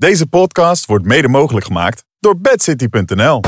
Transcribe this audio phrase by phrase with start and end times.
[0.00, 3.40] Deze podcast wordt mede mogelijk gemaakt door bedcity.nl.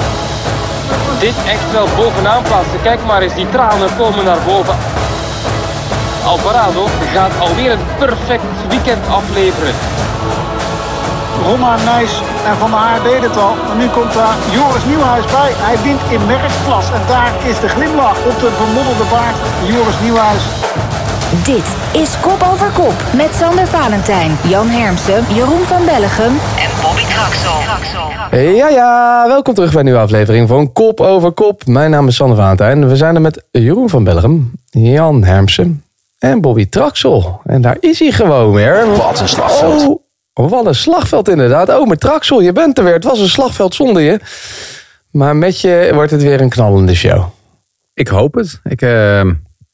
[1.20, 2.82] Dit echt wel bovenaan plaatsen.
[2.82, 4.76] Kijk maar eens, die tranen komen naar boven.
[6.24, 9.74] Alvarado gaat alweer een perfect weekend afleveren.
[11.44, 13.56] Roma, Nijs en Van der Haar deden het al.
[13.70, 15.52] En nu komt daar Joris Nieuwhuis bij.
[15.54, 16.86] Hij wint in merksklas.
[16.92, 19.36] En daar is de glimlach op de vermoddelde baard.
[19.66, 20.42] Joris Nieuwhuis.
[21.32, 27.02] Dit is Kop over Kop met Sander Valentijn, Jan Hermsen, Jeroen van Bellegem en Bobby
[27.02, 27.58] Traxel.
[28.56, 31.66] Ja, ja, welkom terug bij een nieuwe aflevering van Kop over Kop.
[31.66, 32.88] Mijn naam is Sander Valentijn.
[32.88, 35.84] We zijn er met Jeroen van Bellegem, Jan Hermsen
[36.18, 37.40] en Bobby Traxel.
[37.44, 38.86] En daar is hij gewoon weer.
[38.96, 40.00] Wat een slagveld.
[40.34, 41.68] Oh, wat een slagveld inderdaad.
[41.68, 42.94] Oh, maar Traxel, je bent er weer.
[42.94, 44.20] Het was een slagveld zonder je.
[45.10, 47.24] Maar met je wordt het weer een knallende show.
[47.94, 48.60] Ik hoop het.
[48.64, 49.20] Ik, uh,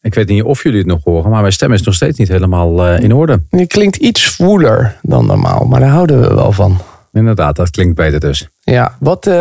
[0.00, 2.28] ik weet niet of jullie het nog horen, maar mijn stem is nog steeds niet
[2.28, 3.42] helemaal uh, in orde.
[3.50, 6.80] Je klinkt iets voeler dan normaal, maar daar houden we wel van.
[7.12, 8.48] Inderdaad, dat klinkt beter dus.
[8.60, 9.34] Ja, wat, uh,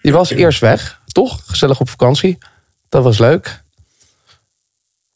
[0.00, 1.40] je was eerst weg, toch?
[1.46, 2.38] Gezellig op vakantie.
[2.88, 3.62] Dat was leuk.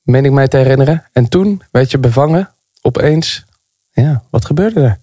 [0.03, 1.05] Meen ik mij te herinneren.
[1.13, 2.51] En toen werd je bevangen,
[2.83, 3.45] opeens.
[3.93, 4.99] Ja, wat gebeurde er?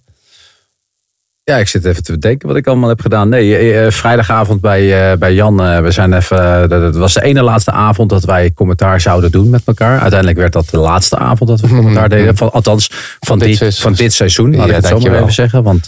[1.44, 3.30] Ja, ik zit even te bedenken wat ik allemaal heb gedaan.
[3.30, 5.84] Nee, uh, vrijdagavond bij, uh, bij Jan.
[5.84, 6.70] We zijn even.
[6.70, 10.00] dat was de ene laatste avond dat wij commentaar zouden doen met elkaar.
[10.00, 12.38] Uiteindelijk werd dat de laatste avond dat we commentaar deden.
[12.38, 14.56] Van, althans, van, van, dit, dit, van dit seizoen.
[14.56, 15.64] Laat ja, ik het zo maar even zeggen.
[15.64, 15.88] Want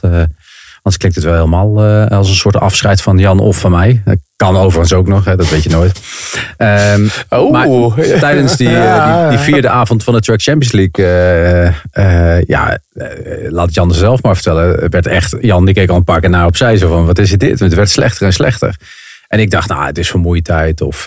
[0.84, 4.02] Anders klinkt het wel helemaal uh, als een soort afscheid van Jan of van mij.
[4.06, 6.02] Dat kan overigens ook nog, hè, dat weet je nooit.
[6.58, 7.68] Um, oh, maar
[8.20, 11.06] tijdens die, uh, die, die, vierde avond van de Truck Champions League,
[11.94, 12.78] uh, ja,
[13.50, 14.90] laat Jan er zelf maar vertellen.
[14.90, 17.32] werd echt, Jan die keek al een paar keer naar opzij, zo van wat is
[17.32, 17.60] dit?
[17.60, 18.76] Het werd slechter en slechter.
[19.28, 21.06] En ik dacht, nou, het is vermoeidheid of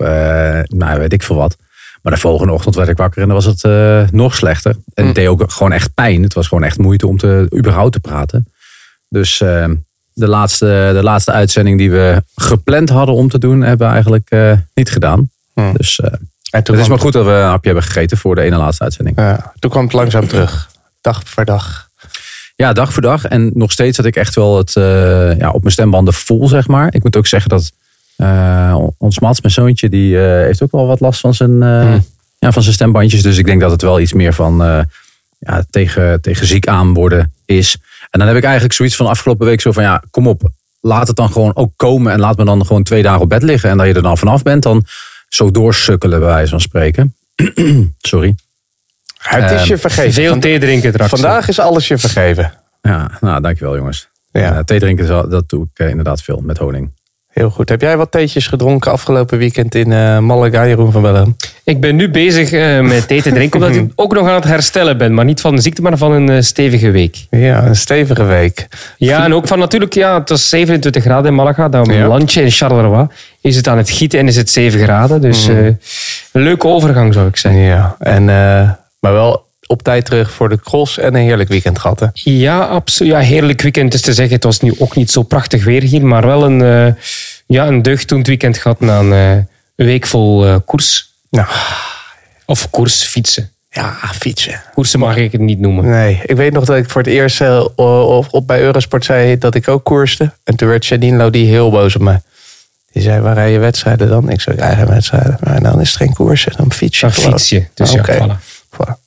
[0.69, 1.56] nou, weet ik veel wat.
[2.02, 4.74] Maar de volgende ochtend werd ik wakker en dan was het nog slechter.
[4.94, 6.22] En het deed ook gewoon echt pijn.
[6.22, 8.47] Het was gewoon echt moeite om te, überhaupt te praten.
[9.08, 9.64] Dus uh,
[10.12, 14.30] de, laatste, de laatste uitzending die we gepland hadden om te doen, hebben we eigenlijk
[14.30, 15.30] uh, niet gedaan.
[15.54, 15.72] Hmm.
[15.76, 16.10] Dus uh,
[16.50, 19.19] het is maar goed dat we een hapje hebben gegeten voor de ene laatste uitzending.
[19.19, 20.70] Ja, toen kwam het langzaam terug,
[21.00, 21.88] dag voor dag.
[22.56, 23.25] Ja, dag voor dag.
[23.25, 24.72] En nog steeds had ik echt wel het
[25.38, 26.94] ja, op mijn stembanden vol, zeg maar.
[26.94, 27.72] Ik moet ook zeggen dat
[28.98, 32.04] ons Mats, mijn zoontje, die heeft ook wel wat last van zijn, hmm.
[32.38, 33.22] ja, van zijn stembandjes.
[33.22, 34.56] Dus ik denk dat het wel iets meer van
[35.38, 37.76] ja, tegen, tegen ziek aan worden is.
[38.11, 40.50] En dan heb ik eigenlijk zoiets van afgelopen week zo van ja, kom op,
[40.81, 43.43] laat het dan gewoon ook komen en laat me dan gewoon twee dagen op bed
[43.43, 43.71] liggen.
[43.71, 44.84] En dat je er dan vanaf bent, dan
[45.28, 47.15] zo doorsukkelen bij wijze van spreken.
[47.99, 48.34] Sorry.
[49.19, 50.12] Het is je vergeven.
[50.12, 51.11] Veel thee drinken straks.
[51.11, 52.53] Vandaag is alles je vergeven.
[52.83, 54.09] Ja, nou dankjewel jongens.
[54.33, 54.62] Ja.
[54.62, 56.91] thee drinken, dat doe ik inderdaad veel met honing.
[57.36, 57.69] Heel goed.
[57.69, 61.36] Heb jij wat theetjes gedronken afgelopen weekend in uh, Malaga, Jeroen van Bellen?
[61.64, 64.44] Ik ben nu bezig uh, met thee te drinken, omdat ik ook nog aan het
[64.44, 65.14] herstellen ben.
[65.14, 67.26] Maar niet van een ziekte, maar van een uh, stevige week.
[67.30, 68.69] Ja, een stevige week.
[68.96, 71.69] Ja, en ook van natuurlijk, ja, het was 27 graden in Malaga.
[71.69, 72.06] Dan ja.
[72.06, 73.06] landje in Charleroi
[73.41, 75.20] is het aan het gieten en is het 7 graden.
[75.20, 75.56] Dus mm.
[76.32, 77.60] een leuke overgang, zou ik zeggen.
[77.60, 78.25] Ja, en,
[79.00, 82.00] maar wel op tijd terug voor de cross en een heerlijk weekend gehad.
[82.00, 82.06] Hè?
[82.12, 83.12] Ja, absoluut.
[83.12, 84.34] Ja, heerlijk weekend is te zeggen.
[84.34, 86.93] Het was nu ook niet zo prachtig weer hier, maar wel een, uh,
[87.47, 89.31] ja, een deugd toen het weekend gehad na een, uh,
[89.76, 91.15] een week vol uh, koers.
[91.31, 91.47] Nou.
[92.44, 93.50] Of koers fietsen.
[93.71, 94.62] Ja, fietsen.
[94.75, 95.91] Koersen mag ik het niet noemen.
[95.91, 97.41] Nee, ik weet nog dat ik voor het eerst
[97.75, 100.32] op, op bij Eurosport zei dat ik ook koerste.
[100.44, 102.21] En toen werd Janine Lodi heel boos op me.
[102.93, 104.31] Die zei, waar rij je wedstrijden dan?
[104.31, 105.37] Ik zei, eigen wedstrijden.
[105.41, 107.06] Maar dan is het geen koersen, dan fiets je.
[107.06, 107.66] Dan fiets je.
[107.75, 108.16] Dus okay.
[108.16, 108.38] ja, voilà.
[108.71, 109.06] voilà.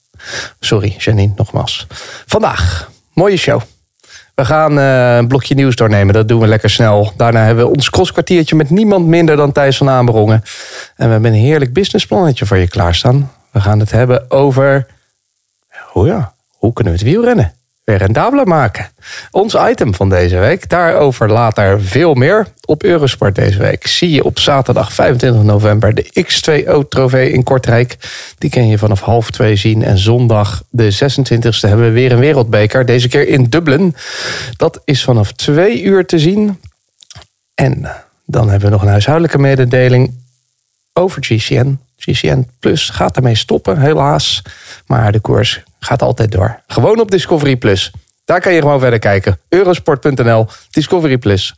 [0.60, 1.88] Sorry, Janine, nogmaals.
[2.26, 3.62] Vandaag, mooie show.
[4.36, 6.14] We gaan uh, een blokje nieuws doornemen.
[6.14, 7.14] Dat doen we lekker snel.
[7.18, 10.44] Daarna hebben we ons crosskwartiertje met niemand minder dan Thijs van Aanbrongen.
[10.96, 13.32] En we hebben een heerlijk businessplannetje voor je klaarstaan.
[13.52, 14.88] We gaan het hebben over...
[15.94, 17.54] Oh ja, hoe kunnen we het wielrennen
[17.90, 18.90] weer rendabler maken?
[19.32, 20.70] Ons item van deze week.
[20.70, 22.48] Daarover later veel meer.
[22.66, 27.98] Op Eurosport deze week zie je op zaterdag 25 november de X2O-trofee in Kortrijk.
[28.38, 29.84] Die kan je vanaf half twee zien.
[29.84, 32.86] En zondag de 26e hebben we weer een wereldbeker.
[32.86, 33.96] Deze keer in Dublin.
[34.58, 36.60] Dat is vanaf twee uur te zien.
[37.56, 37.90] En
[38.26, 40.14] dan hebben we nog een huishoudelijke mededeling
[40.94, 41.80] over GCN.
[41.98, 44.42] GCN Plus gaat ermee stoppen, helaas.
[44.86, 46.62] Maar de koers gaat altijd door.
[46.68, 47.92] Gewoon op Discovery Plus.
[48.26, 49.40] Daar kan je gewoon verder kijken.
[49.50, 51.56] Eurosport.nl, Discovery Plus.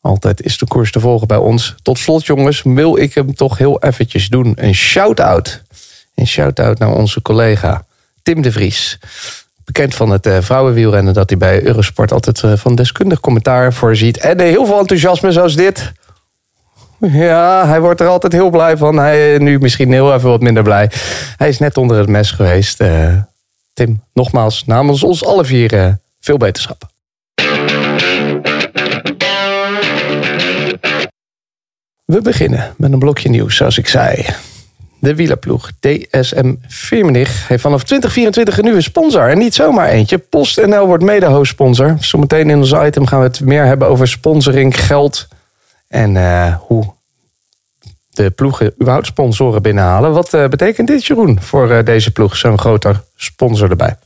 [0.00, 1.74] Altijd is de koers te volgen bij ons.
[1.82, 4.52] Tot slot, jongens, wil ik hem toch heel eventjes doen.
[4.56, 5.62] Een shout-out.
[6.14, 7.84] Een shout-out naar onze collega
[8.22, 8.98] Tim de Vries.
[9.64, 14.18] Bekend van het uh, vrouwenwielrennen dat hij bij Eurosport altijd uh, van deskundig commentaar voorziet.
[14.18, 15.92] En heel veel enthousiasme zoals dit.
[16.98, 18.96] Ja, hij wordt er altijd heel blij van.
[18.96, 20.90] Hij nu misschien heel even wat minder blij.
[21.36, 22.80] Hij is net onder het mes geweest.
[22.80, 23.16] Uh,
[23.72, 26.88] Tim, nogmaals namens ons alle vier eh, veel beterschap.
[32.04, 34.26] We beginnen met een blokje nieuws, zoals ik zei.
[34.98, 39.28] De wielerploeg DSM Firmenich heeft vanaf 2024 een nieuwe sponsor.
[39.28, 40.18] En niet zomaar eentje.
[40.18, 41.96] PostNL wordt mede-hoofdsponsor.
[42.00, 45.28] Zometeen in ons item gaan we het meer hebben over sponsoring, geld
[45.88, 46.94] en eh, hoe
[48.24, 50.12] de ploegen überhaupt sponsoren binnenhalen.
[50.12, 52.36] Wat uh, betekent dit, Jeroen, voor uh, deze ploeg?
[52.36, 53.96] Zo'n groter sponsor erbij.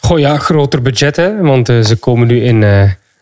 [0.00, 1.36] Goh ja, groter budget hè.
[1.36, 2.60] Want ze komen nu in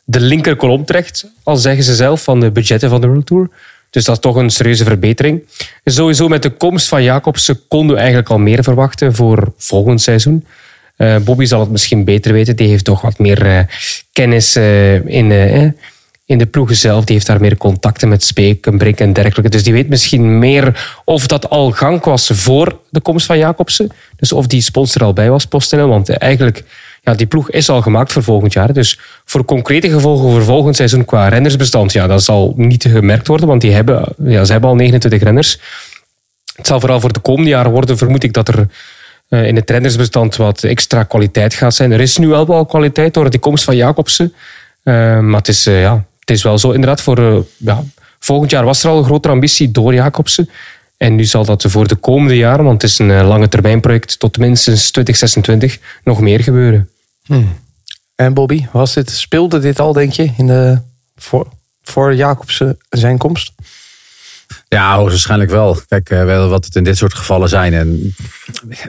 [0.04, 1.26] de linker kolom terecht.
[1.42, 3.48] Al zeggen ze zelf van de budgetten van de World Tour.
[3.90, 5.42] Dus dat is toch een serieuze verbetering.
[5.84, 10.46] Sowieso met de komst van Jacobsen konden we eigenlijk al meer verwachten voor volgend seizoen.
[11.24, 12.56] Bobby zal het misschien beter weten.
[12.56, 13.66] Die heeft toch wat meer
[14.12, 15.32] kennis in,
[16.26, 17.04] in de ploegen zelf.
[17.04, 19.50] Die heeft daar meer contacten met Speek en Brink en dergelijke.
[19.50, 23.90] Dus die weet misschien meer of dat al gang was voor de komst van Jacobsen.
[24.16, 25.88] Dus of die sponsor al bij was, PostNL.
[25.88, 26.64] Want eigenlijk
[27.02, 28.72] ja, die ploeg is al gemaakt voor volgend jaar.
[28.72, 33.48] Dus voor concrete gevolgen voor volgend seizoen qua rennersbestand, ja, dat zal niet gemerkt worden,
[33.48, 35.60] want die hebben, ja, ze hebben al 29 renners.
[36.56, 38.68] Het zal vooral voor de komende jaren worden, vermoed ik, dat er
[39.28, 41.92] uh, in het rennersbestand wat extra kwaliteit gaat zijn.
[41.92, 44.34] Er is nu wel wel kwaliteit door de komst van Jacobsen.
[44.84, 47.46] Uh, maar het is, uh, ja, het is wel zo inderdaad voor...
[47.56, 47.82] ja,
[48.18, 50.48] volgend jaar was er al een grotere ambitie door Jacobsen.
[50.96, 54.18] En nu zal dat voor de komende jaren, want het is een lange termijn project,
[54.18, 56.90] tot minstens 2026 nog meer gebeuren.
[57.24, 57.62] Hmm.
[58.14, 60.78] En Bobby, was dit, speelde dit al, denk je, in de,
[61.16, 61.48] voor,
[61.82, 63.52] voor Jacobsen zijn komst?
[64.68, 65.78] Ja, waarschijnlijk wel.
[65.88, 67.74] Kijk, eh, wel wat het in dit soort gevallen zijn.
[67.74, 68.14] En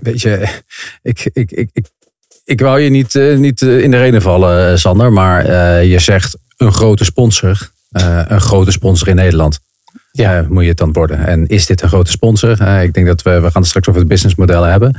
[0.01, 0.47] weet je,
[1.01, 1.87] ik, ik, ik, ik,
[2.45, 5.13] ik wou je niet, uh, niet eh, in de reden vallen, Sander.
[5.13, 7.69] Maar uh, je zegt een grote sponsor.
[7.91, 9.59] Uh, een grote sponsor in Nederland.
[10.11, 10.45] Ja.
[10.49, 11.25] moet je het dan worden.
[11.25, 12.81] En is dit een grote sponsor?
[12.81, 14.89] ik denk dat we, we gaan het straks over het businessmodellen hebben.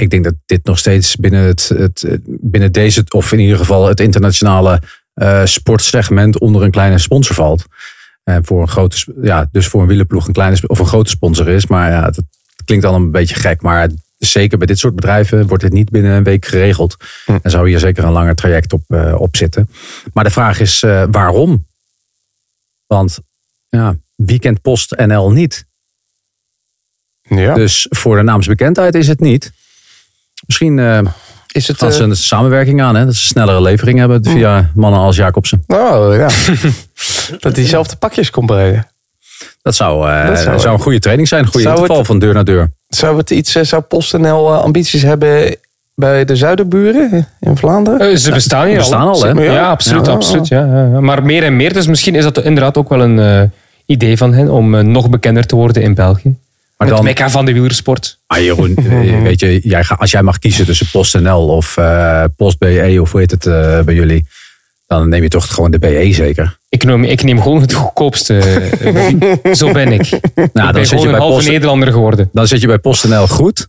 [0.00, 3.88] Ik denk dat dit nog steeds binnen, het, het, binnen deze, of in ieder geval
[3.88, 4.80] het internationale
[5.44, 7.64] sportsegment onder een kleine sponsor valt.
[8.24, 11.48] En voor een grote, ja, dus voor een wielerploeg een kleine of een grote sponsor
[11.48, 11.66] is.
[11.66, 12.24] Maar ja, dat
[12.64, 13.62] klinkt al een beetje gek.
[13.62, 13.88] Maar
[14.30, 16.96] zeker bij dit soort bedrijven wordt dit niet binnen een week geregeld.
[17.24, 17.38] Hm.
[17.42, 19.70] En zou hier zeker een langer traject op, uh, op zitten.
[20.12, 20.80] Maar de vraag is
[21.10, 21.66] waarom?
[22.86, 23.18] Want
[23.68, 25.64] ja, weekend post NL niet.
[27.22, 27.54] Ja.
[27.54, 29.52] Dus voor de naamsbekendheid is het niet.
[30.46, 31.00] Misschien uh,
[31.52, 33.04] is het, als ze een samenwerking aan, hè?
[33.04, 35.64] dat ze snellere levering hebben via mannen als Jacobsen.
[35.66, 36.28] Oh ja.
[37.40, 38.88] dat diezelfde pakjes komt brengen.
[39.62, 41.44] Dat zou, uh, dat zou, zou, een goede training zijn.
[41.44, 42.70] Een goede interval van deur naar deur.
[42.96, 45.56] Zou het iets, zou PostNL ambities hebben
[45.94, 48.10] bij de zuiderburen in Vlaanderen?
[48.10, 49.22] Uh, ze bestaan hier bestaan al.
[49.22, 49.30] hè?
[49.30, 50.06] Ja, ja absoluut.
[50.06, 50.64] Ja, absoluut ja.
[51.00, 51.72] Maar meer en meer.
[51.72, 53.42] Dus misschien is dat inderdaad ook wel een uh,
[53.86, 56.36] idee van hen om nog bekender te worden in België.
[56.76, 58.18] Maar het dan, mekka van de wielersport.
[58.26, 62.98] Ah Jeroen, eh, weet je, jij, als jij mag kiezen tussen PostNL of uh, PostBE
[63.00, 64.26] of hoe heet het uh, bij jullie,
[64.86, 66.58] dan neem je toch gewoon de BE zeker.
[66.68, 68.40] Ik neem, ik neem gewoon het goedkoopste.
[69.52, 70.10] Zo ben ik.
[70.52, 72.30] Nou, ik ben gewoon een halve Post, Nederlander geworden.
[72.32, 73.66] Dan zit je bij PostNL goed.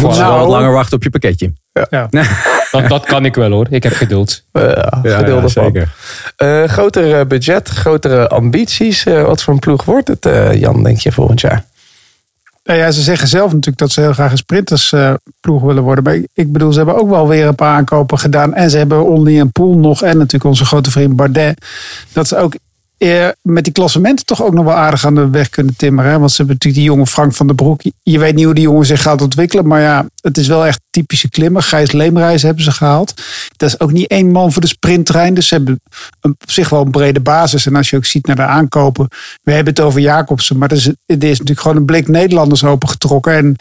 [0.00, 1.52] Moet je wel wat langer wachten op je pakketje.
[1.72, 1.86] Ja.
[1.90, 2.08] ja.
[2.70, 3.66] dat, dat, kan ik wel hoor.
[3.70, 4.44] Ik heb geduld.
[4.52, 5.94] Ja, geduld ja, zeker.
[6.38, 9.06] Uh, groter budget, grotere ambities.
[9.06, 11.64] Uh, wat voor een ploeg wordt het, uh, Jan, denk je, volgend jaar?
[12.64, 16.04] Nou ja, ze zeggen zelf natuurlijk dat ze heel graag een sprintersploeg uh, willen worden.
[16.04, 18.54] Maar ik bedoel, ze hebben ook wel weer een paar aankopen gedaan.
[18.54, 20.02] En ze hebben Only en Poel nog.
[20.02, 21.64] En natuurlijk onze grote vriend Bardet.
[22.12, 22.54] Dat ze ook
[23.42, 26.18] met die klassementen toch ook nog wel aardig aan de weg kunnen timmeren.
[26.18, 27.80] Want ze hebben natuurlijk die jonge Frank van der Broek.
[28.02, 29.66] Je weet niet hoe die jongen zich gaat ontwikkelen.
[29.66, 31.62] Maar ja, het is wel echt typische klimmer.
[31.62, 33.22] Gijs Leemreis hebben ze gehaald.
[33.56, 35.34] Dat is ook niet één man voor de sprinttrein.
[35.34, 35.80] Dus ze hebben
[36.20, 37.66] op zich wel een brede basis.
[37.66, 39.08] En als je ook ziet naar de aankopen.
[39.42, 40.58] We hebben het over Jacobsen.
[40.58, 43.32] Maar er is, er is natuurlijk gewoon een blik Nederlanders opengetrokken.
[43.32, 43.56] En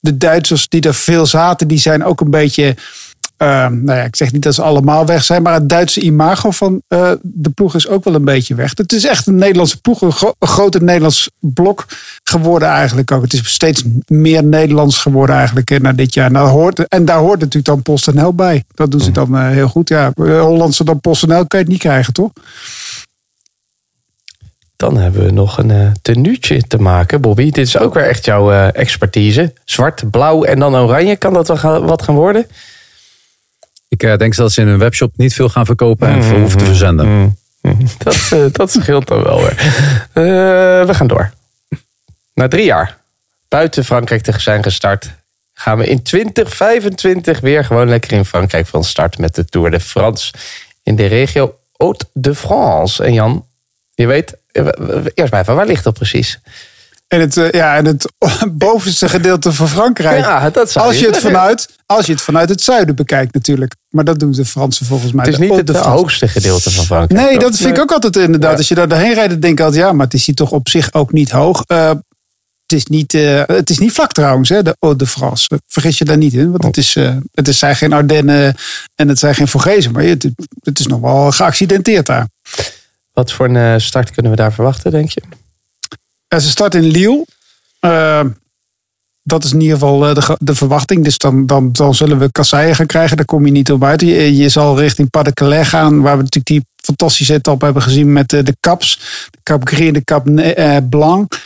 [0.00, 2.76] de Duitsers die er veel zaten, die zijn ook een beetje
[3.38, 6.50] uh, nou ja, ik zeg niet dat ze allemaal weg zijn, maar het Duitse imago
[6.50, 8.72] van uh, de ploeg is ook wel een beetje weg.
[8.74, 11.86] Het is echt een Nederlandse ploeg, een, gro een grote Nederlands blok
[12.24, 13.22] geworden eigenlijk ook.
[13.22, 16.26] Het is steeds meer Nederlands geworden eigenlijk na dit jaar.
[16.26, 18.64] En daar, hoort, en daar hoort natuurlijk dan PostNL bij.
[18.74, 19.30] Dat doen ze mhm.
[19.30, 19.88] dan heel goed.
[19.88, 22.30] Ja, Hollandse dan PostNL kan je het niet krijgen, toch?
[24.76, 27.44] Dan hebben we nog een uh, tenuutje te maken, Bobby.
[27.44, 29.52] Dit is ook weer echt jouw expertise.
[29.64, 31.16] Zwart, blauw en dan oranje.
[31.16, 32.46] Kan dat wel wat gaan worden?
[33.94, 36.58] Ik uh, denk dat ze in hun webshop niet veel gaan verkopen en veel hoeven
[36.58, 37.06] te verzenden.
[37.06, 37.86] Mm, mm, mm.
[37.98, 39.58] Dat, uh, dat scheelt dan wel weer.
[40.14, 41.32] Uh, we gaan door.
[42.34, 42.98] Na drie jaar
[43.48, 45.10] buiten Frankrijk te zijn gestart,
[45.54, 49.80] gaan we in 2025 weer gewoon lekker in Frankrijk van start met de Tour de
[49.80, 50.32] France
[50.82, 53.04] in de regio Haute de France.
[53.04, 53.46] En Jan,
[53.94, 54.36] je weet,
[55.14, 56.38] eerst maar even, waar ligt dat precies?
[57.14, 58.12] En het, eh, ja, en het
[58.52, 60.24] bovenste gedeelte van Frankrijk.
[60.24, 63.74] Ja, dat zou als, je het vanuit, als je het vanuit het zuiden bekijkt natuurlijk.
[63.88, 65.24] Maar dat doen de Fransen volgens mij.
[65.24, 67.26] Het is niet het de hoogste gedeelte van Frankrijk.
[67.26, 68.50] Nee, dat vind ik ook altijd inderdaad.
[68.50, 68.56] Ja.
[68.56, 70.50] Als je daar doorheen rijdt, dan denk ik altijd, ja, maar het is hier toch
[70.50, 71.62] op zich ook niet hoog.
[71.66, 71.88] Eh,
[72.62, 75.60] het, is niet, eh, het is niet vlak trouwens, hè, de de France.
[75.66, 76.50] Vergis je daar niet in.
[76.50, 76.94] Want het, is,
[77.34, 78.54] het is, zijn geen Ardennen
[78.94, 79.92] en het zijn geen Vogezen.
[79.92, 80.28] Maar het,
[80.62, 82.26] het is nog wel geaccidenteerd daar.
[83.12, 85.22] Wat voor een start kunnen we daar verwachten, denk je?
[86.34, 87.26] Ja, ze start in Lille.
[87.80, 88.20] Eh,
[89.22, 91.04] dat is in ieder geval eh, de, de verwachting.
[91.04, 93.16] Dus dan, dan, dan zullen we kasseien gaan krijgen.
[93.16, 94.00] Daar kom je niet op uit.
[94.00, 95.32] Je, je zal richting Pas de
[95.64, 96.00] gaan.
[96.00, 99.00] Waar we natuurlijk die fantastische etappe hebben gezien met eh, de Caps.
[99.30, 100.26] De Cap Gris en de Cap
[100.88, 101.40] Blanc.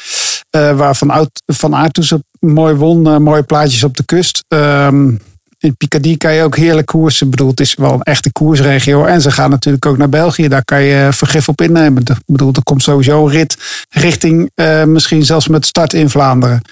[0.50, 1.75] Waar Van, Oud, van
[2.12, 3.23] op mooi won.
[3.23, 4.45] mooie plaatjes op de kust.
[4.49, 5.14] Ehm,
[5.58, 7.26] in Picardie kan je ook heerlijk koersen.
[7.26, 9.04] Ik bedoel, het is wel een echte koersregio.
[9.04, 10.48] En ze gaan natuurlijk ook naar België.
[10.48, 12.02] Daar kan je vergif op innemen.
[12.02, 13.56] Ik bedoel, er komt sowieso een rit
[13.90, 16.62] richting eh, misschien zelfs met start in Vlaanderen.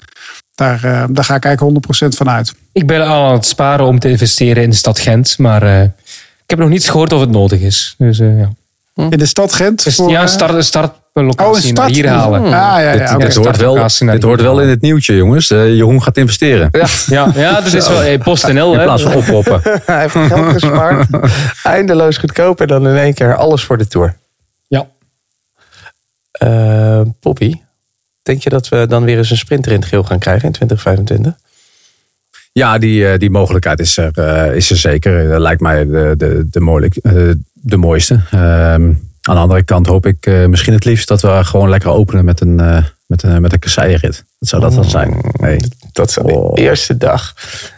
[0.55, 2.53] Daar, eh, daar ga ik eigenlijk 100% van uit.
[2.71, 5.37] Ik ben al aan het sparen om te investeren in de stad Gent.
[5.37, 5.83] Maar eh,
[6.47, 7.95] ik heb nog niets gehoord of het nodig is.
[7.97, 8.51] Dus eh, ja.
[9.09, 9.83] In de stad Gent.
[9.83, 11.77] Dus, voor, ja, eh, start, start oh, een locatie start.
[11.77, 12.43] naar hier halen.
[12.43, 15.51] Ah, ja, ja, dit, hoort wel, dit hoort wel in het nieuwtje, jongens.
[15.51, 16.69] Eh, Jeroen gaat investeren.
[17.07, 18.71] Ja, ja dat is wel eh, PostNL.
[18.73, 18.83] In hè.
[18.83, 19.13] plaats van.
[19.85, 21.07] Hij heeft geld gespaard.
[21.63, 24.15] Eindeloos goedkoop en dan in één keer alles voor de Tour.
[24.67, 24.87] Ja.
[26.31, 27.53] Eh Poppy,
[28.23, 30.51] denk je dat we dan weer eens een sprinter in het geel gaan krijgen in
[30.51, 31.45] 2025?
[32.51, 35.27] Ja, die, eh, die mogelijkheid is er, eh, is er zeker.
[35.27, 36.99] Dat lijkt mij de, de, de, moeilijk,
[37.53, 38.19] de mooiste.
[38.31, 38.91] Ehm,
[39.27, 42.25] aan de andere kant hoop ik eh, misschien het liefst dat we gewoon lekker openen
[42.25, 44.23] met een, eh met een, met een kasseienrit.
[44.39, 45.21] Wat zou dat dan zijn?
[45.33, 45.57] Nee.
[45.91, 46.51] Dat is de Oh.
[46.53, 47.33] eerste dag.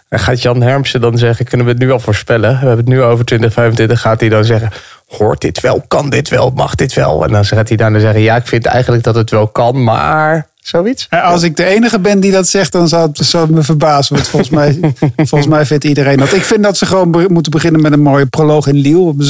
[0.10, 2.50] En gaat Jan Hermsen dan zeggen, kunnen we het nu al voorspellen?
[2.50, 4.02] We hebben het nu over 2025.
[4.02, 4.70] Gaat hij dan zeggen,
[5.08, 7.24] hoort dit wel, kan dit wel, mag dit wel?
[7.24, 10.48] En dan gaat hij daarna zeggen, ja, ik vind eigenlijk dat het wel kan, maar
[10.70, 11.08] zoiets.
[11.10, 13.64] Eh, Als ik de enige ben die dat zegt, dan zou het, zou het me
[13.64, 14.16] verbazen.
[14.16, 14.80] Want volgens mij,
[15.16, 16.34] volgens mij vindt iedereen dat.
[16.34, 18.82] Ik vind dat ze gewoon be- moeten beginnen met een mooie proloog in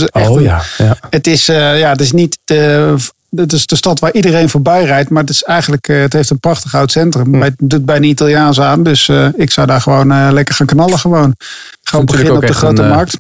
[0.10, 0.98] echt Oh ja, ja.
[1.10, 2.96] Het is, eh, ja, het is niet de,
[3.36, 5.10] het is de stad waar iedereen voorbij rijdt.
[5.10, 7.34] Maar het, is eigenlijk, eh, het heeft een prachtig oud centrum.
[7.34, 7.42] Hm.
[7.42, 8.84] Het doet bijna Italiaans aan.
[8.84, 11.00] Dus ik zou daar gewoon lekker gaan knallen.
[11.00, 11.36] Gewoon,
[11.84, 13.18] gewoon beginnen op de grote een, markt.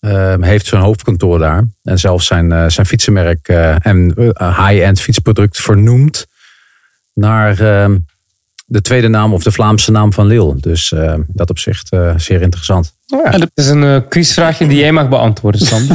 [0.00, 1.64] ehm, heeft zijn hoofdkantoor daar.
[1.82, 6.26] En zelfs zijn, eh, zijn fietsenmerk eh, en eh, high-end fietsproduct vernoemd
[7.14, 7.96] naar ehm,
[8.66, 10.54] de tweede naam of de Vlaamse naam van Lille.
[10.56, 12.92] Dus eh, dat op zich eh, zeer interessant.
[13.22, 15.86] Het is een quizvraagje die jij mag beantwoorden, Sam.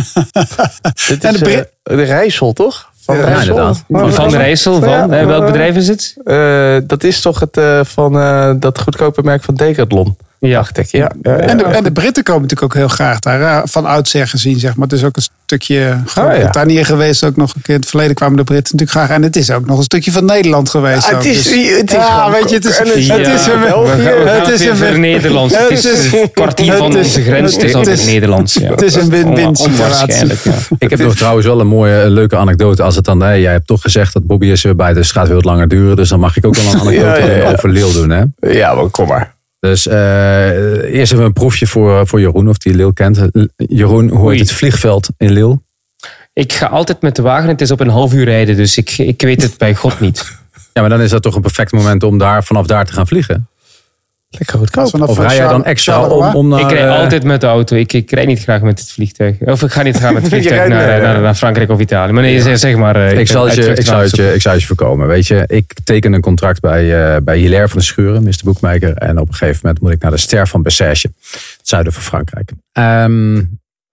[1.08, 2.90] Dit En is de de Rijssel, toch?
[3.02, 3.50] Van Ja, Rijssel?
[3.50, 3.84] inderdaad.
[3.90, 6.16] Van, van der Rijssel, van Ja, welk bedrijf is het?
[6.24, 10.18] Eh, dat is toch het eh, van eh, dat goedkope merk van Decathlon.
[10.52, 10.86] Dacht ik.
[10.86, 11.38] Ja, ja, ja.
[11.38, 13.68] En de, en de Britten komen natuurlijk ook heel graag daar.
[13.68, 14.88] Van oudsher gezien, zeg maar.
[14.88, 17.24] Het is ook een stukje Groot-Brittannië geweest.
[17.24, 19.18] Ook nog een keer in het verleden kwamen de Britten natuurlijk graag.
[19.18, 21.06] En het is ook nog een stukje van Nederland geweest.
[21.08, 21.24] Ah, ook.
[21.24, 23.46] het is- Dus- het is ja, weet je, het is, het is- het Ja, is
[23.48, 25.58] een gaan het is een Nederlands.
[25.58, 27.54] Het is het is- een kwartier van het is- onze grens.
[27.54, 28.54] Het is het altijd is- Nederlands.
[28.54, 28.70] Ja.
[28.72, 29.84] het is een win-win situatie.
[29.84, 30.52] Onwaarschijnlijk, ja.
[30.78, 32.84] Ik heb nog trouwens wel een mooie, leuke anekdote.
[32.84, 35.46] Als het dan, jij hebt toch gezegd dat Bobby is erbij, dus het gaat wat
[35.46, 35.96] langer duren.
[35.96, 37.52] Dus dan mag ik ook wel een anekdote Ja, ja, ja.
[37.52, 38.10] over Lille doen.
[38.10, 38.24] Hè?
[38.52, 39.34] Ja, kom maar.
[39.66, 43.20] Dus eh, eerst even een proefje voor, voor Jeroen, of die Lille kent.
[43.56, 45.60] Jeroen, hoe heet het vliegveld in Lille?
[46.34, 47.50] Ik ga altijd met de wagen.
[47.50, 50.24] Het is op een half uur rijden, dus ik, ik weet het bij God niet.
[50.74, 53.08] Ja, maar dan is dat toch een perfect moment om daar, vanaf daar te gaan
[53.08, 53.48] vliegen.
[54.38, 54.90] Lekker goedkoop.
[54.90, 56.60] Vanaf Of rij jij dan extra om, om naar...
[56.60, 57.76] ik rijd eh, altijd met de auto.
[57.76, 59.40] Ik, ik rijd niet graag met het vliegtuig.
[59.40, 62.12] Of ik ga niet graag met het vliegtuig naar, mee, naar, naar Frankrijk of Italië.
[62.12, 62.96] Maar nee, zeg, zeg maar.
[62.96, 65.08] eh, Ik zal, het je, ik, zal het je, ik het je voorkomen.
[65.08, 68.40] Weet je, ik teken een contract bij, eh bij Hilaire van de Schuren, Mr.
[68.44, 68.94] Boekmaker.
[68.94, 72.02] En op een gegeven moment moet ik naar de Ster van Bessèges, het zuiden van
[72.04, 72.52] Frankrijk.
[72.72, 73.42] Ehm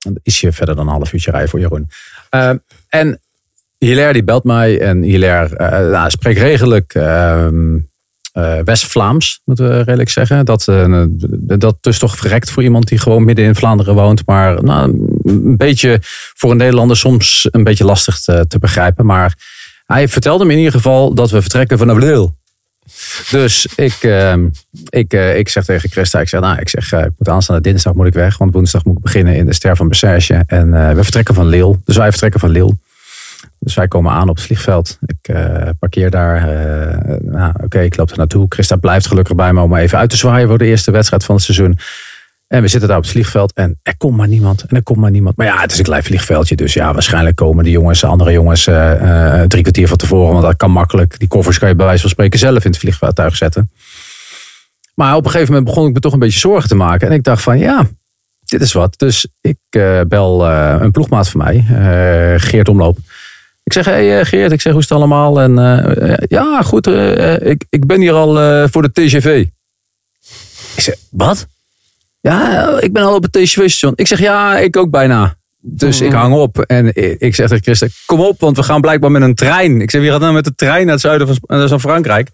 [0.02, 1.88] dan is je verder dan een half uurtje rijden voor Jeroen.
[2.30, 2.56] Ehm,
[2.88, 3.20] en
[3.78, 7.78] Hilaire die belt mij en Hilaire eh, nou, spreekt redelijk ehm,
[8.33, 10.45] eh, West-Vlaams, moeten we redelijk zeggen.
[10.45, 11.05] Dat, eh,
[11.59, 14.27] dat is toch verrekt voor iemand die gewoon midden in Vlaanderen woont.
[14.27, 15.99] Maar nou, een beetje
[16.35, 19.07] voor een Nederlander soms een beetje lastig te, te begrijpen.
[19.07, 19.35] Maar
[19.87, 22.31] hij vertelde me in ieder geval dat we vertrekken vanaf Lille.
[23.31, 24.49] Dus ik, ehm,
[24.89, 27.95] ik, eh, ik zeg tegen Christa, ik zeg, nou, ik zeg, ik moet aanstaande dinsdag
[27.95, 30.31] moet ik weg, want woensdag moet ik beginnen in de Ster van Bessèges.
[30.47, 31.79] En we vertrekken van Lille.
[31.85, 32.77] Dus wij vertrekken van Lille.
[33.64, 34.99] Dus wij komen aan op het vliegveld.
[35.07, 36.37] Ik eh, parkeer daar.
[36.37, 38.47] eh, nou, Oké, ik loop er naartoe.
[38.49, 41.35] Christa blijft gelukkig bij me om even uit te zwaaien voor de eerste wedstrijd van
[41.35, 41.78] het seizoen.
[42.49, 44.62] En we zitten daar op het vliegveld en er komt maar niemand.
[44.62, 45.37] En er komt maar niemand.
[45.37, 46.57] Maar ja, het is een klein vliegveldje.
[46.57, 50.33] Dus ja, waarschijnlijk komen die jongens, andere jongens, eh, drie kwartier van tevoren.
[50.33, 51.19] Want dat kan makkelijk.
[51.19, 53.71] Die koffers kan je bij wijze van spreken zelf in het vliegtuig zetten.
[54.95, 57.09] Maar op een gegeven moment begon ik me toch een beetje zorgen te maken.
[57.09, 57.88] En ik dacht van ja,
[58.45, 58.99] dit is wat.
[58.99, 59.59] Dus ik
[60.09, 61.64] bel een ploegmaat van mij,
[62.38, 62.99] Geert Omloop.
[63.73, 65.41] Ik zeg, hey eh, Geert, ik zeg, hoe is het allemaal?
[65.41, 66.87] En eh, eh, ja, goed,
[67.43, 69.47] ik, ik ben hier al voor de TGV.
[70.76, 71.47] Ik zeg, wat?
[72.21, 73.93] Ja, ik ben al op het TGV-station.
[73.97, 75.37] Ik zeg, ja, ik ook bijna.
[75.61, 79.11] Dus ik hang op en ik zeg tegen Christen, kom op, want we gaan blijkbaar
[79.11, 79.81] met een trein.
[79.81, 82.29] Ik zeg, wie gaat nou met de trein naar het zuiden van, van Frankrijk?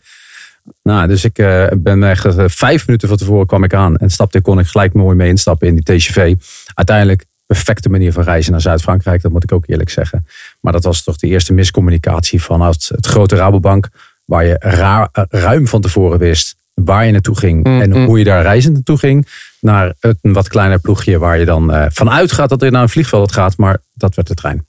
[0.82, 1.34] Nou, dus ik
[1.76, 5.16] ben echt vijf minuten van tevoren kwam ik aan en stapte, kon ik gelijk mooi
[5.16, 6.34] mee instappen in die TGV.
[6.74, 10.26] Uiteindelijk perfecte manier van reizen naar Zuid-Frankrijk, dat moet ik ook eerlijk zeggen.
[10.60, 13.88] Maar dat was toch de eerste miscommunicatie vanuit het grote Rabobank,
[14.24, 18.24] waar je ra- eh, ruim van tevoren wist waar je naartoe ging en hoe je
[18.24, 19.26] daar reizend naartoe ging.
[19.60, 22.88] Naar een wat kleiner ploegje waar je dan eh, vanuit gaat dat je naar een
[22.88, 24.66] vliegveld gaat, maar dat werd de trein.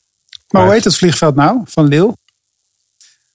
[0.49, 1.61] Maar hoe heet het vliegveld nou?
[1.65, 2.17] Van Lille?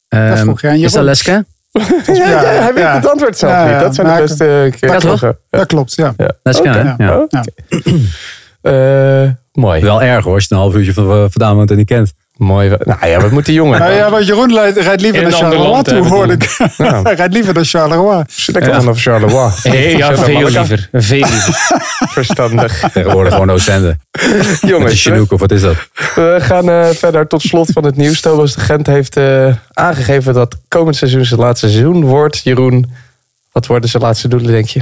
[0.08, 1.04] Ehm, vroeg je aan is dat.
[1.04, 1.44] Leske?
[2.06, 2.94] Ja, ja, hij weet ja.
[2.94, 3.80] het antwoord zelf niet.
[3.80, 4.90] Dat zijn de beste eh, keer.
[4.90, 5.20] Dat klopt.
[5.20, 5.34] Ja.
[5.50, 6.14] Dat klopt, ja.
[6.42, 7.04] Leske, hè?
[7.04, 7.26] Ja.
[8.70, 9.22] Ja.
[9.22, 9.80] Eh, mooi.
[9.80, 12.12] Wel erg hoor, als je een half uurtje van, vandaan woont en niet kent.
[12.36, 12.76] Mooi.
[12.84, 13.78] Nou ja, wat moet die jongen?
[13.78, 16.30] Nou ja, want Jeroen rijdt, rijdt liever naar Charleroi toe, bedoel.
[16.30, 16.56] ik.
[17.02, 18.24] Hij rijdt liever naar Charleroi.
[18.46, 19.50] Lekker vanaf Charleroi.
[19.62, 20.88] Hey, ja, veel liever.
[20.92, 21.54] Veel liever.
[22.18, 22.90] Verstandig.
[22.92, 23.96] Tegenwoordig gewoon Oostende.
[24.60, 25.76] Jongens, we, Chinook of wat is dat?
[26.14, 28.20] we gaan eh, verder tot slot van het nieuws.
[28.20, 32.40] Thomas de Gent heeft eh, aangegeven dat komend seizoen zijn laatste seizoen wordt.
[32.42, 32.90] Jeroen,
[33.52, 34.80] wat worden zijn laatste doelen, denk je?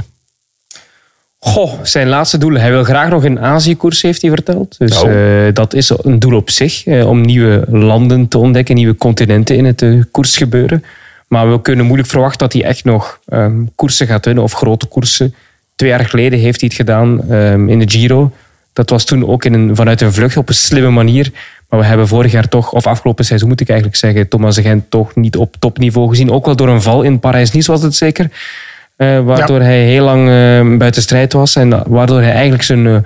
[1.45, 2.53] Goh, zijn laatste doel.
[2.53, 4.75] Hij wil graag nog een Azië-koers, heeft hij verteld.
[4.77, 5.11] Dus Oh.
[5.47, 6.85] eh, dat is een doel op zich.
[6.85, 10.83] eh, om nieuwe landen te ontdekken, nieuwe continenten in het eh, koersgebeuren.
[11.27, 14.43] Maar we kunnen moeilijk verwachten dat hij echt nog ehm, koersen gaat winnen.
[14.43, 15.35] Of grote koersen.
[15.75, 18.31] Twee jaar geleden heeft hij het gedaan ehm, in de Giro.
[18.73, 21.31] Dat was toen ook in een, vanuit een vlucht op een slimme manier.
[21.69, 24.61] Maar we hebben vorig jaar toch, of afgelopen seizoen moet ik eigenlijk zeggen, Thomas de
[24.61, 26.31] Gent toch niet op topniveau gezien.
[26.31, 28.29] Ook wel door een val in Parijs-Nice was het zeker.
[28.95, 31.55] Eh, waardoor hij heel lang eh, buiten strijd was.
[31.55, 32.97] En waardoor hij eigenlijk zijn eh,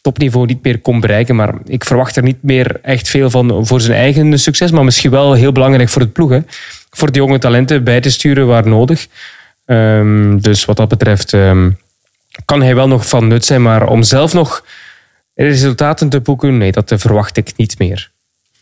[0.00, 1.36] topniveau niet meer kon bereiken.
[1.36, 4.70] Maar ik verwacht er niet meer echt veel van voor zijn eigen succes.
[4.70, 6.30] Maar misschien wel heel belangrijk voor het ploeg.
[6.30, 6.40] Hè.
[6.90, 9.06] Voor de jonge talenten bij te sturen waar nodig.
[9.64, 11.70] Ehm, dus wat dat betreft ehm,
[12.44, 13.62] kan hij wel nog van nut zijn.
[13.62, 14.64] Maar om zelf nog
[15.34, 18.10] resultaten te boeken, nee, dat eh, verwacht ik niet meer.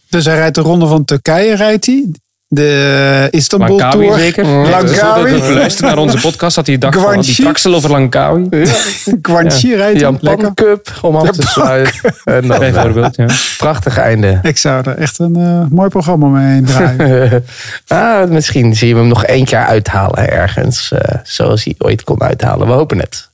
[0.08, 2.06] Dus hij rijdt de ronde van Turkije, rijdt hij.
[2.48, 4.18] De Istanbul Langkawi Tour.
[4.18, 4.44] zeker?
[4.46, 5.30] Langkawi.
[5.30, 8.48] Dus dat luistert naar onze podcast dat hij dacht van die traksel over Langkawi.
[9.22, 10.00] Guangxi rijdt hij.
[10.00, 10.52] Jan Lekker.
[10.52, 12.14] Pan Cup om af te sluiten.
[12.24, 13.26] En dan, eh, Bijvoorbeeld, ja.
[13.56, 14.38] prachtig einde.
[14.42, 17.44] Ik zou er echt een eh, mooi programma mee heen draaien.
[17.86, 20.92] ah, misschien zien we hem nog één keer uithalen ergens.
[20.92, 22.66] eh, zoals hij ooit kon uithalen.
[22.66, 23.28] We hopen het.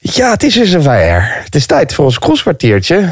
[0.00, 1.32] Ja, het is weer zover.
[1.44, 3.08] Het is tijd voor ons crosskwartiertje.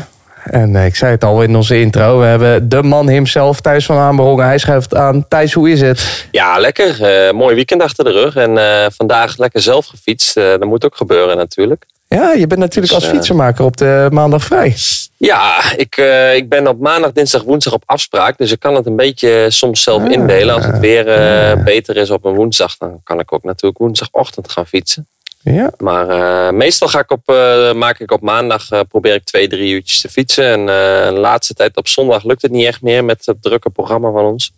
[0.50, 2.18] En eh, ik zei het al in onze intro.
[2.18, 4.44] We hebben de man himself, Thijs van Aanberongen.
[4.46, 5.28] Hij schuift aan.
[5.28, 6.26] Thijs, hoe is het?
[6.30, 7.02] Ja, lekker.
[7.02, 8.36] Eh, mooi weekend achter de rug.
[8.36, 10.34] En eh, vandaag lekker zelf gefietst.
[10.34, 11.84] Dat moet ook gebeuren natuurlijk.
[12.08, 14.76] Ja, je bent natuurlijk Dus, als fietsenmaker op de maandag vrij.
[15.16, 15.96] Ja, ik,
[16.34, 18.38] ik ben op maandag, dinsdag, woensdag op afspraak.
[18.38, 20.10] Dus ik kan het een beetje soms zelf Ah.
[20.10, 20.54] indelen.
[20.54, 24.50] Als het weer eh, beter is op een woensdag, dan kan ik ook natuurlijk woensdagochtend
[24.50, 25.06] gaan fietsen.
[25.52, 29.24] Ja, Maar eh, meestal ga ik op, eh, maak ik op maandag, eh, probeer ik
[29.24, 30.44] twee, drie uurtjes te fietsen.
[30.44, 30.66] En
[31.14, 34.24] de laatste tijd op zondag lukt het niet echt meer met het drukke programma van
[34.24, 34.52] ons.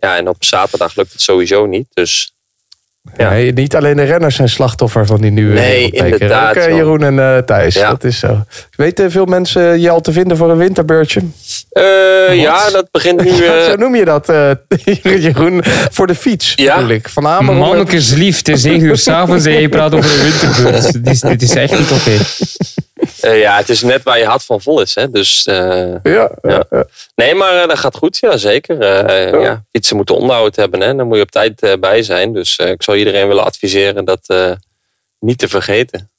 [0.00, 1.86] Ja, en op zaterdag lukt het sowieso niet.
[1.94, 2.32] Dus
[3.16, 3.30] Ja.
[3.30, 6.64] Nee, niet alleen de renners zijn slachtoffer van die nieuwe Nee, inderdaad, Ook.
[6.64, 7.88] Jeroen en eh, Thijs, Ja.
[7.90, 8.44] dat is zo.
[8.76, 11.20] Weten veel mensen je al te vinden voor een winterbeurtje?
[11.70, 11.82] eh,
[12.40, 13.30] ja, dat begint nu...
[13.46, 14.50] eh, zo noem je dat, eh,
[15.22, 15.60] Jeroen,
[15.90, 16.74] voor de fiets Ja.
[16.76, 17.08] bedoel ik.
[17.08, 17.68] Van Amerongen.
[17.68, 20.92] Mannekes lief, het is 9 uur s'avonds en je praat over een winterbeurt.
[21.04, 22.16] Dit is, dit is echt niet oké.
[23.20, 24.94] Eh, ja, het is net waar je hart van vol is.
[24.94, 25.10] Hè?
[25.10, 26.64] Dus eh, Ja, Ja.
[27.14, 28.80] Nee, maar eh, dat gaat goed, ja zeker.
[28.80, 30.94] Eh, ja, fietsen moeten onderhoud hebben, hè.
[30.94, 32.32] daar moet je op tijd eh, bij zijn.
[32.32, 34.50] Dus eh, ik zou iedereen willen adviseren dat eh,
[35.18, 36.10] niet te vergeten.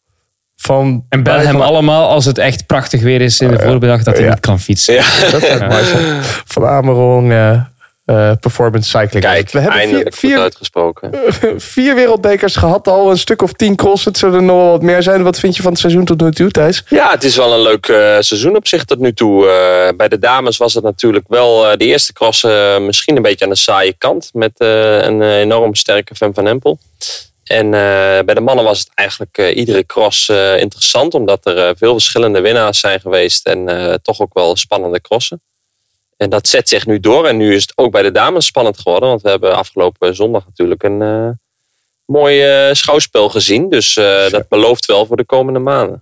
[0.58, 4.04] van, En bel hem van, allemaal als het echt prachtig weer is in de voormiddag
[4.04, 4.30] dat hij Ja.
[4.30, 4.94] niet kan fietsen.
[4.94, 5.04] Ja.
[5.32, 5.72] Dat zijn.
[6.54, 7.34] Van Amerong
[8.12, 9.24] eh, Performance Cycling.
[9.24, 11.12] Kijk, we hebben vier, vier, uitgesproken.
[11.74, 13.10] vier wereldbekers gehad al.
[13.10, 14.06] Een stuk of tien cross.
[14.06, 15.24] Het zullen er nog wel wat meer zijn.
[15.24, 16.84] Wat vind je van het seizoen tot nu toe, Thijs?
[16.90, 19.48] Ja, het is wel een leuk eh, seizoen op zich tot nu toe.
[19.48, 22.44] Eh, bij de dames was het natuurlijk wel de eerste cross
[22.80, 24.30] misschien een beetje aan de saaie kant.
[24.34, 26.80] Met een enorm sterke Fem van Empel.
[27.44, 27.70] En
[28.26, 33.00] bij de mannen was het eigenlijk iedere cross interessant, omdat er veel verschillende winnaars zijn
[33.00, 35.42] geweest en toch ook wel spannende crossen.
[36.22, 37.28] En dat zet zich nu door.
[37.28, 40.46] En nu is het ook bij de dames spannend geworden, want we hebben afgelopen zondag
[40.46, 41.30] natuurlijk een eh,
[42.06, 43.70] mooi eh, schouwspel gezien.
[43.70, 46.02] Dus eh, dat belooft wel voor de komende maanden.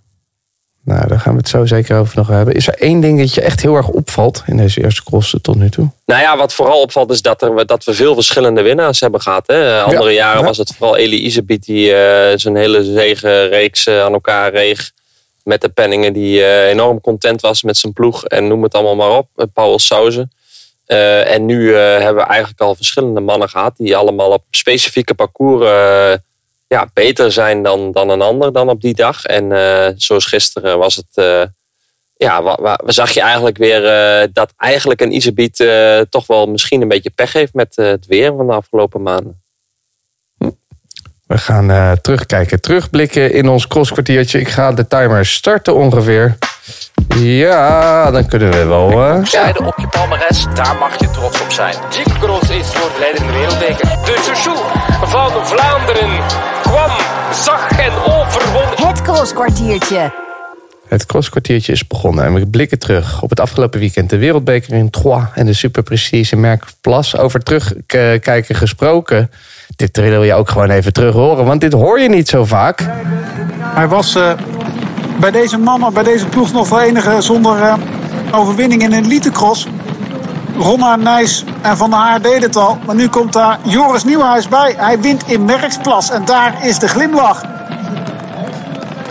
[0.84, 2.56] Nou, daar gaan we het zo zeker over nog hebben.
[2.56, 5.56] Is er één ding dat je echt heel erg opvalt in deze eerste crossen tot
[5.56, 5.90] nu toe?
[6.06, 9.48] Nou ja, wat vooral opvalt is dat, er, dat we veel verschillende winnaars hebben gehad.
[9.48, 9.82] Hè.
[9.82, 10.46] Andere jaren ja.
[10.46, 11.90] was het vooral Eli Isebiet die
[12.36, 14.92] zijn hele zegenreeks aan elkaar reeg.
[15.50, 18.26] Met de penningen die eh, enorm content was met zijn ploeg.
[18.26, 19.28] En noem het allemaal maar op.
[19.54, 20.32] Paul Sauzen.
[20.86, 23.74] Eh, en nu eh, hebben we eigenlijk al verschillende mannen gehad.
[23.78, 25.66] Die allemaal op specifieke parcours
[26.68, 29.26] ja, beter zijn dan, dan een ander dan op die dag.
[29.26, 29.46] En
[29.98, 31.50] zoals gisteren was het...
[32.18, 33.82] ja, wa- wa- zag je eigenlijk weer
[34.34, 35.68] dat eigenlijk een Isebiet
[36.10, 39.42] toch wel misschien een beetje pech heeft met het weer van de afgelopen maanden.
[41.30, 44.40] We gaan eh, terugkijken, terugblikken in ons crosskwartiertje.
[44.40, 46.38] Ik ga de timer starten ongeveer.
[47.16, 48.92] Ja, dan kunnen we wel.
[48.92, 51.76] eh, Zijde op je palmares, daar mag je trots op zijn.
[51.90, 53.88] Cyclocross is voor de leidende wereldbeker.
[54.06, 54.58] De Chouchou
[55.02, 56.10] van Vlaanderen
[56.62, 56.92] kwam,
[57.34, 58.88] zag en overwon.
[58.88, 60.12] Het crosskwartiertje.
[60.90, 64.10] Het crosskwartiertje is begonnen en we blikken terug op het afgelopen weekend.
[64.10, 67.18] De wereldbeker in Troyes en de superprestige Merck Plas.
[67.18, 69.32] Over terugkijken gesproken.
[69.76, 72.86] Dit wil je ook gewoon even terug horen, want dit hoor je niet zo vaak.
[73.60, 74.32] Hij was eh,
[75.20, 77.74] bij deze mannen, bij deze ploeg nog wel enige zonder eh,
[78.32, 79.68] overwinning in een elitecross.
[80.58, 82.78] Ronna, Nijs en Van der Haar deden het al.
[82.86, 84.74] Maar nu komt daar Joris Nieuwhuis bij.
[84.78, 87.44] Hij wint in Merksplas en daar is de glimlach.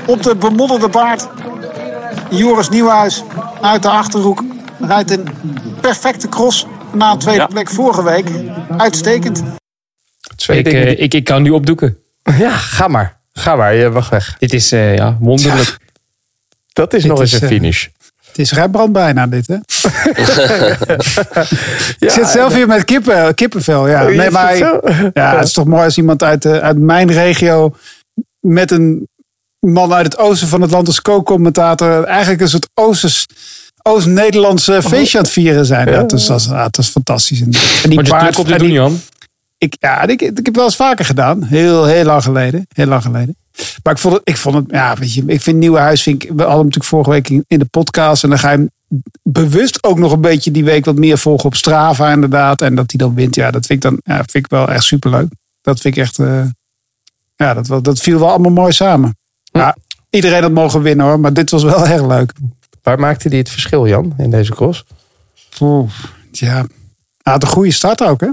[0.07, 1.29] Op de bemodderde baard.
[2.31, 3.23] Joris Nieuwhuis
[3.61, 4.45] uit de Achterhoek
[4.81, 5.29] rijdt een
[5.81, 8.31] perfecte cross na een tweede plek vorige week.
[8.77, 9.43] Uitstekend.
[10.37, 11.97] Twee Ik, dingen eh, ik, ik kan nu opdoeken.
[12.38, 13.17] Ja, ga maar.
[13.33, 14.37] Ga maar, je mag weg.
[14.38, 15.79] Dit is eh, ja, wonderlijk.
[16.73, 17.87] Dat is Dit nog eens is, een eh, finish.
[18.27, 19.55] Het is Rembrandt bijna dit, hè?
[22.07, 23.88] Ik zit zelf hier met kippen, kippenvel.
[23.88, 24.07] Ja.
[24.07, 27.77] Oh, Nee, maar ja, het is toch mooi als iemand uit, uit mijn regio
[28.41, 29.09] met een
[29.61, 33.27] man uit het oosten van het land als co-commentator eigenlijk een soort Oosters,
[33.83, 35.88] Oost-Nederlandse feestje aan het vieren zijn.
[35.88, 37.40] Ja, is, dat, is- fantastisch.
[37.40, 39.01] En die Wat je paard, druk op en doen, Jan.
[39.59, 41.42] ik, ja, ik, ik heb wel eens vaker gedaan.
[41.42, 42.66] Heel, heel lang geleden.
[42.75, 43.37] Heel lang geleden.
[43.83, 46.31] Maar ik vond het, ik vond het ja, weet je, ik vind Nieuwenhuis, vind ik,
[46.37, 48.23] we hadden natuurlijk vorige week in, de podcast.
[48.23, 48.71] En dan ga je hem
[49.23, 52.62] bewust ook nog een beetje die week wat meer volgen op Strava inderdaad.
[52.62, 54.85] En dat hij dan wint, ja, dat vind ik dan, ja, vind ik wel echt
[54.85, 55.29] superleuk.
[55.62, 56.42] Dat vind ik echt, eh,
[57.37, 59.16] ja, dat, dat viel wel allemaal mooi samen.
[59.59, 59.77] Ja,
[60.11, 62.33] iedereen had mogen winnen hoor, maar dit was wel erg leuk.
[62.83, 64.85] Waar maakte hij het verschil, Jan, in deze cross?
[65.61, 65.90] Oeh,
[66.31, 66.55] ja,
[67.23, 68.29] hij had een goede start ook, hè?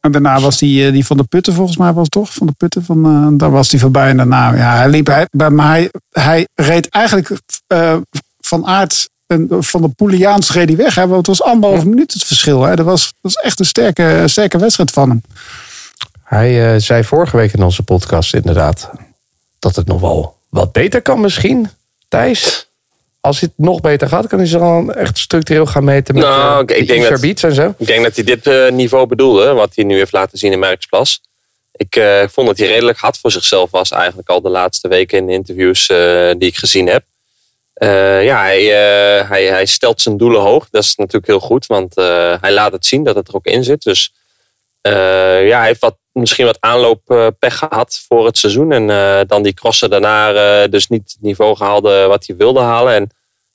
[0.00, 2.32] En daarna was die, eh, die van de Putten, volgens mij was het toch?
[2.32, 4.08] Van de Putten, van, eh, daar was hij voorbij.
[4.08, 7.30] En daarna, ja, hij liep, hij, bij- maar hij, reed eigenlijk
[7.66, 7.96] eh,
[8.40, 10.94] van aard, en van de Poeliaans reed hij weg.
[10.94, 11.06] Hè?
[11.06, 12.62] Want Het was anderhalf minuut het verschil.
[12.62, 12.76] Hè?
[12.76, 15.22] Dat, was, dat was echt een sterke, sterke wedstrijd van hem.
[16.24, 18.90] Hij zei vorige week in onze podcast inderdaad
[19.60, 21.70] dat het nog wel wat beter kan misschien,
[22.08, 22.68] Thijs.
[23.20, 26.54] Als het nog beter gaat, kan hij zich dan echt structureel gaan meten met Nou,
[26.54, 27.74] eh, ik- ik de denk dat- en zo.
[27.78, 30.58] Ik denk dat hij dit eh, niveau bedoelde, wat hij nu heeft laten zien in
[30.58, 31.20] Merksplas.
[31.72, 35.18] Ik eh, vond dat hij redelijk hard voor zichzelf was, eigenlijk al de laatste weken
[35.18, 35.86] in de interviews
[36.38, 37.02] die ik gezien heb.
[38.24, 38.64] Ja, hij,
[39.26, 40.68] hij, hij stelt zijn doelen hoog.
[40.70, 41.94] Dat is natuurlijk heel goed, want
[42.40, 43.82] hij laat het zien dat het er ook in zit.
[43.82, 44.12] Dus
[44.80, 48.72] eh, ja, heeft wat, misschien wat aanlooppech gehad voor het seizoen.
[48.72, 52.60] En eh, dan die crossen daarna eh, dus niet het niveau gehaalde wat hij wilde
[52.60, 52.94] halen.
[52.94, 53.08] En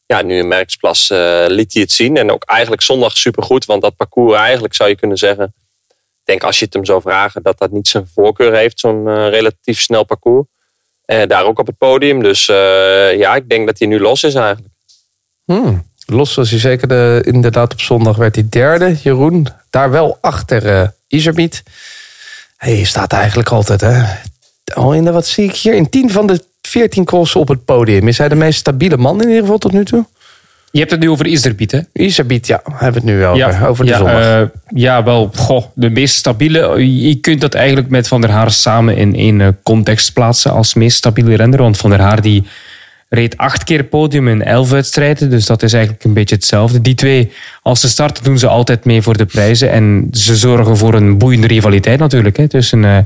[0.05, 1.09] ja, nu in Merksplas
[1.47, 2.17] liet hij het zien.
[2.17, 3.65] En ook eigenlijk zondag supergoed.
[3.65, 5.45] Want dat parcours eigenlijk zou je kunnen zeggen.
[5.45, 8.79] Ik denk als je het hem zou vragen dat dat niet zijn voorkeur heeft.
[8.79, 10.47] Zo'n relatief snel parcours.
[11.05, 12.23] Daar ook op het podium.
[12.23, 12.45] Dus
[13.15, 14.73] ja, ik denk dat hij nu los is eigenlijk.
[15.45, 15.89] Hmm.
[16.05, 16.87] Los was hij zeker.
[16.87, 18.95] De, inderdaad, op zondag werd hij derde.
[19.03, 21.63] Jeroen, daar wel achter Iserbiet.
[22.57, 24.03] Hij staat eigenlijk altijd, hè.
[24.73, 25.73] Al in de, wat zie ik hier?
[25.73, 28.07] In 10 van de 14 crossen op het podium.
[28.07, 30.05] Is hij de meest stabiele man in ieder geval tot nu toe?
[30.71, 31.79] Je hebt het nu over Iserbiet, hè?
[31.93, 32.61] Iserbiet, ja.
[32.63, 33.67] Hebben we het nu over.
[33.67, 34.21] over de ja, zondag.
[34.21, 35.31] eh, ja, wel.
[35.35, 36.91] Goh, de meest stabiele.
[37.01, 40.73] Je kunt dat eigenlijk met Van der Haar samen in één eh, context plaatsen als
[40.73, 41.61] meest stabiele renner.
[41.61, 42.43] Want Van der Haar die
[43.09, 45.29] reed acht keer podium in elf wedstrijden.
[45.29, 46.81] Dus dat is eigenlijk een beetje hetzelfde.
[46.81, 49.71] Die twee, als ze starten, doen ze altijd mee voor de prijzen.
[49.71, 52.37] En ze zorgen voor een boeiende rivaliteit natuurlijk.
[52.37, 52.97] Hè, tussen eh,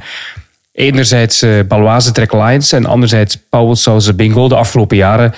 [0.72, 4.48] enerzijds eh Baloise Trek Lions en anderzijds Pauwelsauze Bingo.
[4.48, 5.34] De afgelopen jaren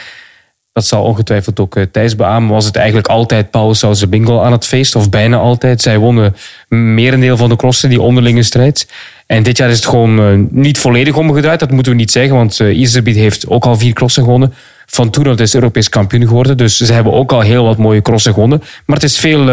[0.73, 2.49] Dat zal ongetwijfeld ook uh, Thijs beamen.
[2.49, 5.81] Was het eigenlijk altijd Paul Sauze Bingo aan het feest, of bijna altijd.
[5.81, 6.35] Zij wonnen
[6.67, 8.87] merendeel van de crossen, die onderlinge strijd.
[9.25, 12.35] En dit jaar is het gewoon uh, niet volledig omgedraaid, dat moeten we niet zeggen,
[12.35, 14.53] want uh, Iserbiet heeft ook al vier crossen gewonnen.
[14.85, 18.33] Van Toenhout is Europees kampioen geworden, dus ze hebben ook al heel wat mooie crossen
[18.33, 18.63] gewonnen.
[18.85, 19.45] Maar het is veel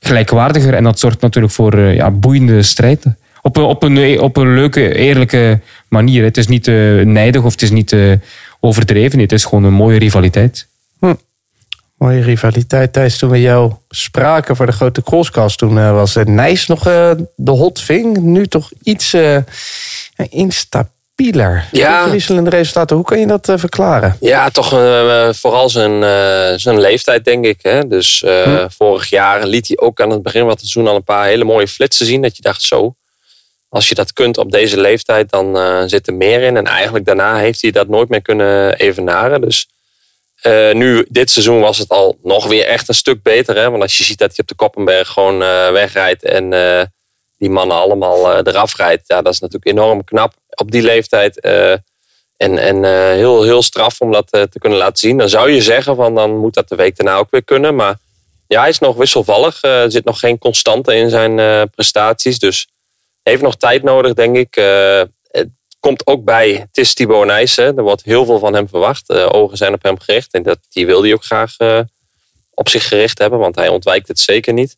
[0.00, 3.04] gelijkwaardiger en dat zorgt natuurlijk voor ja, boeiende strijd.
[3.42, 6.24] Op een, op, een, op een leuke, eerlijke manier.
[6.24, 6.66] Het is niet
[7.04, 7.96] nijdig of het is niet
[8.60, 9.18] overdreven.
[9.18, 10.66] Het is gewoon een mooie rivaliteit.
[11.00, 11.14] Hm.
[11.96, 12.92] Mooie rivaliteit.
[12.92, 17.10] Thijs, toen we jou spraken voor de grote crosscast, toen uh, was Nijs nog uh,
[17.36, 18.16] de hot ving.
[18.16, 19.38] Nu toch iets uh,
[20.28, 21.68] instabieler.
[21.72, 22.10] Ja.
[22.10, 22.96] Wisselende resultaten.
[22.96, 24.16] Hoe kan je dat verklaren?
[24.20, 24.68] Ja, toch
[25.36, 26.02] vooral zijn,
[26.60, 27.58] zijn leeftijd, denk ik.
[27.62, 27.88] Hè?
[27.88, 28.66] Dus hm.
[28.68, 31.44] vorig jaar liet hij ook aan het begin van het seizoen al een paar hele
[31.44, 32.22] mooie flitsen zien.
[32.22, 32.94] Dat je dacht, zo,
[33.68, 36.56] als je dat kunt op deze leeftijd, dan uh, zit er meer in.
[36.56, 39.40] En eigenlijk daarna heeft hij dat nooit meer kunnen evenaren.
[39.40, 39.68] Dus
[40.42, 43.56] uh, nu, dit seizoen was het al nog weer echt een stuk beter.
[43.56, 43.70] Hè?
[43.70, 46.50] Want als je ziet dat hij op de Koppenberg gewoon uh, wegrijdt en
[47.38, 49.04] die mannen allemaal eraf rijdt.
[49.06, 51.40] Ja, dat is natuurlijk enorm knap op die leeftijd.
[51.40, 55.18] en en heel, heel straf om dat te kunnen laten zien.
[55.18, 57.74] Dan zou je zeggen, van, dan moet dat de week daarna ook weer kunnen.
[57.74, 57.98] Maar
[58.46, 59.62] ja, hij is nog wisselvallig.
[59.62, 62.38] er zit nog geen constante in zijn prestaties.
[62.38, 62.68] Dus
[63.28, 64.56] heeft nog tijd nodig, denk ik.
[64.56, 65.48] Uh, het
[65.80, 67.76] komt ook bij, het is Thibaut Nijssen.
[67.76, 69.10] Er wordt heel veel van hem verwacht.
[69.10, 70.32] Uh, ogen zijn op hem gericht.
[70.32, 71.80] En dat, die wil hij ook graag uh,
[72.54, 73.38] op zich gericht hebben.
[73.38, 74.76] Want hij ontwijkt het zeker niet,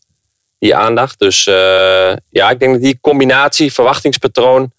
[0.58, 1.18] die aandacht.
[1.18, 1.44] Dus
[2.28, 4.70] ja, ik denk dat die combinatie, verwachtingspatroon...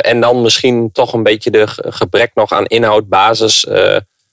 [0.00, 3.66] en dan misschien toch een beetje de gebrek nog aan inhoud, basis...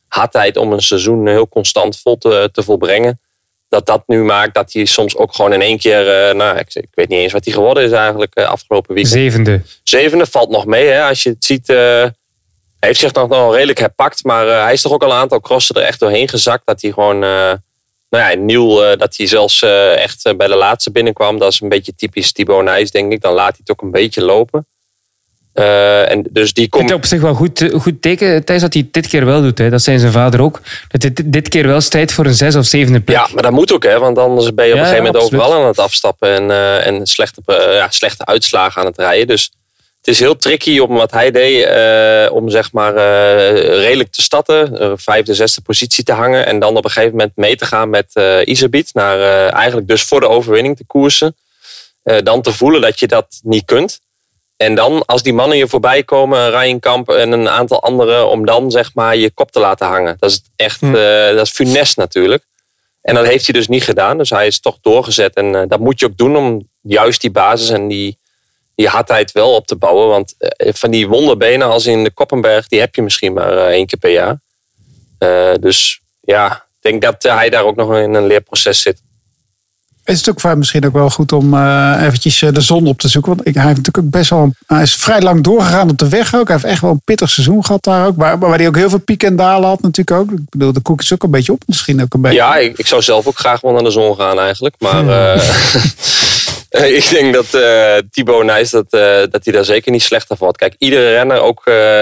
[0.08, 3.20] hardheid om een seizoen heel constant vol te, te volbrengen
[3.70, 6.74] dat dat nu maakt dat hij soms ook gewoon in één keer, uh, nou, ik,
[6.74, 9.16] ik, weet niet eens wat hij geworden is eigenlijk uh, afgelopen weekend.
[9.16, 9.62] Zevende.
[9.84, 11.70] Zevende valt nog mee, hè, als je het ziet.
[11.70, 11.78] Uh,
[12.80, 15.40] hij heeft zich nog wel redelijk herpakt, maar hij is toch ook al een aantal
[15.40, 16.66] crossen er echt doorheen gezakt.
[16.66, 17.60] Dat hij gewoon, nou
[18.10, 19.62] ja, nieuw, dat hij zelfs
[19.96, 21.40] echt bij de laatste binnenkwam.
[21.40, 23.22] Dat is een beetje typisch Thibaut Nijs, denk ik.
[23.22, 24.66] Dan laat hij het ook een beetje lopen.
[25.60, 26.94] Uh, en dus die komt.
[26.94, 29.58] Op zich wel goed, goed teken, Thijs, dat hij dit keer wel doet.
[29.58, 29.70] Hè.
[29.70, 30.62] Dat zijn zijn vader ook.
[30.88, 33.18] Dat dit, dit keer wel strijdt voor een zes of zevende plek.
[33.18, 35.54] Ja, maar dat moet ook, hè, want anders ben je op een gegeven moment overal
[35.54, 39.28] aan het afstappen en, uh, en slechte, uh, ja, slechte uitslagen aan het rijden.
[39.28, 39.52] Dus
[39.98, 42.94] het is heel tricky om wat hij deed, om zeg maar
[43.62, 47.56] redelijk te starten, vijfde, zesde positie te hangen en dan op een gegeven moment mee
[47.56, 51.36] te gaan met uh, naar eigenlijk dus voor de overwinning te koersen.
[52.24, 54.00] dan te voelen dat je dat niet kunt.
[54.58, 58.46] En dan, als die mannen je voorbij komen, Ryan Kamp en een aantal anderen, om
[58.46, 60.16] dan zeg maar je kop te laten hangen.
[60.20, 60.96] Dat is echt, hm.
[60.96, 62.44] uh, dat is funest natuurlijk.
[63.02, 64.18] En dat heeft hij dus niet gedaan.
[64.18, 65.34] Dus hij is toch doorgezet.
[65.36, 68.18] En uh, dat moet je ook doen om juist die basis en die,
[68.76, 70.08] die hardheid wel op te bouwen.
[70.08, 73.86] Want uh, van die wonderbenen als in de Koppenberg, die heb je misschien maar één
[73.86, 74.40] keer per jaar.
[75.60, 79.02] dus ja, ik denk dat hij daar ook nog in een leerproces zit
[80.08, 83.00] is het ook voor misschien ook wel goed om uh, eventjes eh, de zon op
[83.00, 83.36] te zoeken.
[83.36, 84.54] Want hij heeft natuurlijk ook best wel.
[84.68, 86.48] hij is vrij lang doorgegaan op de weg ook.
[86.48, 88.18] Hij heeft echt wel een pittig seizoen gehad daar ook.
[88.18, 90.32] Waar, waar hij ook heel veel pieken en dalen had natuurlijk ook.
[90.32, 91.64] Ik bedoel, de koek is ook een beetje op.
[91.66, 92.38] Misschien ook een beetje.
[92.38, 94.76] Ja, ik, ik zou zelf ook graag wel naar de zon gaan eigenlijk.
[94.80, 95.44] Maar uh,
[97.00, 98.92] ik denk dat uh, Thibaut Nijs dat,
[99.32, 100.58] dat hij daar zeker niet slechter valt.
[100.58, 101.62] Kijk, iedere renner, ook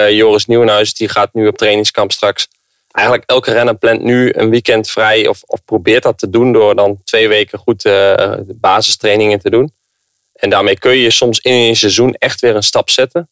[0.10, 2.48] Joris Nieuwenhuis, die gaat nu op trainingskamp straks
[2.96, 6.76] eigenlijk elke renner plant nu een weekend vrij of, of probeert dat te doen door
[6.76, 9.72] dan twee weken goed uh, basistrainingen te doen.
[10.34, 13.30] En daarmee kun je soms in een seizoen echt weer een stap zetten.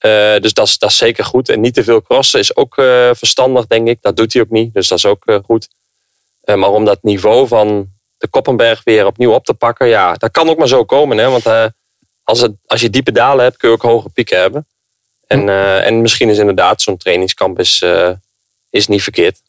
[0.00, 1.48] Uh, dus dat is, dat is zeker goed.
[1.48, 3.98] En niet te veel crossen is ook uh, verstandig, denk ik.
[4.00, 5.68] Dat doet hij ook niet, dus dat is ook goed.
[6.44, 10.48] maar om dat niveau van de Koppenberg weer opnieuw op te pakken, ja, dat kan
[10.48, 11.18] ook maar zo komen.
[11.18, 11.30] Hè?
[11.30, 11.72] Want
[12.24, 14.66] als, het, als je diepe dalen hebt, kun je ook hoge pieken hebben.
[15.26, 15.48] En,
[15.82, 17.84] en misschien is inderdaad zo'n trainingskamp is,
[18.76, 19.40] is niet verkeerd.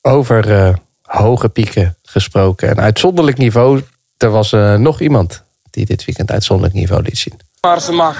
[0.00, 3.82] Over uh, hoge pieken gesproken en uitzonderlijk niveau.
[4.16, 7.40] Er was uh, nog iemand die dit weekend uitzonderlijk niveau liet zien.
[7.60, 8.16] Maar ze mag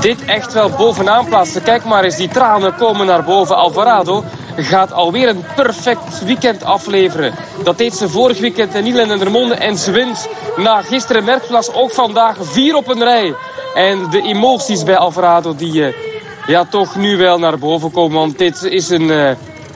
[0.00, 1.62] dit echt wel bovenaan plaatsen.
[1.62, 3.56] Kijk maar eens, die tranen komen naar boven.
[3.56, 4.24] Alvarado
[4.56, 7.34] gaat alweer een perfect weekend afleveren.
[7.64, 9.54] Dat deed ze vorig weekend in Nielen en Dermonde.
[9.54, 13.34] En ze wint na gisteren Merkplas ook vandaag vier op een rij.
[13.74, 16.13] En de emoties bij Alvarado die uh,
[16.46, 18.18] ja, toch nu wel naar boven komen.
[18.18, 19.30] Want dit is een uh,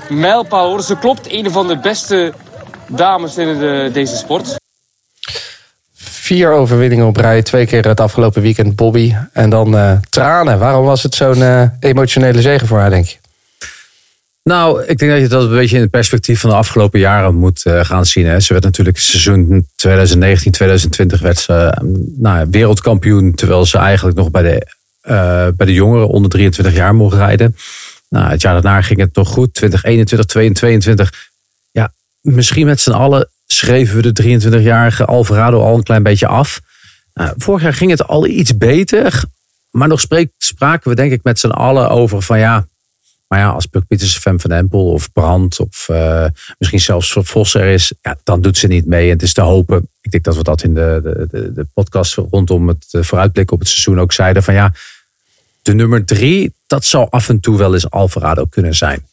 [0.09, 0.83] mijlpaal hoor.
[0.83, 2.33] Ze klopt een van de beste
[2.87, 4.57] dames in de, deze sport.
[5.95, 7.43] Vier overwinningen op rij.
[7.43, 9.15] Twee keer het afgelopen weekend Bobby.
[9.33, 10.59] En dan uh, tranen.
[10.59, 13.17] Waarom was het zo'n uh, emotionele zegen voor haar, denk je?
[14.43, 17.35] Nou, ik denk dat je dat een beetje in het perspectief van de afgelopen jaren
[17.35, 18.27] moet uh, gaan zien.
[18.27, 18.41] Hè.
[18.41, 21.83] Ze werd natuurlijk seizoen 2019-2020 werd ze
[22.19, 23.35] nou, wereldkampioen.
[23.35, 24.67] Terwijl ze eigenlijk nog bij de
[25.57, 27.57] bij de jongeren onder 23 jaar mogen rijden.
[28.09, 29.55] Nou, het jaar daarna ging het nog goed.
[29.55, 31.31] 2021, 2022.
[31.71, 36.61] Ja, misschien met z'n allen schreven we de 23-jarige Alvarado al een klein beetje af.
[37.15, 39.25] Nou, vorig jaar ging het al iets beter.
[39.71, 40.01] Maar nog
[40.39, 42.67] spraken we denk ik met z'n allen over van ja...
[43.29, 46.27] Maar ja, als Puk Pieters, Fem van Empel of Brand of eh,
[46.59, 49.05] misschien zelfs Vos er is, ja, dan doet ze niet mee.
[49.05, 49.89] En het is te hopen.
[50.01, 53.61] Ik denk dat we dat in de, de, de, podcast rondom het eh, vooruitblikken op
[53.61, 54.43] het seizoen ook zeiden.
[54.43, 54.73] Van ja,
[55.69, 59.07] de nummer drie, dat zou af en toe wel eens Alvarado kunnen zijn.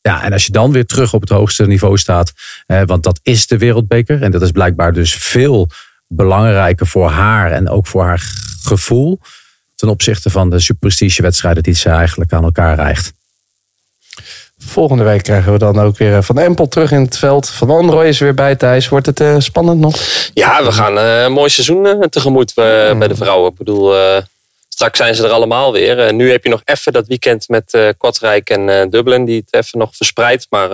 [0.00, 2.32] Ja, en als je dan weer terug op het hoogste niveau staat,
[2.66, 4.22] eh, want dat is de wereldbeker.
[4.22, 5.68] En dat is blijkbaar dus veel
[6.06, 8.22] belangrijker voor haar en ook voor haar
[8.62, 9.20] gevoel.
[9.76, 13.12] Ten opzichte van de superprestige wedstrijden die ze eigenlijk aan elkaar rijgt.
[14.58, 17.48] Volgende week krijgen we dan ook weer eh, Van Empel terug in het veld.
[17.48, 18.88] Van Androoy is weer bij Thijs.
[18.88, 19.96] Wordt het eh, spannend nog?
[20.34, 23.50] Ja, we gaan eh, een mooi seizoen eh, tegemoet eh, bij de vrouwen.
[23.50, 24.22] Ik bedoel, eh,
[24.80, 25.98] straks zijn ze er allemaal weer.
[26.06, 29.42] Eh, nu heb je nog even dat weekend met eh Kortrijk en eh, Dublin, die
[29.50, 30.46] het even nog verspreidt.
[30.50, 30.70] Maar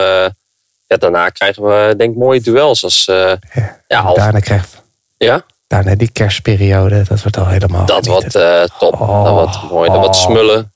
[0.87, 2.85] ja, daarna krijgen we denk ik mooie duels.
[2.85, 3.05] Als,
[3.89, 4.83] ja, half- Daarna krijgt
[5.17, 7.03] ja, daarna die kerstperiode.
[7.09, 7.87] Dat wordt al helemaal.
[7.87, 8.99] dat wordt eh, top.
[8.99, 9.91] dat wordt mooi.
[9.91, 10.73] Dat wordt smullen.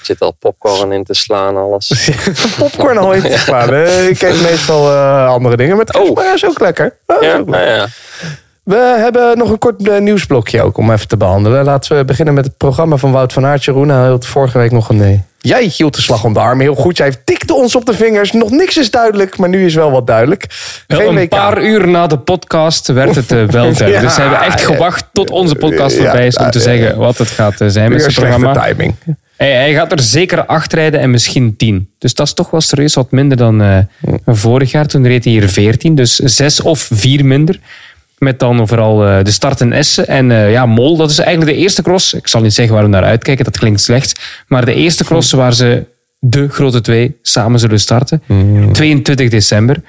[0.00, 2.10] Er zit al popcorn in te slaan, alles.
[2.58, 3.74] popcorn al in te slaan.
[4.08, 4.90] Ik eet meestal
[5.26, 5.76] andere dingen.
[5.76, 6.14] Maar het Oh.
[6.14, 6.96] maar is ook lekker.
[7.06, 7.74] Dat is Ja, ook ja, lekker.
[7.76, 7.86] ja.
[8.66, 11.64] We hebben nog een kort eh, nieuwsblokje ook om even te behandelen.
[11.64, 13.64] Laten we beginnen met het programma van Wout van Aert.
[13.64, 15.00] Jeroen hij had vorige week nog een...
[15.02, 16.96] eh, Jij hield de slag om de arm heel goed.
[16.96, 18.32] Jij tikte ons op de vingers.
[18.32, 20.44] Nog niks is duidelijk, maar nu is wel wat duidelijk.
[20.88, 21.28] Geen een WK.
[21.28, 23.94] paar uur na de podcast werd het eh, wel duidelijk.
[23.94, 27.18] Ja, dus ze hebben echt gewacht tot onze podcast voorbij is om te zeggen wat
[27.18, 28.52] het gaat zijn met zijn programma.
[28.66, 28.94] timing.
[29.36, 31.90] Hij, hij gaat er zeker acht rijden en misschien tien.
[31.98, 33.86] Dus dat is toch wel serieus wat minder dan
[34.26, 34.86] vorig jaar.
[34.86, 35.94] Toen reed hij hier veertien.
[35.94, 37.58] Dus zes of vier minder.
[38.18, 40.06] Met dan vooral eh, de start in Essen.
[40.06, 42.14] En eh, ja, Mol, dat is eigenlijk de eerste cross.
[42.14, 44.20] Ik zal niet zeggen waar we naar uitkijken, dat klinkt slecht.
[44.46, 45.84] Maar de eerste cross waar ze
[46.18, 48.22] de grote twee samen zullen starten.
[48.72, 49.82] 22 december.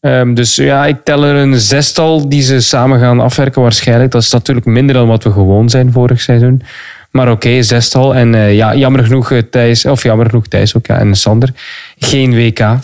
[0.00, 4.10] Ehm, dus ja, ik tel er een zestal die ze samen gaan afwerken waarschijnlijk.
[4.10, 6.62] Dat is natuurlijk minder dan wat we gewoon zijn vorig seizoen.
[7.12, 8.14] Maar oké, zestal.
[8.14, 11.52] En eh, ja, jammer genoeg eh, Thijs, of jammer genoeg Thijs ook, ja, en Sander.
[11.98, 12.78] Geen WK,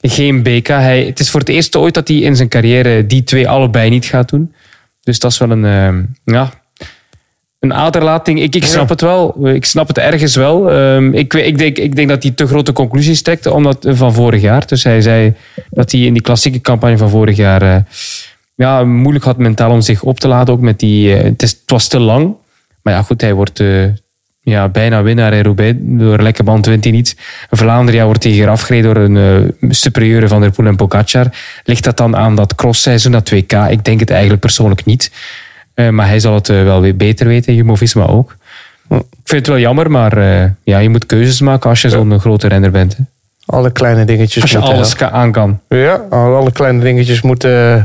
[0.00, 0.66] geen BK.
[0.68, 3.90] Hij, het is voor het eerst ooit dat hij in zijn carrière die twee allebei
[3.90, 4.54] niet gaat doen.
[5.02, 6.50] Dus dat is wel een, ehm, ja,
[7.60, 8.40] een aderlating.
[8.40, 9.48] Ik, ik snap het wel.
[9.48, 10.70] Ik snap het ergens wel.
[10.70, 14.40] Ehm, ik, ik, denk, ik denk dat hij te grote conclusies trekt omdat, van vorig
[14.40, 14.66] jaar.
[14.66, 15.34] Dus hij zei
[15.70, 17.84] dat hij in die klassieke campagne van vorig jaar
[18.54, 20.54] ja, moeilijk had mentaal om zich op te laden.
[20.54, 22.34] Ook met die, het, is, het was te lang.
[22.84, 23.84] Maar ja, goed, hij wordt eh,
[24.40, 25.78] ja, bijna winnaar in Roubaix.
[25.80, 27.16] Door lekker band wint hij niet.
[27.50, 29.16] Vlaanderen ja, wordt hij hier afgereden door een
[29.60, 31.26] eh, superieure Van der Poel en Pogacar.
[31.64, 33.70] Ligt dat dan aan dat crossseizoen, dat 2K?
[33.70, 35.12] Ik denk het eigenlijk persoonlijk niet.
[35.74, 38.36] Eh, maar hij zal het wel weer beter weten, Jumbo-Visma ook.
[38.88, 40.18] Ik vind het wel jammer, maar
[40.62, 42.96] ja, je moet keuzes maken als je zo'n grote renner bent.
[42.96, 43.02] Hè.
[43.46, 45.60] Alle kleine dingetjes Als je alles aan kan.
[45.68, 47.82] Ja, alle kleine dingetjes moeten eh,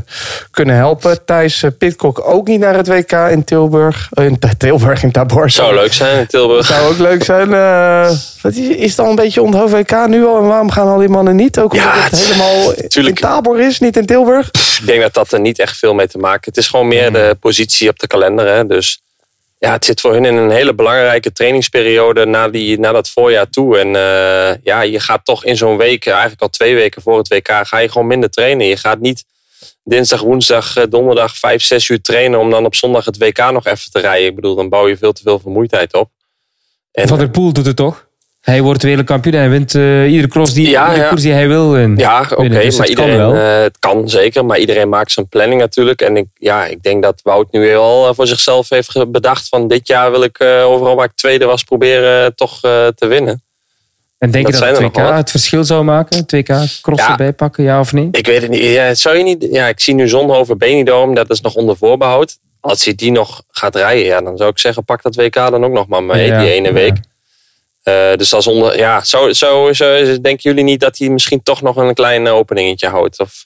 [0.52, 1.26] kunnen helpen.
[1.26, 4.08] Thijs uh, Pitcock ook niet naar het WK in Tilburg.
[4.12, 5.50] Eh, in Tilburg, in Tabor.
[5.50, 6.66] Zou leuk zijn in Tilburg.
[6.66, 7.54] Zou ook leuk zijn.
[7.54, 8.10] eh,
[8.42, 10.38] wat is, is het al een beetje onthoofd WK nu al?
[10.38, 11.60] En waarom gaan al die mannen niet?
[11.60, 13.16] Ook omdat Ja, het het- helemaal tuurlijk.
[13.20, 14.48] in Tabor is, niet in Tilburg?
[14.80, 17.12] Ik denk dat dat er niet echt veel mee te maken Het is gewoon meer
[17.14, 18.48] de positie op de kalender.
[18.56, 18.66] Hè.
[18.66, 19.02] Dus
[19.60, 23.50] ja, het zit voor hun in een hele belangrijke trainingsperiode na, die, na dat voorjaar
[23.50, 23.78] toe.
[23.78, 27.28] En eh, ja, je gaat toch in zo'n week, eigenlijk al twee weken voor het
[27.28, 28.68] WK, ga je gewoon minder trainen.
[28.68, 29.26] Je gaat niet
[29.84, 33.66] dinsdag, woensdag, eh, donderdag vijf, zes uur trainen om dan op zondag het WK nog
[33.66, 34.28] even te rijden.
[34.28, 36.10] Ik bedoel, dan bouw je veel te veel vermoeidheid op.
[36.92, 38.09] En, Van der Poel doet het toch?
[38.42, 39.36] Hij wordt wereldkampioen.
[39.36, 41.76] Hij wint eh, iedere cross die, Ja, koers die hij wil.
[41.78, 42.50] En Ja, oké.
[42.50, 43.34] Dus maar het kan iedereen, wel.
[43.36, 46.02] eh, het kan zeker, maar iedereen maakt zijn planning natuurlijk.
[46.02, 49.68] En ik, ja, ik denk dat Wout nu wel eh, voor zichzelf heeft bedacht van
[49.68, 53.42] dit jaar wil ik overal waar ik tweede was proberen toch te winnen.
[54.18, 55.14] en denk dat je dat er het nog 2K wel.
[55.18, 56.26] het verschil zou maken?
[56.26, 57.10] 2K cross Ja.
[57.12, 58.08] erbij pakken, ja of nee?
[58.12, 58.62] Ik weet het niet.
[58.62, 62.38] Ja, zou je niet ja, ik zie nu Zonhoven Benidorm, dat is nog onder voorbehoud.
[62.60, 65.64] Als hij die nog gaat rijden, ja, dan zou ik zeggen pak dat WK dan
[65.66, 66.98] ook nog maar mee, Ja, die ene week.
[67.90, 71.62] Eh, dus als onder, ja, zo, zo, zo denken jullie niet dat hij misschien toch
[71.62, 73.20] nog een klein eh, openingetje houdt?
[73.20, 73.46] Of,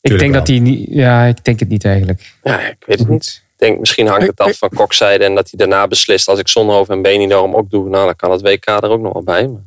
[0.00, 0.88] Ik denk dat hij niet...
[0.90, 2.34] Ja, ik denk het niet eigenlijk.
[2.42, 3.42] ja, ik weet het niet.
[3.52, 6.28] Ik denk, misschien hangt het af van Kokzijde en dat hij daarna beslist.
[6.28, 9.12] Als ik Zonhoven en Benidorm ook doe, nou, dan kan het WK er ook nog
[9.12, 9.46] wel bij.
[9.48, 9.62] Maar-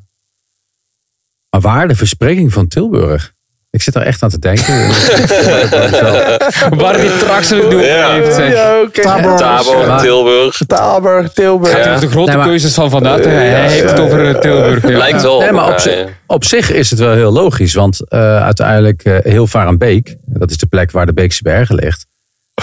[1.50, 3.34] Maar waar de verspreking van Tilburg?
[3.72, 4.76] Ik zit er echt aan te denken.
[6.82, 8.12] Waar traag zullen doen Ja.
[8.14, 8.36] heeft.
[8.36, 8.54] Zeg.
[8.54, 8.86] Ja.
[8.92, 10.58] Tabor, Tilburg.
[10.68, 11.72] Tabor, Tilburg.
[11.72, 13.26] Gaat hij over de grote Nee, maar- keuzes van Van Aert?
[13.26, 14.90] Hij, heeft het over eh, Tilburg.
[14.90, 14.98] ja.
[14.98, 15.40] Lijkt wel.
[15.40, 16.06] Nee, op maar op, zich, ja.
[16.28, 17.74] op zich is het wel heel logisch.
[17.74, 22.06] Want eh, uiteindelijk eh heel Varenbeek, dat is de plek waar de Beekse Bergen ligt.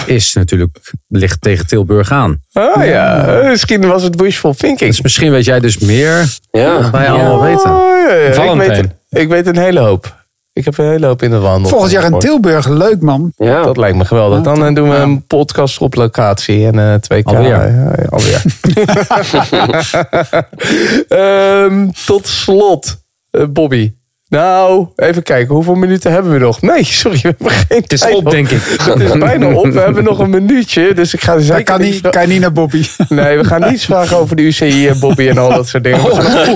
[0.05, 0.77] is natuurlijk,
[1.07, 2.41] ligt tegen Tilburg aan.
[2.53, 4.89] Oh ja, misschien was het wishful thinking.
[4.89, 6.79] Dus misschien weet jij dus meer Ja.
[6.81, 7.71] dan wij allemaal weten.
[7.71, 8.27] Oh, ja, ja.
[8.27, 8.93] Ik, Valentijn.
[9.09, 10.17] weet, ik weet een hele hoop.
[10.59, 11.69] Ik heb een hele hoop in de wandel.
[11.69, 13.31] Volgend jaar in Tilburg, leuk man.
[13.37, 13.63] Ja.
[13.63, 14.41] Dat lijkt me geweldig.
[14.41, 17.47] Dan eh, doen we een podcast op locatie en eh twee k Alweer.
[17.47, 18.43] Ja, ja, alweer.
[21.67, 22.97] Ehm, tot slot,
[23.31, 23.93] eh, Bobby.
[24.29, 25.53] Nou, even kijken.
[25.55, 26.61] Hoeveel minuten hebben we nog?
[26.61, 28.61] Nee, sorry, we hebben geen Het is tijd op, denk ik.
[28.81, 29.65] Het is bijna op.
[29.65, 30.93] We hebben nog een minuutje.
[30.93, 32.83] Dus ik ga Hij zeker kan niet, kan niet naar Bobby.
[33.09, 36.03] Nee, we gaan niets vragen over de UCI en Bobby en al dat soort dingen.
[36.03, 36.47] We gaan-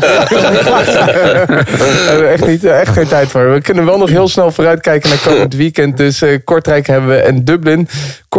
[0.85, 3.51] Daar hebben we echt, niet, echt geen tijd voor.
[3.53, 5.97] We kunnen wel nog heel snel vooruitkijken naar komend weekend.
[5.97, 7.87] Dus eh, Kortrijk hebben we en Dublin.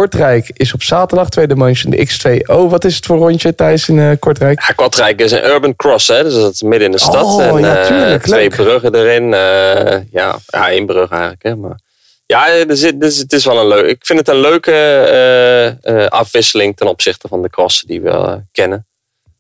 [0.00, 2.68] Kortrijk is op zaterdag, tweede manche de X2O.
[2.70, 4.60] Wat is het voor rondje, Thijs, in eh, Kortrijk?
[4.66, 6.22] Ja, Kortrijk is een urban cross, hè?
[6.22, 7.24] dus dat is midden in de stad.
[7.24, 7.82] Oh, en ja,
[8.12, 9.34] eh, twee bruggen erin.
[9.34, 11.42] eh, ja, ja, één brug eigenlijk.
[11.42, 11.56] Hè?
[11.56, 11.78] Maar,
[12.26, 13.86] ja, er zit, dus het is wel een leuk.
[13.86, 18.86] Ik vind het een leuke afwisseling ten opzichte van de crossen die we kennen.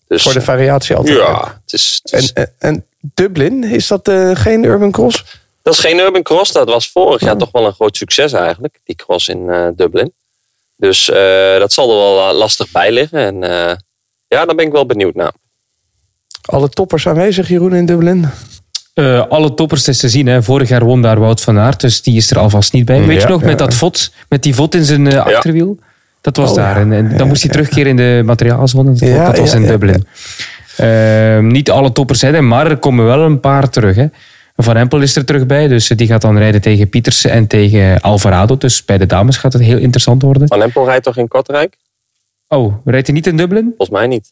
[0.08, 1.16] Dus, Voor de variatie altijd.
[1.16, 5.24] ja, het is, het is- En, en, Dublin, is dat geen Urban Cross?
[5.62, 6.52] dat is geen urban cross.
[6.52, 7.26] Dat was vorig Oh.
[7.28, 8.78] jaar toch wel een groot succes eigenlijk.
[8.84, 10.12] Die cross in Dublin.
[10.76, 13.18] Dus eh, dat zal er wel eh, lastig bij liggen.
[13.18, 13.76] En eh,
[14.28, 15.32] ja, daar ben ik wel benieuwd naar.
[16.42, 18.26] Alle toppers aanwezig, Jeroen, in Dublin?
[18.94, 20.26] Eh, alle toppers is te zien.
[20.26, 20.42] Hè.
[20.42, 23.06] Vorig jaar won daar Wout van Aert, dus die is er alvast niet bij.
[23.06, 23.46] Weet Ja, je nog, ja.
[23.46, 25.78] met dat vod, met die vod in zijn achterwiel?
[26.20, 26.76] Dat was Oh, daar.
[26.76, 28.90] En, en dan moest hij terugkeren in de materiaalzone.
[28.92, 30.06] Dat, Ja, dat was ja, in ja, Dublin.
[30.76, 33.96] Ehm, niet alle toppers zijn er, maar er komen wel een paar terug.
[33.96, 34.06] Hè.
[34.56, 38.00] Van Empel is er terug bij, dus die gaat dan rijden tegen Pietersen en tegen
[38.00, 38.56] Alvarado.
[38.56, 40.48] Dus bij de dames gaat het heel interessant worden.
[40.48, 41.76] Van Empel rijdt toch in Kortrijk?
[42.48, 43.64] Oh, rijdt hij niet in Dublin?
[43.76, 44.28] Volgens mij niet.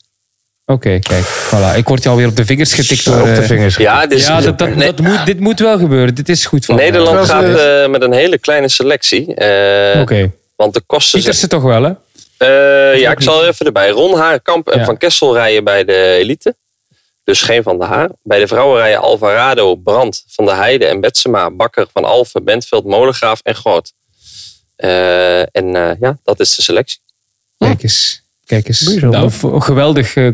[0.67, 1.25] Oké, kijk.
[1.25, 1.77] Voilà.
[1.77, 3.21] Ik word je alweer op de vingers getikt door...
[3.21, 3.77] Op de eh, vingers.
[3.77, 6.15] Ja, dus, ja, dat, dat, Nee, dat moet, dit moet wel gebeuren.
[6.15, 9.35] Dit is goed van Nederland gaat eh, met een hele kleine selectie.
[9.35, 10.31] eh, Oké.
[10.57, 11.23] Want de kosten zijn...
[11.23, 11.93] Pietersen toch wel, hè?
[12.37, 13.89] Eh, ja, ik zal er even erbij.
[13.91, 14.85] Ron Haarkamp en Ja.
[14.85, 16.55] Van Kessel rijden bij de elite.
[17.25, 18.11] Dus geen Van de Haar.
[18.23, 21.51] Bij de vrouwen rijden Alvarado, Brandt, Van der Heijden en Betsema.
[21.51, 23.93] Bakker, Van Alphen, Bentveld, Molengraaf en Groot.
[24.77, 26.99] Eh, en eh, ja, dat is de selectie.
[27.59, 28.23] Kijk eens.
[28.47, 28.81] Kijk eens.
[28.81, 30.17] Nou, geweldig.
[30.17, 30.29] eh,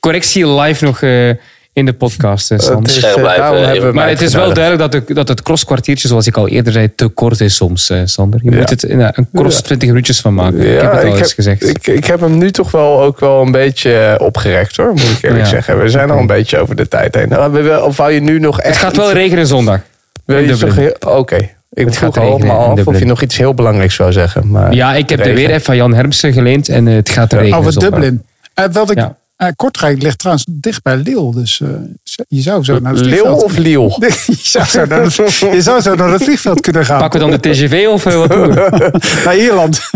[0.00, 1.30] correctie live nog eh,
[1.78, 2.78] in de podcast, eh, Sander.
[2.82, 3.70] Het is, eh, blijven, daarom even.
[3.70, 6.48] hebben we Maar het is wel duidelijk dat, de, dat het crosskwartiertje, zoals ik al
[6.48, 8.40] eerder zei, te kort is soms, eh, Sander.
[8.42, 8.56] Je Ja.
[8.56, 10.60] moet het een cross 20 minuutjes van maken.
[10.60, 11.68] ik heb het al eens gezegd.
[11.68, 15.00] Ik, ik heb hem nu toch wel ook wel een beetje eh, opgerekt hoor, moet
[15.16, 15.48] ik eerlijk Ja.
[15.48, 15.78] zeggen.
[15.82, 17.28] We zijn al een beetje over de tijd heen.
[17.28, 19.80] Nou, we- Of wou je nu nog echt het gaat wel iets- regenen zondag.
[20.24, 23.22] wil je Oké, ik Het vroeg gaat al regenen maar in af of je nog
[23.22, 24.50] iets heel belangrijks zou zeggen.
[24.50, 27.58] Maar Ja, ik heb de weer van Jan Hermsen geleend en eh, het gaat regenen
[27.58, 27.90] Over zondag.
[27.92, 28.22] Dublin.
[28.54, 28.98] Eh, wat ik,
[29.38, 31.34] Eh, Kortrijk ligt trouwens dicht bij Lille.
[31.34, 31.68] Dus eh,
[32.28, 33.42] je zou zo naar het Leeuw vliegveld...
[33.42, 33.96] of Liel?
[34.26, 35.14] je, zou zo naar het,
[35.52, 36.98] je zou zo naar het vliegveld kunnen gaan.
[37.00, 38.90] Pakken we dan de TGV of eh, wat doen we?
[39.24, 39.80] Naar Ierland.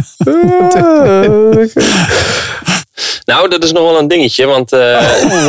[3.24, 4.46] Nou, dat is nog wel een dingetje.
[4.46, 4.80] Want eh,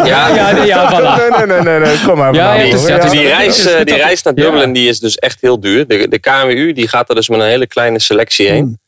[0.05, 1.37] ja, Ja, nee, ja, voilà.
[1.37, 2.33] Nee, nee, nee, nee, kom maar.
[2.33, 4.43] Ja, ja, is- het die, is- reis, die reis naar Ja.
[4.43, 5.87] Dublin die is dus echt heel duur.
[5.87, 8.79] De, de KMU die gaat er dus met een hele kleine selectie heen.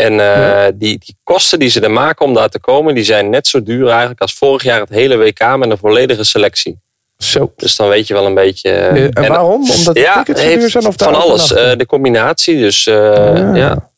[0.00, 3.30] En eh, die, die kosten die ze er maken om daar te komen, die zijn
[3.30, 6.78] net zo duur eigenlijk als vorig jaar het hele WK met een volledige selectie.
[7.18, 7.52] Zo.
[7.56, 8.70] Dus dan weet je wel een beetje.
[8.70, 9.70] eh, Eh, En waarom?
[9.70, 10.86] Omdat de ja, tickets duur zijn?
[10.86, 11.46] Of van alles.
[11.48, 13.56] de combinatie, dus Ah.
[13.56, 13.89] ja.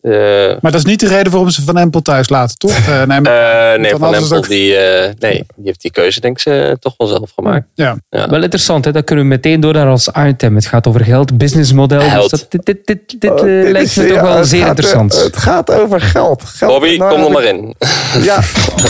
[0.00, 0.12] Eh,
[0.60, 2.70] Maar dat is niet de reden waarom ze Van Empel thuis laten, toch?
[2.70, 6.40] Eh, nee, eh, nee, Van Empel ook- die, eh, nee, die heeft die keuze denk
[6.44, 7.66] ik toch wel zelf gemaakt.
[7.74, 7.96] ja.
[8.08, 8.92] Wel interessant, hè?
[8.92, 10.54] dat kunnen we meteen door naar ons item.
[10.54, 11.98] Het gaat over geld, businessmodel.
[12.00, 12.30] Dus Geld.
[12.30, 15.22] dat, dit dit, dit, dit Oh, lijkt me toch wel zeer gaat, interessant.
[15.22, 16.44] Het gaat over geld.
[16.44, 17.74] geld Bobby, Nou, kom er maar in.
[18.22, 18.40] Ja,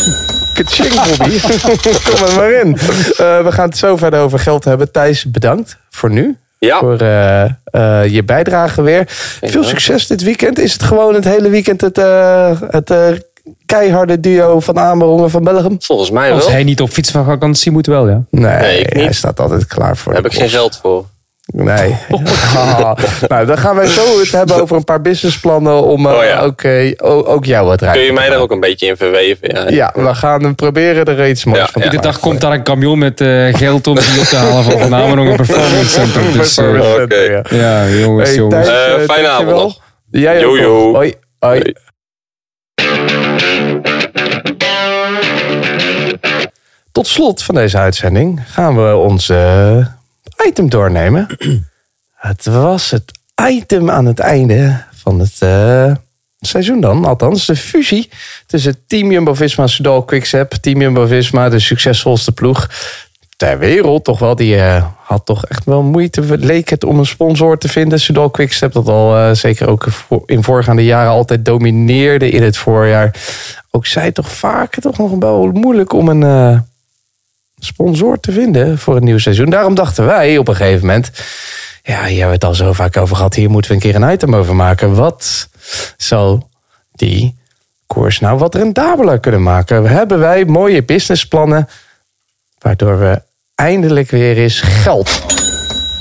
[0.56, 1.40] kaching Bobby.
[2.10, 2.76] Kom er maar in.
[2.76, 4.92] Eh, we gaan het zo verder over geld hebben.
[4.92, 6.36] Thijs, bedankt voor nu.
[6.66, 9.02] Ja, Voor eh, eh, je bijdrage weer.
[9.42, 10.58] Veel succes dit weekend.
[10.58, 13.06] Is het gewoon het hele weekend het, eh, het eh,
[13.66, 15.76] keiharde duo van Amerongen van Belgium?
[15.80, 16.52] volgens mij Als wel.
[16.52, 16.90] hij niet op
[17.24, 18.22] vakantie moet, wel, ja.
[18.30, 19.04] Nee, Nee, ik niet.
[19.04, 20.12] hij staat altijd klaar voor.
[20.12, 21.04] Daar de heb ik geen geld voor.
[21.52, 21.96] Nee.
[22.56, 22.92] Ah,
[23.28, 26.40] nou, dan gaan wij zo het hebben over een paar businessplannen om eh, Oh ja.
[26.40, 27.98] ook, eh, ook jou wat rijden.
[27.98, 29.48] Kun je mij daar ook een beetje in verweven?
[29.52, 31.84] Ja, Ja, we gaan proberen er iets moois Ja, van te ja.
[31.84, 34.78] Iedere dag komt daar een camion met eh, geld om die op te halen van
[34.78, 36.22] Van Amerongen Performance Center.
[36.32, 37.14] Dus, eh, Performance Oké.
[37.24, 37.88] Center, ja.
[37.88, 38.68] jongens, Hey, jongens.
[39.06, 39.78] Fijne avond nog.
[40.10, 40.56] Jij ook.
[40.60, 40.94] Nog.
[40.94, 41.14] Hoi.
[41.38, 41.60] Hoi.
[41.62, 41.74] Hoi.
[46.92, 49.76] Tot slot van deze uitzending gaan we ons eh,
[50.46, 51.26] item doornemen.
[52.14, 53.12] het was het
[53.48, 55.94] item aan het einde van het eh,
[56.40, 57.04] seizoen dan.
[57.04, 58.10] Althans, de fusie
[58.46, 60.52] tussen Team Jumbo-Visma en Soudal Quickstep.
[60.52, 62.68] Team Jumbo-Visma, de succesvolste ploeg.
[63.36, 64.36] ter wereld toch wel.
[64.36, 68.00] Die eh, had toch echt wel moeite, leek het, om een sponsor te vinden.
[68.00, 69.86] Sudal Quickstep, dat al eh, zeker ook
[70.26, 73.14] in voorgaande jaren altijd domineerde in het voorjaar.
[73.70, 76.68] Ook zij toch vaak toch nog wel moeilijk om een
[77.60, 79.50] sponsor te vinden voor het nieuwe seizoen.
[79.50, 81.10] Daarom dachten wij op een gegeven moment...
[81.82, 83.34] Ja, hier hebben we het al zo vaak over gehad.
[83.34, 84.94] Hier moeten we een keer een item over maken.
[84.94, 85.48] Wat
[85.96, 86.40] zou
[86.92, 87.36] die
[87.86, 89.86] koers nou wat rendabeler kunnen maken?
[89.86, 91.68] Hebben wij mooie businessplannen...
[92.58, 93.22] waardoor we
[93.54, 95.22] eindelijk weer eens geld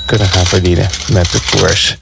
[0.06, 1.98] kunnen gaan verdienen met de koers.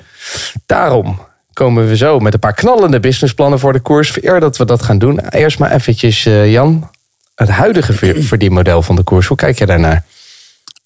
[0.66, 1.20] Daarom
[1.52, 4.22] komen we zo met een paar knallende businessplannen voor de koers.
[4.22, 6.90] Eer dat we dat gaan doen, eerst maar eventjes, eh, Jan,
[7.38, 9.26] het huidige ver- verdienmodel van de koers.
[9.26, 10.02] Hoe kijk je daarnaar?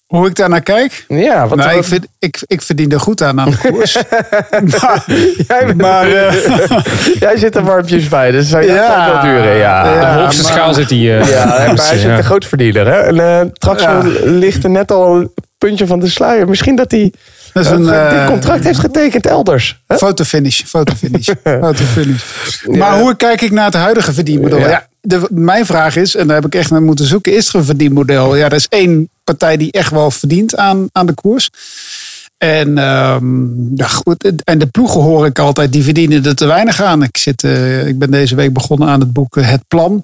[0.07, 1.05] Hoe ik daarnaar kijk?
[1.07, 3.97] Ja, wat nou, ik, vind, ik, ik verdien er goed aan aan de koers.
[4.81, 5.03] maar,
[5.47, 6.33] Jij, bent- maar, eh,
[7.25, 8.87] jij zit er warmpjes bij, dus zou je Ja.
[8.87, 9.55] tijd wel duren.
[9.57, 10.99] Ja, Ja, de hoogste maar- schaal zit hij.
[11.19, 12.17] eh, Ja, maar hij zit ja.
[12.17, 12.85] een groot verdiener.
[12.87, 12.99] Hè?
[12.99, 14.09] En uh, Traxel Ja.
[14.23, 16.47] ligt er net al een puntje van de sluier.
[16.49, 17.13] Misschien dat hij
[17.53, 19.81] dat eh, een dit eh, contract heeft getekend elders.
[19.87, 19.97] Hè?
[19.97, 20.61] fotofinish.
[20.65, 21.29] Fotofinish.
[21.61, 22.21] fotofinish.
[22.67, 24.59] Maar hoe kijk ik naar het huidige verdienmodel?
[24.59, 24.87] Ja.
[25.05, 27.65] De, mijn vraag is, en daar heb ik echt naar moeten zoeken, is er een
[27.65, 28.35] verdienmodel?
[28.35, 31.49] Ja, er is één partij die echt wel verdient aan, aan de koers.
[32.37, 36.81] En, ehm, ja, goed, en de ploegen hoor ik altijd, die verdienen er te weinig
[36.81, 37.03] aan.
[37.03, 40.03] Ik, zit, eh, ik ben deze week begonnen aan het boek eh, Het Plan.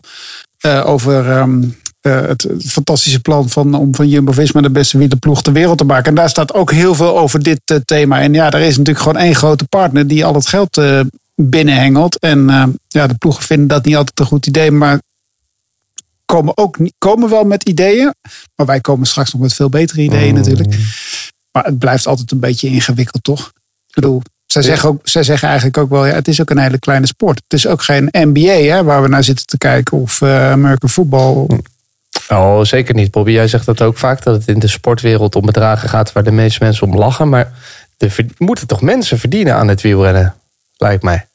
[0.59, 1.63] eh, over ehm,
[2.01, 6.05] eh, het, fantastische plan van, om van Jumbo-Visma de beste wielerploeg ter wereld te maken.
[6.05, 8.21] En daar staat ook heel veel over dit thema.
[8.21, 10.81] En ja, er is natuurlijk gewoon één grote partner die al het geld
[11.41, 12.19] binnenhengelt.
[12.19, 14.99] En eh, ja, de ploegen vinden dat niet altijd een goed idee, maar
[16.25, 18.13] komen ook komen wel met ideeën.
[18.55, 20.75] Maar wij komen straks nog met veel betere ideeën natuurlijk.
[21.51, 23.51] Maar het blijft altijd een beetje ingewikkeld, toch?
[23.87, 26.57] Ik bedoel, zij zeggen, ook, zij zeggen eigenlijk ook wel, ja, het is ook een
[26.57, 27.41] hele kleine sport.
[27.43, 30.89] Het is ook geen NBA hè, waar we naar zitten te kijken of eh American
[30.89, 31.47] voetbal.
[32.29, 33.31] Oh, zeker niet, Bobby.
[33.31, 36.31] Jij zegt dat ook vaak, dat het in de sportwereld om bedragen gaat waar de
[36.31, 37.29] meeste mensen om lachen.
[37.29, 37.51] Maar
[37.97, 40.35] er moeten toch mensen verdienen aan het wielrennen,
[40.81, 41.27] lijkt mij.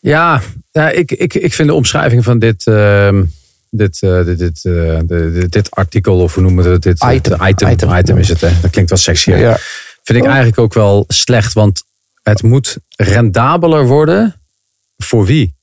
[0.00, 0.42] Ja,
[0.72, 3.22] ja ik, ik, ik vind de omschrijving van dit, ehm,
[3.70, 6.82] dit, eh, dit, dit, eh, dit, dit artikel, of hoe noemen we het?
[6.82, 7.42] Dit, Item.
[7.46, 7.94] item, Item.
[7.96, 8.40] item, is het.
[8.40, 8.50] Hè?
[8.60, 9.30] Dat klinkt wel sexy.
[9.30, 9.36] hè?
[9.36, 9.56] Ja.
[10.02, 11.82] Vind ik eigenlijk ook wel slecht, want
[12.22, 14.34] het moet rendabeler worden.
[14.98, 15.54] Voor wie?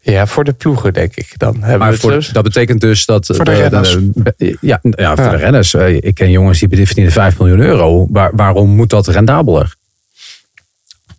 [0.00, 1.32] Ja, voor de ploegen, denk ik.
[1.38, 2.32] Dan hebben Maar voor, zo.
[2.32, 3.26] dat betekent dus dat.
[3.26, 3.96] Voor de renners.
[4.60, 5.30] ja, ja, voor Ja.
[5.30, 5.74] de renners.
[5.74, 8.06] Eh, Ik ken jongens die verdienen 5 miljoen euro.
[8.10, 9.74] Waar, waarom moet dat rendabeler?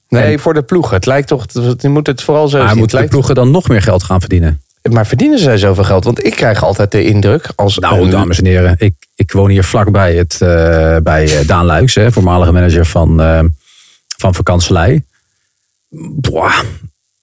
[0.09, 0.95] Nee, voor de ploegen.
[0.95, 1.45] Het lijkt toch,
[1.77, 2.77] je moet het vooral zo Maar zien.
[2.77, 4.61] Moeten de ploegen dan nog meer geld gaan verdienen?
[4.91, 6.03] Maar verdienen zij zoveel geld?
[6.03, 7.77] Want ik krijg altijd de indruk als...
[7.77, 11.65] Nou, een- dames en heren, ik, ik woon hier vlakbij het, eh, bij eh, Daan
[11.65, 13.39] Luijks, hè, voormalige manager van, eh
[14.17, 14.33] van.
[16.19, 16.59] Boah,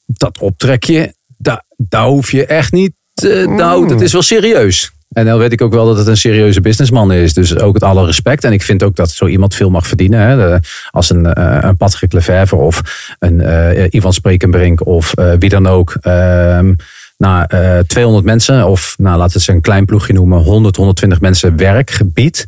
[0.06, 1.64] dat optrekje, daar,
[2.06, 2.92] hoef je echt niet.
[3.14, 4.92] eh, nou, dat is wel serieus.
[5.12, 7.34] En dan weet ik ook wel dat het een serieuze businessman is.
[7.34, 8.44] Dus ook het alle respect.
[8.44, 10.20] En ik vind ook dat zo iemand veel mag verdienen.
[10.20, 10.58] Hè.
[10.90, 12.82] Als een, eh, een Patrick Lefevre of
[13.18, 15.94] een eh, Ivan Sprekenbrink of eh, wie dan ook.
[16.00, 16.72] ehm
[17.16, 21.20] na eh 200 mensen, of nou, laten we het een klein ploegje noemen, 100, 120
[21.20, 22.46] mensen werkgebied.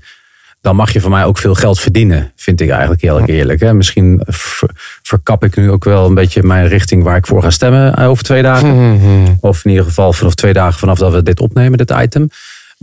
[0.61, 3.61] Dan mag je van mij ook veel geld verdienen, vind ik eigenlijk heel erg eerlijk.
[3.61, 3.75] Hè.
[3.75, 4.71] Misschien ver-
[5.03, 8.25] verkap ik nu ook wel een beetje mijn richting waar ik voor ga stemmen over
[8.25, 8.69] twee dagen.
[9.41, 12.29] Of in ieder geval vanaf twee dagen vanaf dat we dit opnemen, dit item.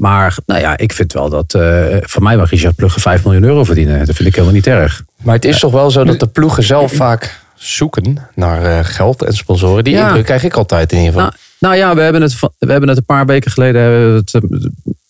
[0.01, 3.43] Maar nou ja, ik vind wel dat eh van mij mag Richard Plugge 5 miljoen
[3.43, 4.05] euro verdienen.
[4.05, 5.03] Dat vind ik helemaal niet erg.
[5.23, 9.23] Maar het is toch wel zo dat de ploegen zelf vaak zoeken naar eh, geld
[9.23, 9.83] en sponsoren.
[9.83, 10.07] Die Ja.
[10.07, 11.29] indruk krijg ik altijd in ieder geval.
[11.29, 14.17] Nou, nou ja, we hebben, het, we hebben het een paar weken geleden hebben we
[14.17, 14.41] het, eh,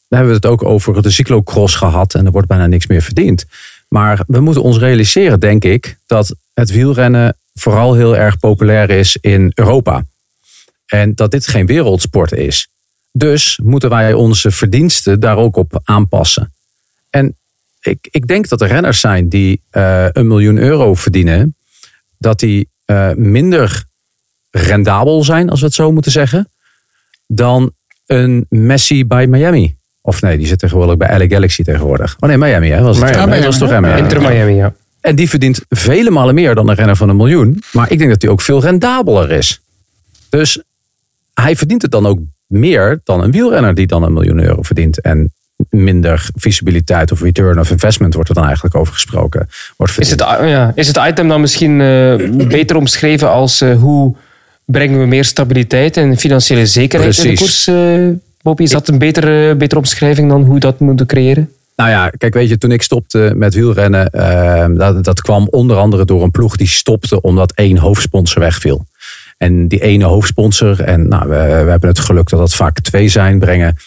[0.08, 2.14] we hebben het ook over de cyclocross gehad.
[2.14, 3.46] En er wordt bijna niks meer verdiend.
[3.88, 9.18] Maar we moeten ons realiseren, denk ik, dat het wielrennen vooral heel erg populair is
[9.22, 10.04] in Europa.
[10.86, 12.68] En dat dit geen wereldsport is.
[13.12, 16.54] Dus moeten wij onze verdiensten daar ook op aanpassen.
[17.10, 17.36] En
[17.82, 21.56] ik, ik denk dat er renners zijn die eh, een miljoen euro verdienen.
[22.18, 23.84] Dat die eh, minder
[24.52, 26.50] rendabel zijn, als we het zo moeten zeggen,
[27.28, 27.72] dan
[28.06, 29.76] een Messi bij Miami.
[30.02, 32.16] Of nee, die zit tegenwoordig bij LA Galaxy tegenwoordig.
[32.20, 32.82] Oh nee, Miami hè?
[32.82, 33.16] Was het?
[33.16, 33.46] Miami.
[33.46, 33.96] Was toch Ja.
[33.96, 34.74] Inter Miami, ja.
[35.02, 37.64] En die verdient vele malen meer dan een renner van een miljoen.
[37.72, 39.62] Maar ik denk dat hij ook veel rendabeler is.
[40.30, 40.62] Dus
[41.34, 42.20] hij verdient het dan ook
[42.52, 45.02] meer dan een wielrenner die dan een miljoen euro verdient.
[45.02, 45.32] En
[45.70, 49.48] minder visibiliteit of return of investment wordt er dan eigenlijk over gesproken.
[49.78, 52.16] Wordt Is het, ja, is het item dan misschien eh,
[52.48, 54.16] beter omschreven als eh, hoe
[54.66, 57.68] brengen we meer stabiliteit en financiële zekerheid in de koers?
[57.68, 58.08] eh
[58.42, 61.50] Bobby, is dat een betere, betere omschrijving dan hoe we dat moeten creëren?
[61.76, 64.10] Nou ja, kijk, weet je, toen ik stopte met wielrennen,
[64.78, 68.86] dat, dat kwam onder andere door een ploeg die stopte omdat één hoofdsponsor wegviel.
[69.42, 73.08] En die ene hoofdsponsor, en nou, we, we hebben het geluk dat dat vaak twee
[73.08, 73.82] zijn, brengen 90%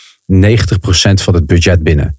[1.14, 2.18] van het budget binnen.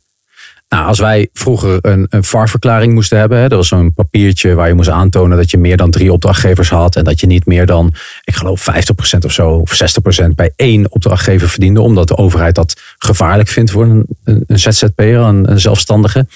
[0.70, 4.68] Nou, als wij vroeger een, een VAR-verklaring moesten hebben, hè, dat was zo'n papiertje waar
[4.68, 7.66] je moest aantonen dat je meer dan drie opdrachtgevers had en dat je niet meer
[7.66, 9.82] dan, ik geloof 50% of zo, of
[10.24, 15.20] 60% bij één opdrachtgever verdiende, omdat de overheid dat gevaarlijk vindt voor een, een, ZZP'er,
[15.20, 16.28] een zelfstandige.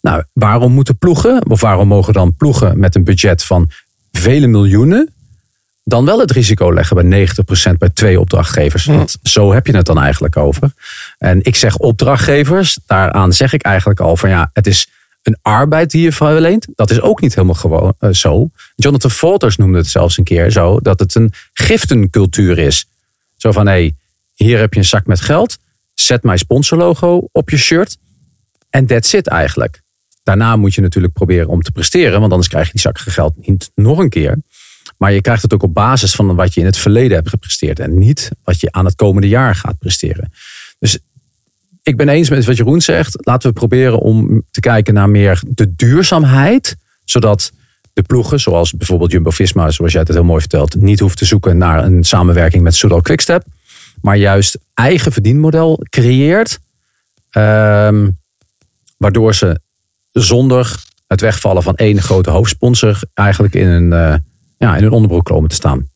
[0.00, 3.70] Nou, waarom moeten ploegen, of waarom mogen dan ploegen met een budget van
[4.12, 5.14] vele miljoenen,
[5.88, 7.28] dan wel het risico leggen bij
[7.72, 8.84] 90% bij twee opdrachtgevers.
[8.84, 10.72] Want zo heb je het dan eigenlijk over.
[11.18, 14.88] En ik zeg opdrachtgevers, daaraan zeg ik eigenlijk al van ja, het is
[15.22, 16.66] een arbeid die je verleent.
[16.74, 18.50] Dat is ook niet helemaal gewoon eh, zo.
[18.74, 22.86] Jonathan Walters noemde het zelfs een keer zo, dat het een giftencultuur is.
[23.36, 23.94] Zo van hé, hey,
[24.34, 25.58] hier heb je een zak met geld,
[25.94, 27.96] zet mijn sponsorlogo op je shirt
[28.70, 29.82] en that's it eigenlijk.
[30.22, 33.46] Daarna moet je natuurlijk proberen om te presteren, want anders krijg je die zak geld
[33.46, 34.38] niet nog een keer.
[34.98, 37.78] Maar je krijgt het ook op basis van wat je in het verleden hebt gepresteerd.
[37.78, 40.32] En niet wat je aan het komende jaar gaat presteren.
[40.78, 40.98] Dus
[41.82, 43.26] ik ben eens met wat Jeroen zegt.
[43.26, 46.76] Laten we proberen om te kijken naar meer de duurzaamheid.
[47.04, 47.52] Zodat
[47.92, 51.58] de ploegen, zoals bijvoorbeeld Jumbo-Visma, zoals jij het heel mooi vertelt, niet hoeft te zoeken
[51.58, 53.44] naar een samenwerking met Soudal Quickstep.
[54.00, 56.58] Maar juist eigen verdienmodel creëert.
[57.30, 58.10] ehm,
[58.96, 59.60] waardoor ze
[60.12, 64.14] zonder het wegvallen van één grote hoofdsponsor eigenlijk in een, eh,
[64.58, 65.88] ja, in een onderbroek komen te staan.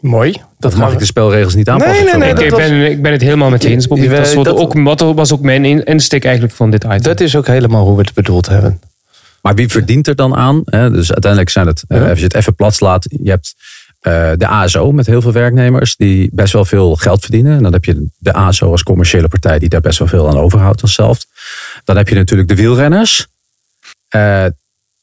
[0.00, 0.34] Mooi.
[0.58, 2.04] Dat mag ik de spelregels niet aanpassen.
[2.04, 4.08] Nee, nee, nee, ik, ben, ik ben het helemaal met je eens, Bobby.
[4.08, 7.02] Dat, dat- ook, wat was ook mijn in- insteek eigenlijk van dit item.
[7.02, 8.80] Dat is ook helemaal hoe we het bedoeld hebben.
[9.42, 10.62] Maar wie verdient er dan aan?
[10.64, 10.90] Hè?
[10.90, 13.54] Dus uiteindelijk zijn het, eh, als je het even plat slaat, je hebt
[14.00, 17.56] eh, de ASO met heel veel werknemers die best wel veel geld verdienen.
[17.56, 20.36] En dan heb je de ASO als commerciële partij die daar best wel veel aan
[20.38, 21.24] overhoudt als zelf.
[21.84, 23.26] Dan heb je natuurlijk de wielrenners,
[24.08, 24.44] eh,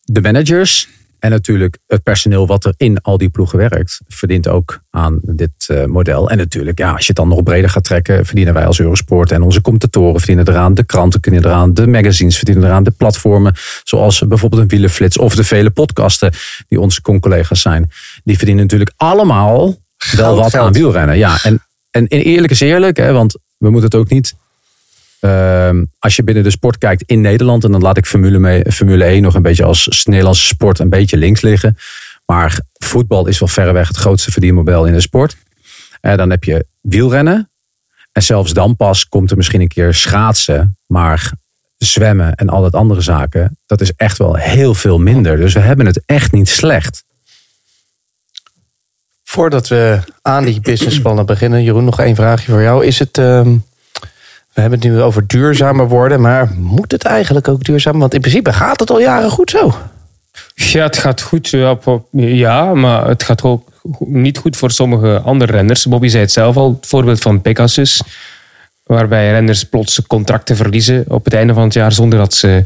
[0.04, 0.88] de managers
[1.22, 5.52] en natuurlijk het personeel wat er in al die ploegen werkt, verdient ook aan dit
[5.68, 6.30] eh, model.
[6.30, 9.32] En natuurlijk, ja, als je het dan nog breder gaat trekken, verdienen wij als Eurosport
[9.32, 13.56] en onze commentatoren verdienen eraan, de kranten kunnen eraan, de magazines verdienen eraan, de platformen,
[13.84, 16.34] zoals bijvoorbeeld een wielenflits of de vele podcasten
[16.68, 17.92] die onze con-collega's zijn,
[18.24, 19.80] die verdienen natuurlijk allemaal
[20.16, 21.18] wel wat aan wielrennen.
[21.18, 21.62] Ja, en,
[21.92, 24.34] en eerlijk is eerlijk, hè, want we moeten het ook niet
[25.22, 28.72] Ehm, als je binnen de sport kijkt in Nederland, en dan laat ik Formule, mee,
[28.72, 31.78] Formule 1 nog een beetje als Nederlandse sport een beetje links liggen.
[32.26, 35.38] Maar voetbal is wel verreweg het grootste verdienmodel in de sport.
[36.02, 37.50] Eh, dan heb je wielrennen.
[38.12, 40.78] En zelfs dan pas komt er misschien een keer schaatsen.
[40.88, 41.32] Maar
[41.78, 45.38] zwemmen en al dat andere zaken, dat is echt wel heel veel minder.
[45.38, 47.04] Dus we hebben het echt niet slecht.
[49.24, 52.86] Voordat we aan die businessplannen beginnen, Jeroen, nog één vraagje voor jou.
[52.86, 53.58] Is het, ehm,
[54.54, 58.00] we hebben het nu over duurzamer worden, maar moet het eigenlijk ook duurzaam?
[58.00, 59.74] Want in principe gaat het al jaren goed zo.
[60.56, 61.56] Ja, het gaat goed.
[62.12, 65.86] Ja, maar het gaat ook niet goed voor sommige andere renners.
[65.86, 68.02] Bobby zei het zelf al, het voorbeeld van Pegasus.
[68.84, 72.66] Waarbij renners plots contracten verliezen op het einde van het jaar zonder dat ze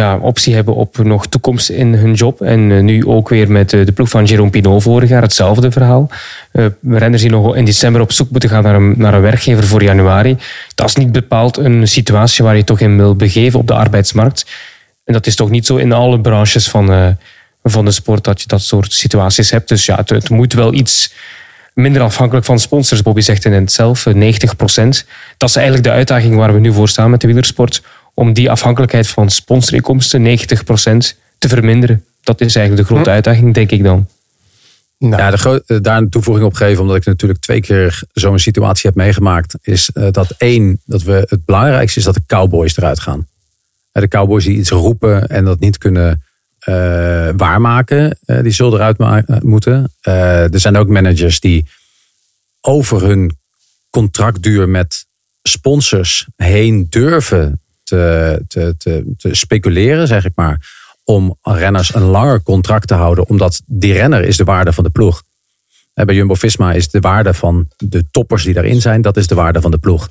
[0.00, 2.40] ja, optie hebben op nog toekomst in hun job.
[2.40, 5.70] En eh, nu ook weer met eh, de ploeg van Jérôme Pinot vorig jaar hetzelfde
[5.70, 6.10] verhaal.
[6.52, 9.64] Eh, renners die nog in december op zoek moeten gaan naar een, naar een werkgever
[9.64, 10.36] voor januari.
[10.74, 14.46] Dat is niet bepaald een situatie waar je toch in wil begeven op de arbeidsmarkt.
[15.04, 17.16] En dat is toch niet zo in alle branches van,
[17.62, 19.68] van de sport dat je dat soort situaties hebt.
[19.68, 21.14] Dus ja, het, moet wel iets
[21.76, 23.02] minder afhankelijk van sponsors.
[23.02, 26.72] Bobby zegt in het zelf, eh, 90% Dat is eigenlijk de uitdaging waar we nu
[26.72, 27.82] voor staan met de wielersport.
[28.18, 32.04] Om die afhankelijkheid van sponsorinkomsten, 90% te verminderen.
[32.22, 34.08] Dat is eigenlijk de grote uitdaging, denk ik dan.
[34.98, 38.38] Nou, Ja, de eh, daar een toevoeging op geven, omdat ik natuurlijk twee keer zo'n
[38.38, 42.76] situatie heb meegemaakt, is eh, dat één, dat we het belangrijkste is dat de cowboys
[42.76, 43.26] eruit gaan.
[43.92, 46.22] Eh, De cowboys die iets roepen en dat niet kunnen
[46.58, 49.92] eh, waarmaken, eh, die zullen eruit moeten.
[50.00, 51.66] Eh, er zijn ook managers die
[52.60, 53.38] over hun
[53.90, 55.06] contractduur met
[55.42, 60.74] sponsors heen durven te, te, te, te speculeren, zeg ik maar.
[61.04, 64.90] Om renners een langer contract te houden, omdat die renner is de waarde van de
[64.90, 65.22] ploeg.
[65.94, 69.26] Eh, Bij Jumbo Visma is de waarde van de toppers die daarin zijn, dat is
[69.26, 70.08] de waarde van de ploeg.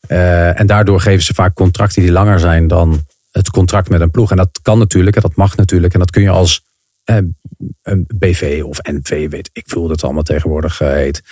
[0.00, 3.00] Eh, en daardoor geven ze vaak contracten die langer zijn dan
[3.30, 4.30] het contract met een ploeg.
[4.30, 5.92] En dat kan natuurlijk, en dat mag natuurlijk.
[5.92, 6.62] En dat kun je als
[7.04, 7.16] eh,
[7.82, 11.22] een BV of NV, weet ik veel hoe dat allemaal tegenwoordig heet.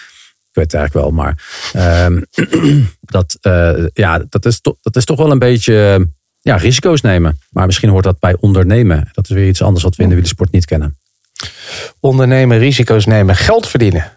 [0.52, 2.20] Ik weet het eigenlijk wel, maar ehm,
[3.00, 6.06] dat, eh, ja, dat, is to- dat is toch wel een beetje
[6.40, 7.38] ja, risico's nemen.
[7.50, 9.08] Maar misschien hoort dat bij ondernemen.
[9.12, 10.98] Dat is weer iets anders wat we in de wielersport niet kennen.
[12.00, 14.12] ondernemen, risico's nemen, geld verdienen.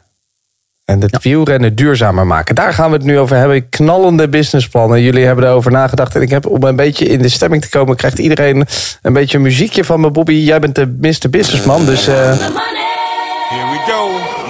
[0.85, 2.55] En het wielrennen duurzamer maken.
[2.55, 3.69] Daar gaan we het nu over hebben.
[3.69, 5.01] Knallende businessplannen.
[5.01, 6.15] Jullie hebben erover nagedacht.
[6.15, 8.65] En ik heb om een beetje in de stemming te komen, krijgt iedereen
[9.01, 10.11] een beetje een muziekje van me.
[10.11, 11.29] Bobby, jij bent de Mr.
[11.29, 11.85] Businessman.
[11.85, 14.09] Dus eh, Here we go.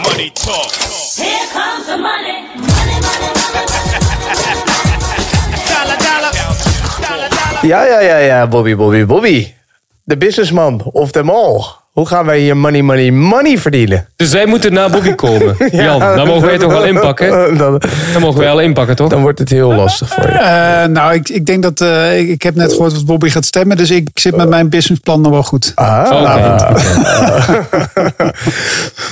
[0.09, 0.71] Money talk.
[1.15, 1.62] Here
[1.95, 2.43] the money.
[7.61, 9.55] Ja, ja, ja, ja, Bobby, Bobby, Bobby.
[10.03, 11.82] De businessman of them all.
[11.93, 14.07] Hoe gaan wij hier money, money, money verdienen?
[14.15, 15.55] Dus wij moeten naar Bobby komen.
[15.71, 17.29] Jan, dan mogen wij toch wel inpakken?
[17.57, 17.81] Dan,
[18.13, 19.09] Dan mogen wij wel inpakken, toch?
[19.09, 20.29] dan wordt het heel lastig voor je.
[20.31, 21.81] Eh, nou, ik, ik denk dat...
[21.81, 23.77] eh, ik, ik heb net gehoord wat Bobby gaat stemmen.
[23.77, 25.71] Dus ik zit met mijn businessplan nog wel goed.
[25.75, 26.73] Ah, Oké.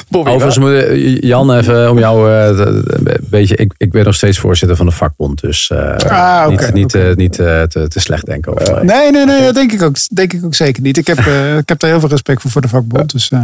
[0.09, 3.55] Bobby, Overigens, moet, eh, Jan, even om jou eh, te- een beetje.
[3.55, 5.41] Ik, ik ben nog steeds voorzitter van de vakbond.
[5.41, 8.83] Dus eh, Ah, niet, niet, niet te, te slecht denken over mij.
[8.83, 9.41] Nee, nee, nee.
[9.43, 10.97] Dat denk ik ook, denk ik ook zeker niet.
[10.97, 13.11] Ik heb, eh, ik heb daar heel veel respect voor voor de vakbond.
[13.11, 13.43] Dus, eh,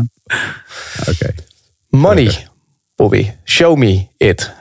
[1.10, 1.34] Oké.
[1.90, 2.48] money.
[2.96, 4.52] Bobby, show me it.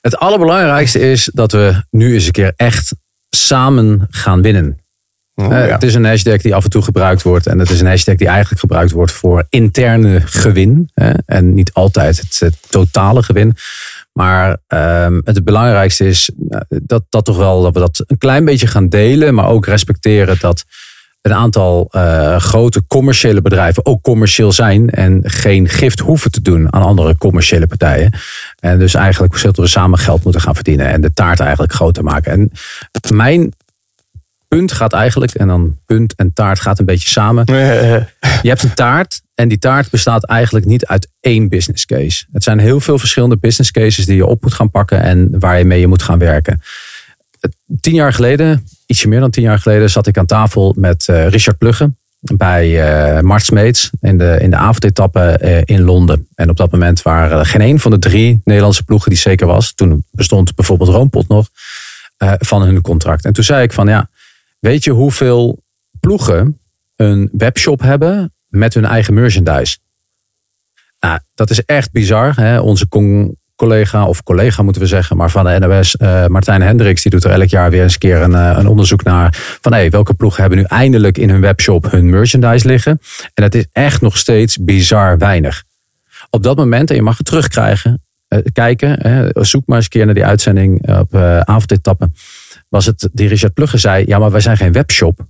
[0.00, 2.92] Het allerbelangrijkste is dat we nu eens een keer echt
[3.30, 4.78] samen gaan winnen.
[5.34, 5.70] Oh, Eh.
[5.72, 7.46] Het is een hashtag die af en toe gebruikt wordt.
[7.46, 10.90] En het is een hashtag die eigenlijk gebruikt wordt voor interne gewin.
[10.94, 13.56] Hè, en niet altijd het, het totale gewin.
[14.12, 18.44] Maar ehm, het belangrijkste is eh, dat, dat toch wel dat we dat een klein
[18.44, 19.34] beetje gaan delen.
[19.34, 20.64] Maar ook respecteren dat
[21.22, 24.90] een aantal eh, grote commerciële bedrijven ook commercieel zijn.
[24.90, 28.12] En geen gift hoeven te doen aan andere commerciële partijen.
[28.58, 30.86] En dus eigenlijk zullen we samen geld moeten gaan verdienen.
[30.86, 32.32] En de taart eigenlijk groter maken.
[32.32, 32.50] En
[33.14, 33.52] mijn
[34.48, 37.44] punt gaat eigenlijk, en dan punt en taart gaat een beetje samen.
[38.42, 42.24] Je hebt een taart en die taart bestaat eigenlijk niet uit één business case.
[42.32, 45.58] Het zijn heel veel verschillende business cases die je op moet gaan pakken en waar
[45.58, 46.60] je mee moet gaan werken.
[47.80, 51.28] Tien jaar geleden, ietsje meer dan tien jaar geleden, zat ik aan tafel met eh,
[51.28, 56.28] Richard Plugge bij Smeets in de, in de avondetappe eh, in Londen.
[56.34, 59.72] En op dat moment waren geen één van de drie Nederlandse ploegen die zeker was.
[59.72, 61.48] Toen bestond bijvoorbeeld Roompot nog
[62.38, 63.24] van hun contract.
[63.24, 64.08] En toen zei ik van ja,
[64.58, 65.58] weet je hoeveel
[66.00, 66.58] ploegen
[66.96, 69.78] een webshop hebben met hun eigen merchandise?
[71.00, 72.36] Nou, dat is echt bizar.
[72.36, 72.58] Hè?
[72.58, 77.02] Onze con- collega, of collega moeten we zeggen, maar van de NOS, eh, Martijn Hendricks,
[77.02, 79.58] die doet er elk jaar weer eens een keer een, eh, een onderzoek naar.
[79.60, 83.00] Van hey, welke ploegen hebben nu eindelijk in hun webshop hun merchandise liggen?
[83.34, 85.62] En dat is echt nog steeds bizar weinig.
[86.30, 88.98] Op dat moment, en je mag het terugkrijgen, eh, kijken,
[89.34, 92.14] zoek maar eens een keer naar die uitzending op avondetappen.
[92.68, 95.20] Was het die Richard Plugge zei, ja, maar wij zijn geen webshop.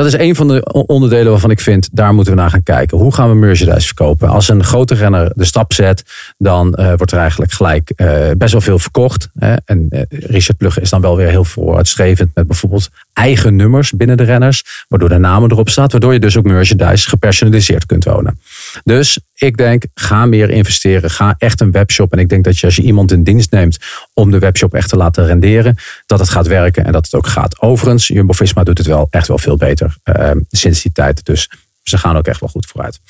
[0.00, 2.98] Dat is een van de onderdelen waarvan ik vind, daar moeten we naar gaan kijken.
[2.98, 4.28] Hoe gaan we merchandise verkopen?
[4.28, 6.04] Als een grote renner de stap zet,
[6.38, 9.28] dan eh, wordt er eigenlijk gelijk eh, best wel veel verkocht.
[9.38, 9.54] Hè?
[9.64, 12.88] En eh, Richard Plugge is dan wel weer heel vooruitstrevend met bijvoorbeeld
[13.20, 17.08] eigen nummers binnen de renners, waardoor de namen erop staat, waardoor je dus ook merchandise
[17.08, 18.40] gepersonaliseerd kunt wonen.
[18.84, 21.10] Dus ik denk, ga meer investeren.
[21.10, 22.12] Ga echt een webshop.
[22.12, 23.78] En ik denk dat je als je iemand in dienst neemt
[24.14, 27.26] om de webshop echt te laten renderen, dat het gaat werken en dat het ook
[27.26, 27.60] gaat.
[27.60, 31.24] Overigens, Jumbo-Visma doet het wel echt wel veel beter eh, sinds die tijd.
[31.24, 31.50] Dus
[31.82, 33.00] ze gaan ook echt wel goed vooruit.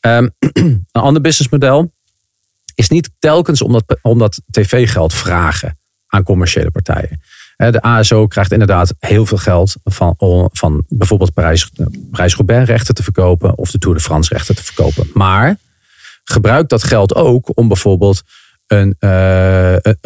[0.00, 1.92] Ehm, een ander businessmodel
[2.74, 7.20] is niet telkens om dat, om dat tv-geld vragen aan commerciële partijen.
[7.58, 10.14] Eh, De ASO krijgt inderdaad heel veel geld van,
[10.52, 11.70] van bijvoorbeeld Parijs-
[12.10, 15.10] Parijs-Roubaix rechten te verkopen of de Tour de France rechten te verkopen.
[15.14, 15.56] Maar
[16.24, 18.22] gebruik dat geld ook om bijvoorbeeld
[18.66, 19.98] een, eh, een,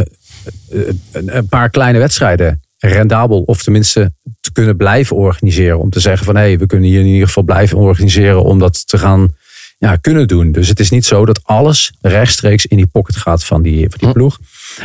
[1.12, 5.78] een, een paar kleine wedstrijden rendabel of tenminste te kunnen blijven organiseren.
[5.78, 8.58] Om te zeggen van hé, hey, we kunnen hier in ieder geval blijven organiseren om
[8.58, 9.34] dat te gaan
[9.78, 10.52] ja, kunnen doen.
[10.52, 13.98] Dus het is niet zo dat alles rechtstreeks in die pocket gaat van die, van
[13.98, 14.38] die ploeg.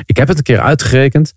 [0.05, 1.33] Ik heb het een keer uitgerekend.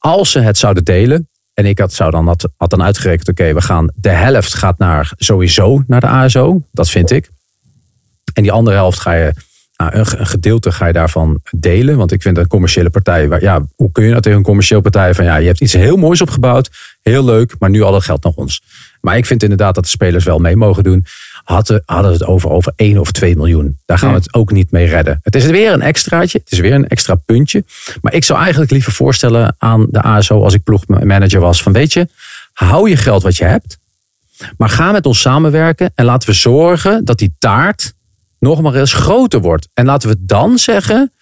[0.00, 1.28] Als ze het zouden delen.
[1.54, 4.78] En ik had, zou dan, had, had dan uitgerekend, oké, we gaan de helft gaat
[4.78, 6.62] naar sowieso naar de ASO.
[6.72, 7.30] Dat vind ik.
[8.32, 9.32] En die andere helft ga je,
[9.76, 11.96] nou, een, gedeelte ga je daarvan delen.
[11.96, 14.80] Want ik vind een commerciële partij, waar, ja, hoe kun je nou tegen een commerciële
[14.80, 16.70] partij van, ja, je hebt iets heel moois opgebouwd,
[17.02, 18.62] heel leuk, maar nu al het geld naar ons.
[19.00, 21.04] Maar ik vind inderdaad dat de spelers wel mee mogen doen.
[21.44, 23.78] Hadden, hadden we het over, over 1 of 2 miljoen.
[23.86, 25.20] Daar gaan we het ook niet mee redden.
[25.22, 26.38] Het is weer een extraatje.
[26.38, 27.64] Het is weer een extra puntje.
[28.00, 31.62] Maar ik zou eigenlijk liever voorstellen aan de ASO als ik ploegmanager was.
[31.62, 32.08] Van weet je,
[32.52, 33.78] hou je geld wat je hebt.
[34.56, 35.92] Maar ga met ons samenwerken.
[35.94, 37.92] En laten we zorgen dat die taart
[38.38, 39.68] nog maar eens groter wordt.
[39.74, 41.12] En laten we dan zeggen,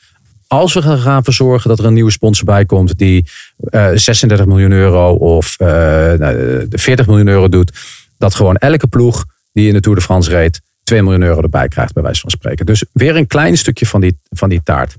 [0.46, 3.30] als we gaan ervoor zorgen dat er een nieuwe sponsor bij komt die
[3.70, 5.68] eh 36 miljoen euro of eh,
[6.12, 7.72] nou, 40 miljoen euro doet,
[8.18, 9.24] dat gewoon elke ploeg
[9.59, 12.30] die in de Tour de France reed 2 miljoen euro erbij krijgt, bij wijze van
[12.30, 12.66] spreken.
[12.66, 14.96] Dus weer een klein stukje van die, van die taart.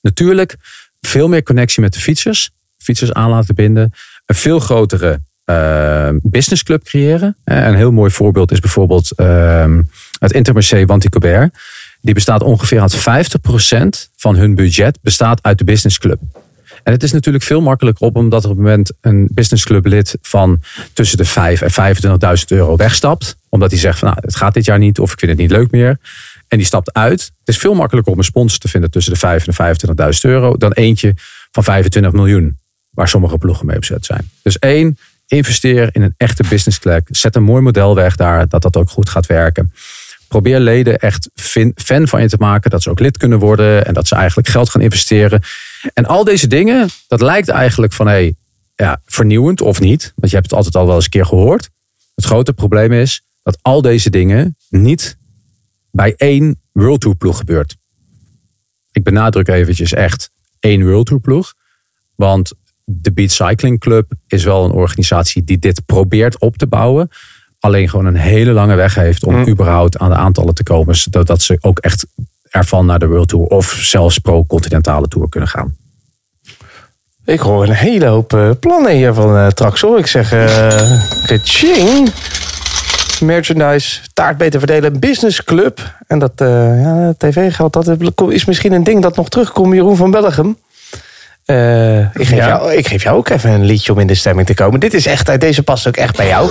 [0.00, 0.56] Natuurlijk
[1.00, 3.92] veel meer connectie met de fietsers, fietsers aan laten binden,
[4.26, 7.36] een veel grotere uh, businessclub creëren.
[7.44, 9.78] Een heel mooi voorbeeld is bijvoorbeeld uh,
[10.18, 11.58] het Intermarché Wanty-Colbert.
[12.00, 12.96] Die bestaat ongeveer uit
[14.06, 16.20] 50% van hun budget bestaat uit de businessclub.
[16.82, 20.18] En het is natuurlijk veel makkelijker op omdat er op het moment een businessclub lid
[20.22, 20.60] van
[20.92, 21.96] tussen de 5 en
[22.38, 23.36] 25.000 euro wegstapt.
[23.48, 25.50] Omdat hij zegt van nou, het gaat dit jaar niet of ik vind het niet
[25.50, 25.98] leuk meer.
[26.48, 27.20] En die stapt uit.
[27.20, 30.20] Het is veel makkelijker om een sponsor te vinden tussen de 5 en de 25.000
[30.20, 31.14] euro dan eentje
[31.50, 32.58] van 25 miljoen.
[32.90, 34.30] waar sommige ploegen mee opzet zijn.
[34.42, 37.06] Dus één, investeer in een echte business track.
[37.10, 39.72] Zet een mooi model weg daar, dat dat ook goed gaat werken.
[40.32, 41.30] Probeer leden echt
[41.74, 42.70] fan van je te maken.
[42.70, 43.86] Dat ze ook lid kunnen worden.
[43.86, 45.42] En dat ze eigenlijk geld gaan investeren.
[45.94, 48.34] En al deze dingen, dat lijkt eigenlijk van hey,
[48.74, 50.12] ja, vernieuwend of niet.
[50.16, 51.68] Want je hebt het altijd al wel eens een keer gehoord.
[52.14, 55.16] Het grote probleem is dat al deze dingen niet
[55.90, 57.76] bij één World Tour ploeg gebeurt.
[58.92, 60.30] Ik benadruk eventjes echt
[60.60, 61.54] één World Tour ploeg.
[62.14, 62.52] Want
[62.84, 67.08] de Beat Cycling Club is wel een organisatie die dit probeert op te bouwen.
[67.62, 70.96] Alleen gewoon een hele lange weg heeft om überhaupt aan de aantallen te komen.
[70.96, 72.06] Zodat ze ook echt
[72.48, 75.76] ervan naar de World Tour of zelfs pro-continentale Tour kunnen gaan.
[77.24, 79.98] Ik hoor een hele hoop eh, plannen hier van Traxel.
[79.98, 80.28] Ik zeg,
[81.26, 82.12] kaching.
[83.20, 85.94] Merchandise, taart beter verdelen, business club.
[86.06, 87.88] En dat ja, tv-geld, dat
[88.30, 89.74] is misschien een ding dat nog terugkomt.
[89.74, 90.56] Jeroen van Bellegem.
[91.44, 92.46] Eh, ik, geef Ja.
[92.46, 94.80] jou, ik geef jou ook even een liedje om in de stemming te komen.
[94.80, 96.50] Dit is echt, uit deze past ook echt bij jou.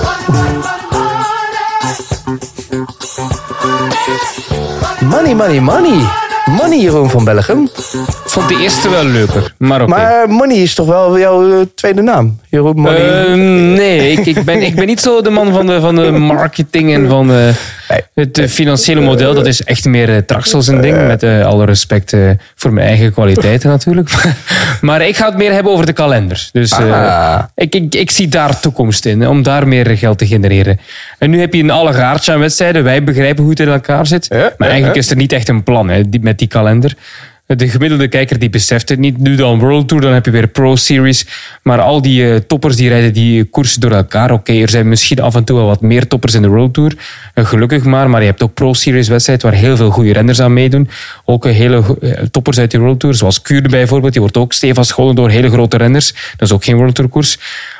[4.99, 6.05] Money, money, money.
[6.45, 7.63] Money, Jeroen van Bellegem.
[8.03, 9.89] Ik vond de eerste wel leuker, maar oké.
[9.89, 12.39] Maar money is toch wel jouw eh, tweede naam?
[12.51, 13.25] Jeroen Money.
[13.25, 16.11] Ehm, nee, ik, ik, ben, ik ben niet zo de man van de, van de
[16.11, 17.47] marketing en van eh,
[18.13, 19.33] het eh, financiële model.
[19.33, 21.07] Dat is echt meer uh, Traxel zijn ding.
[21.07, 24.09] Met eh, alle respect eh, voor mijn eigen kwaliteiten natuurlijk.
[24.81, 26.49] maar ik ga het meer hebben over de kalender.
[26.51, 27.43] Dus eh, Ah.
[27.55, 29.27] ik, ik, ik zie daar toekomst in.
[29.27, 30.79] Om daar meer geld te genereren.
[31.17, 32.83] En nu heb je een allegaartje aan wedstrijden.
[32.83, 34.29] Wij begrijpen hoe het in elkaar zit.
[34.57, 36.95] maar eigenlijk is er niet echt een plan hè, met die kalender.
[37.55, 39.17] De gemiddelde kijker die beseft het niet.
[39.17, 41.25] Nu dan World Tour, dan heb je weer Pro Series.
[41.63, 44.31] Maar al die eh, toppers die rijden die koersen door elkaar.
[44.31, 46.95] Oké, er zijn misschien af en toe wel wat meer toppers in de World Tour.
[47.33, 48.09] Eh, gelukkig maar.
[48.09, 50.89] Maar je hebt ook Pro Series wedstrijden waar heel veel goede renners aan meedoen.
[51.25, 51.83] Ook eh, hele
[52.31, 53.15] toppers uit de World Tour.
[53.15, 54.11] Zoals Kuurne bijvoorbeeld.
[54.11, 56.13] Die wordt ook stevig scholen door hele grote renners.
[56.37, 57.37] Dat is ook geen World Tour koers.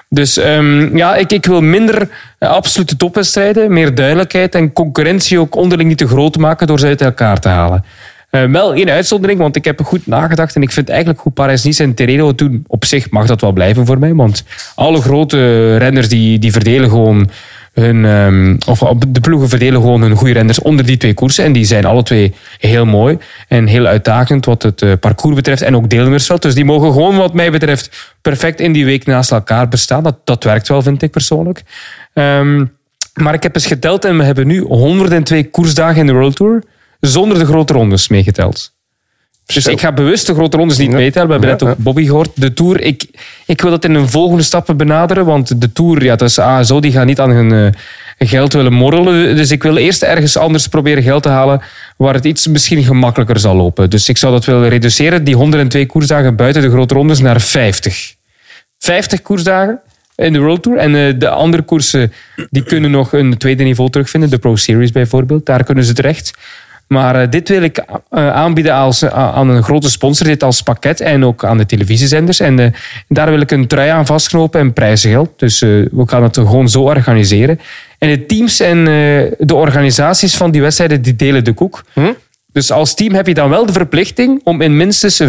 [0.09, 2.09] Dus ehm, ja, ik, ik wil minder
[2.39, 7.01] absolute topwedstrijden, meer duidelijkheid en concurrentie ook onderling niet te groot maken door ze uit
[7.01, 7.83] elkaar te halen.
[8.31, 11.83] Eh, wel één uitzondering, want ik heb goed nagedacht en ik vind eigenlijk hoe Parijs-Nice
[11.83, 14.43] en Terreno doen, op zich mag dat wel blijven voor mij, want
[14.75, 17.29] alle grote renners die, die verdelen gewoon
[17.73, 21.51] hun, ehm, of de ploegen verdelen gewoon hun goede renners onder die twee koersen en
[21.51, 23.17] die zijn alle twee heel mooi
[23.47, 26.41] en heel uitdagend wat het eh, parcours betreft en ook deelnemersveld.
[26.41, 30.03] Dus die mogen gewoon wat mij betreft perfect in die week naast elkaar bestaan.
[30.03, 31.63] Dat, dat werkt wel, vind ik persoonlijk.
[32.13, 32.65] Ehm,
[33.13, 36.63] maar ik heb eens geteld en we hebben nu 102 koersdagen in de World Tour
[37.01, 38.71] zonder de grote rondes meegeteld.
[39.53, 41.27] Dus ik ga bewust de grote rondes niet meetellen.
[41.27, 42.29] We hebben net ook Bobby gehoord.
[42.33, 43.05] De Tour, ik,
[43.45, 45.25] ik wil dat in een volgende stappen benaderen.
[45.25, 47.51] Want de Tour, ja, dat is ASO, die gaan niet aan hun
[48.17, 49.35] eh, geld willen morrelen.
[49.35, 51.61] Dus ik wil eerst ergens anders proberen geld te halen
[51.97, 53.89] waar het iets misschien gemakkelijker zal lopen.
[53.89, 58.13] Dus ik zou dat willen reduceren, die 102 koersdagen buiten de grote rondes, naar 50.
[58.79, 59.79] 50 koersdagen
[60.15, 60.77] in de World Tour.
[60.77, 62.13] En eh, de andere koersen
[62.49, 64.29] die kunnen nog een tweede niveau terugvinden.
[64.29, 66.33] De Pro Series bijvoorbeeld, daar kunnen ze terecht.
[66.91, 70.61] Maar eh, dit wil ik eh, aanbieden als, eh, aan een grote sponsor, dit als
[70.61, 72.39] pakket en ook aan de televisiezenders.
[72.39, 72.73] En
[73.07, 75.29] daar wil ik een trui aan vastknopen en prijzengeld.
[75.35, 77.59] Dus we gaan het gewoon zo organiseren.
[77.97, 78.83] En de teams en
[79.37, 81.83] de organisaties van die wedstrijden die delen de koek.
[82.53, 85.25] Dus als team heb je dan wel de verplichting om in minstens 75%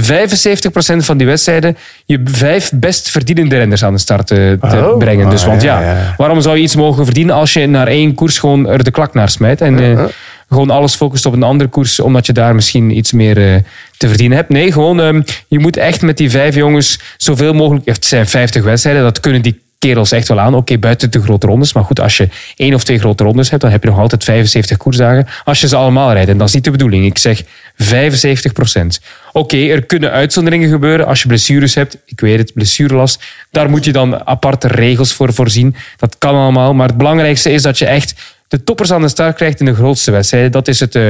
[0.96, 5.30] van die wedstrijden je vijf best verdienende renners aan de start te, Oh, brengen.
[5.30, 6.14] Dus ah, want ja, ja, ja.
[6.16, 9.14] waarom zou je iets mogen verdienen als je naar één koers gewoon er de klak
[9.14, 10.10] naar smijt en
[10.53, 13.61] gewoon alles focust op een andere koers omdat je daar misschien iets meer eh,
[13.96, 14.48] te verdienen hebt?
[14.48, 18.62] Nee, gewoon ehm, je moet echt met die vijf jongens zoveel mogelijk, het zijn 50
[18.62, 20.55] wedstrijden, dat kunnen die kerels echt wel aan.
[20.55, 21.72] Oké, buiten de grote rondes.
[21.72, 24.24] Maar goed, als je één of twee grote rondes hebt, dan heb je nog altijd
[24.24, 25.26] 75 koersdagen.
[25.44, 26.30] Als je ze allemaal rijdt.
[26.30, 27.05] En dat is niet de bedoeling.
[27.05, 27.42] Ik zeg
[27.76, 29.00] 75 procent.
[29.32, 31.98] Oké, er kunnen uitzonderingen gebeuren als je blessures hebt.
[32.07, 33.22] Ik weet het, blessurelast.
[33.50, 35.76] Daar moet je dan aparte regels voor voorzien.
[35.96, 36.74] Dat kan allemaal.
[36.74, 38.14] Maar het belangrijkste is dat je echt
[38.53, 40.53] de toppers aan de start krijgt in de grootste wedstrijden.
[40.53, 41.03] Dat is het, eh,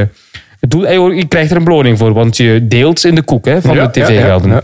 [0.60, 0.86] het doel.
[0.86, 3.74] En Je krijgt er een beloning voor, want je deelt in de koek hè, van
[3.74, 4.48] Ja, de tv-gelden.
[4.48, 4.62] ja, ja.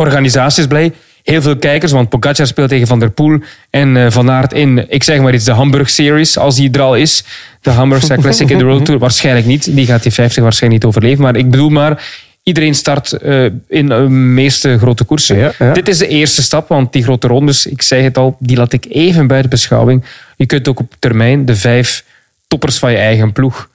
[0.00, 0.92] Organisatie is blij.
[1.22, 3.38] Heel veel kijkers, want Pogacar speelt tegen Van der Poel
[3.70, 6.80] en eh, Van Aert in, ik zeg maar iets, de Hamburg Series, als die er
[6.80, 7.24] al is.
[7.60, 9.76] De Hamburg Classic in de World Tour, waarschijnlijk niet.
[9.76, 11.22] Die gaat die 50 waarschijnlijk niet overleven.
[11.22, 12.02] Maar ik bedoel maar,
[12.44, 15.36] iedereen start eh, in de meeste grote koersen.
[15.36, 15.72] Ja, ja.
[15.72, 18.72] Dit is de eerste stap, want die grote rondes, ik zei het al, die laat
[18.72, 20.04] ik even buiten beschouwing.
[20.36, 22.04] Je kunt ook op termijn de vijf
[22.48, 23.68] toppers van je eigen ploeg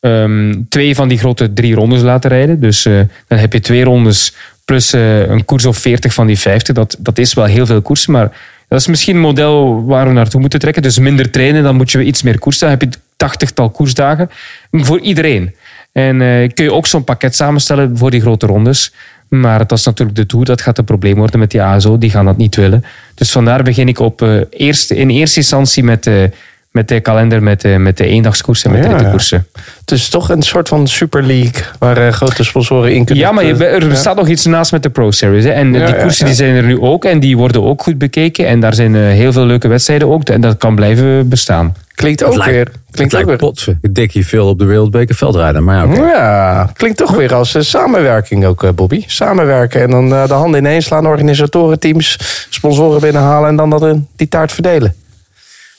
[0.00, 2.60] ehm, twee van die grote drie rondes laten rijden.
[2.60, 4.34] Dus eh, dan heb je twee rondes
[4.64, 6.74] plus eh, een koers of 40 van die 50.
[6.74, 8.36] Dat, dat is wel heel veel koersen, maar
[8.68, 10.82] dat is misschien een model waar we naartoe moeten trekken.
[10.82, 12.68] Dus minder trainen, dan moet je iets meer koersen.
[12.68, 14.30] Dan heb je tachtigtal koersdagen
[14.70, 15.54] voor iedereen.
[15.98, 18.92] En eh, kun je ook zo'n pakket samenstellen voor die grote rondes.
[19.28, 21.98] Maar dat is natuurlijk de Tour, dat gaat een probleem worden met die ASO.
[21.98, 22.84] Die gaan dat niet willen.
[23.14, 26.30] Dus vandaar begin ik op, eh, eerst, in eerste instantie met, de
[26.70, 28.96] met de kalender, met de, met de eendagskoersen en met Ja, de ja.
[29.00, 29.46] rittenkoersen.
[29.80, 33.24] Het is toch een soort van Super League waar grote sponsoren in kunnen.
[33.24, 33.88] Ja, maar je, er Ja.
[33.88, 35.44] bestaat nog iets naast met de Pro Series.
[35.44, 35.50] Hè.
[35.50, 36.26] En die koersen.
[36.26, 38.46] Die zijn er nu ook en die worden ook goed bekeken.
[38.46, 40.28] En daar zijn heel veel leuke wedstrijden ook.
[40.28, 41.74] En dat kan blijven bestaan.
[41.98, 42.68] Klinkt ook lijkt- weer.
[42.90, 43.36] Klinkt ook weer.
[43.36, 43.78] potsen.
[43.82, 45.64] Ik hier veel op de Wereldbeker veldrijden.
[45.64, 49.04] Maar ja, klinkt toch weer als eh, samenwerking ook, eh, Bobby.
[49.06, 52.18] Samenwerken en dan eh, de handen ineen slaan, organisatorenteams,
[52.50, 54.94] sponsoren binnenhalen en dan dat, die taart verdelen.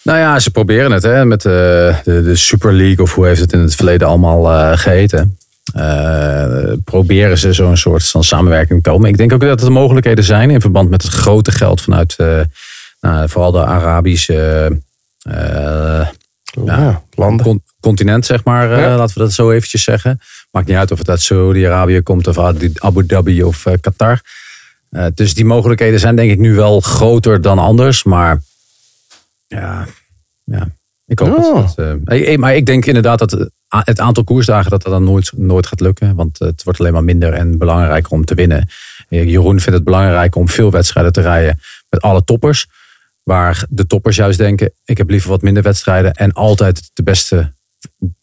[0.04, 3.42] Nou ja, ze proberen het hè, met de, de, de Super League, of hoe heeft
[3.42, 5.38] het in het verleden allemaal eh, geheten.
[5.74, 6.46] Eh,
[6.84, 9.10] proberen ze zo'n soort van samenwerking te komen.
[9.10, 12.16] Ik denk ook dat er mogelijkheden zijn in verband met het grote geld vanuit
[13.02, 14.70] nou, vooral de Arabische
[15.30, 16.08] eh,
[16.66, 17.46] Ja, landen.
[17.46, 18.72] con- continent, zeg maar.
[18.72, 18.96] eh, Ja.
[18.98, 20.20] Laten we dat zo eventjes zeggen.
[20.52, 24.22] Maakt niet uit of het uit Saudi-Arabië komt of uit Abu Dhabi of eh, Qatar.
[25.14, 28.04] Dus die mogelijkheden zijn denk ik nu wel groter dan anders.
[28.04, 28.42] Maar
[29.48, 29.88] ja,
[30.44, 30.68] ja
[31.06, 31.94] ik hoop Ja.
[32.06, 35.80] dat maar ik denk inderdaad dat het aantal koersdagen dat dat dan nooit, nooit gaat
[35.80, 36.16] lukken.
[36.16, 38.70] Want het wordt alleen maar minder en belangrijker om te winnen.
[39.10, 41.60] Jeroen vindt het belangrijk om veel wedstrijden te rijden
[41.90, 42.68] met alle toppers.
[43.30, 47.52] Waar de toppers juist denken, ik heb liever wat minder wedstrijden en altijd de beste,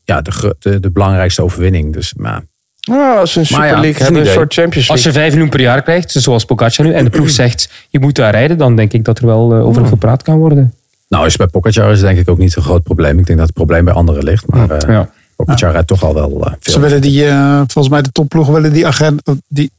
[0.04, 1.92] ja, de, de, de belangrijkste overwinning.
[1.92, 2.42] Dus maar,
[2.88, 4.38] Nou, als ze een Super ja, League het is hebben, een een idee.
[4.42, 7.30] soort Champions Als je vijf miljoen per jaar krijgt, zoals Pogacar nu, en de ploeg
[7.42, 10.38] zegt je moet daar rijden, dan denk ik dat er wel eh, over gepraat kan
[10.38, 10.74] worden.
[11.08, 13.18] nou is bij Pogacar is denk ik ook niet zo'n groot probleem.
[13.18, 14.46] Ik denk dat het probleem bij anderen ligt.
[14.46, 15.10] Maar eh Ja.
[15.36, 16.80] Pogacar rijdt toch al wel eh, Ze veel.
[16.80, 19.70] willen die, eh, volgens mij de topploegen willen die agenda, die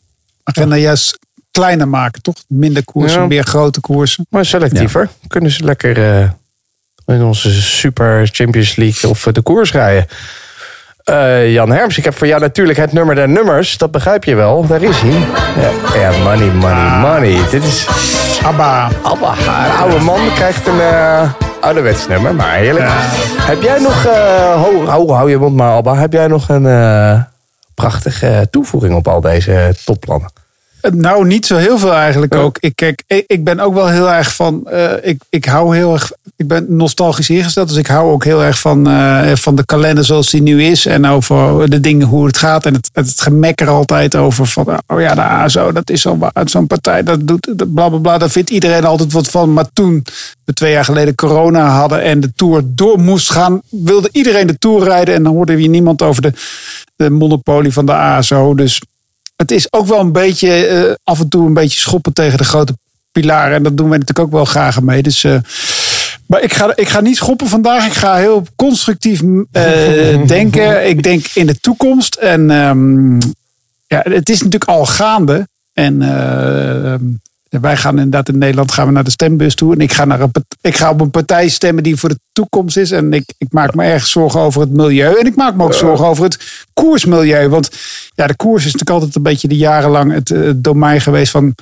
[0.44, 1.20] agenda juist
[1.60, 2.36] kleiner maken, toch?
[2.48, 3.28] Minder koersen, Ja.
[3.28, 4.26] meer grote koersen.
[4.30, 5.10] Maar selectiever.
[5.28, 6.30] Kunnen ze lekker eh,
[7.16, 10.06] in onze Super Champions League of eh, de koers rijden.
[11.04, 13.78] Eh, Jan Herms, ik heb voor jou natuurlijk het nummer der nummers.
[13.78, 14.68] Dat begrijp je wel.
[14.68, 15.12] Daar is hij.
[15.64, 17.50] Ja, ja, money, money, money.
[17.50, 17.88] Dit is
[18.44, 18.90] Abba.
[19.04, 19.32] Abba.
[19.32, 21.32] Een oude man krijgt een eh
[21.62, 22.86] ouderwets nummer, maar heerlijk.
[23.42, 24.04] Heb jij nog...
[24.64, 25.96] ho, ho, hou je mond maar, Abba.
[25.96, 27.26] Heb jij nog een
[27.76, 30.32] prachtige toevoeging op al deze topplannen?
[30.82, 32.58] Eh, Nou, niet zo heel veel eigenlijk ook.
[32.60, 34.68] Ik, kijk, ik, ben ook wel heel erg van.
[34.68, 36.12] eh, ik, ik hou heel erg.
[36.36, 37.68] Ik ben nostalgisch ingesteld.
[37.68, 40.86] Dus ik hou ook heel erg van, eh, van de kalender zoals die nu is.
[40.86, 42.66] En over de dingen hoe het gaat.
[42.66, 44.68] En het, het gemekker altijd over van.
[44.88, 47.04] Oh ja, de ASO, dat is zo'n zo'n partij.
[47.04, 48.18] Dat doet dat bla bla bla.
[48.18, 49.54] Daar vindt iedereen altijd wat van.
[49.54, 50.04] Maar toen
[50.46, 52.02] we twee jaar geleden corona hadden.
[52.02, 53.62] En de tour door moest gaan.
[53.70, 55.16] Wilde iedereen de tour rijden.
[55.16, 56.34] En dan hoorde we niemand over de,
[56.96, 58.56] de monopolie van de ASO.
[58.56, 58.82] Dus
[59.38, 62.44] het is ook wel een beetje eh, af en toe een beetje schoppen tegen de
[62.44, 62.74] grote
[63.12, 63.56] pilaren.
[63.56, 65.02] En dat doen wij natuurlijk ook wel graag mee.
[65.04, 65.38] Dus, eh,
[66.26, 67.86] maar ik ga, ik ga niet schoppen vandaag.
[67.86, 69.22] Ik ga heel constructief
[69.52, 70.90] eh, denken.
[70.90, 72.16] Ik denk in de toekomst.
[72.16, 73.16] En ehm,
[73.88, 75.48] ja, het is natuurlijk al gaande.
[75.74, 77.04] En eh, ehm,
[77.50, 79.74] wij gaan inderdaad in Nederland gaan we naar de stembus toe.
[79.74, 80.32] En ik ga, naar een,
[80.62, 82.92] ik ga op een partij stemmen die voor de toekomst is.
[82.92, 85.20] En ik, ik maak me erg zorgen over het milieu.
[85.20, 87.50] En ik maak me ook zorgen over het koersmilieu.
[87.50, 87.70] Want
[88.16, 91.56] ja, de koers is natuurlijk altijd een beetje de jarenlang het, eh, domein geweest van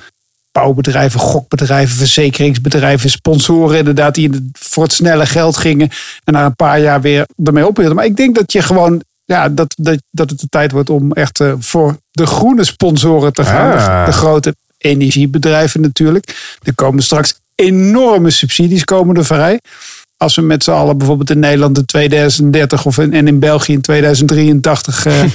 [0.52, 5.90] bouwbedrijven, gokbedrijven, verzekeringsbedrijven, sponsoren inderdaad, die voor het snelle geld gingen
[6.24, 7.96] en na een paar jaar weer ermee ophielden.
[7.96, 11.12] Maar ik denk dat je gewoon, ja, dat, dat, dat het de tijd wordt om
[11.12, 13.78] echt eh, voor de groene sponsoren te gaan.
[13.78, 14.04] Ah.
[14.04, 14.54] De, de grote
[14.86, 16.56] energiebedrijven natuurlijk.
[16.62, 19.60] Er komen straks enorme subsidies komen er vrij.
[20.18, 23.72] Als we met z'n allen bijvoorbeeld in Nederland in 2030 of in, en in België
[23.72, 25.30] in 2083 eh, eh,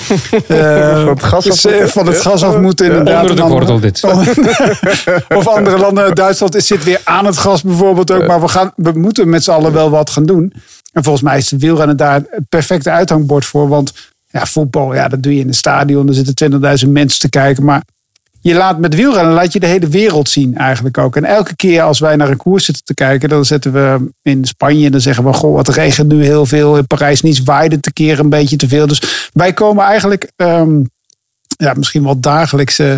[1.05, 1.89] Van het gas af eh, moeten.
[1.89, 2.85] van het gas af moeten.
[2.85, 3.21] Inderdaad.
[3.21, 4.03] Onder de gordel dit.
[5.39, 8.27] of andere landen, Duitsland is- zit weer aan het gas bijvoorbeeld ook.
[8.27, 10.53] Maar we, gaan, we moeten met z'n allen wel wat gaan doen.
[10.91, 13.67] En volgens mij is de wielrennen daar het perfecte uithangbord voor.
[13.67, 13.93] Want
[14.29, 16.07] ja, voetbal, ja, dat doe je in een stadion.
[16.07, 16.51] Er zitten
[16.85, 17.63] 20.000 mensen te kijken.
[17.63, 17.83] Maar
[18.41, 21.15] je laat met wielrennen laat je de hele wereld zien eigenlijk ook.
[21.15, 24.45] En elke keer als wij naar een koers zitten te kijken, dan zetten we in
[24.45, 26.77] Spanje en dan zeggen we, goh, wat regent nu heel veel.
[26.77, 28.87] In Parijs niet waaide te keer een beetje te veel.
[28.87, 30.81] Dus wij komen eigenlijk ehm,
[31.47, 32.95] ja, misschien wel dagelijks eh,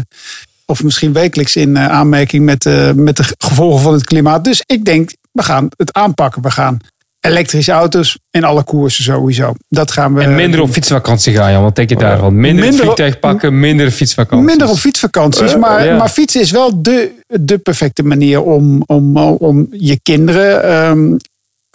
[0.65, 4.43] of misschien wekelijks in eh, aanmerking met, eh, met de gevolgen van het klimaat.
[4.43, 6.41] Dus ik denk, we gaan het aanpakken.
[6.41, 6.77] We gaan
[7.25, 9.53] elektrische auto's in alle koersen sowieso.
[9.69, 10.21] Dat gaan we.
[10.21, 11.63] En minder op fietsvakantie gaan, Jan.
[11.63, 12.39] Wat denk je daarvan?
[12.39, 14.45] Minder, Minder vliegtuig pakken, minder fietsvakantie.
[14.47, 15.97] Minder op fietsvakanties, maar, ja.
[15.97, 21.15] maar fietsen is wel de, de perfecte manier om, om, om je kinderen ehm,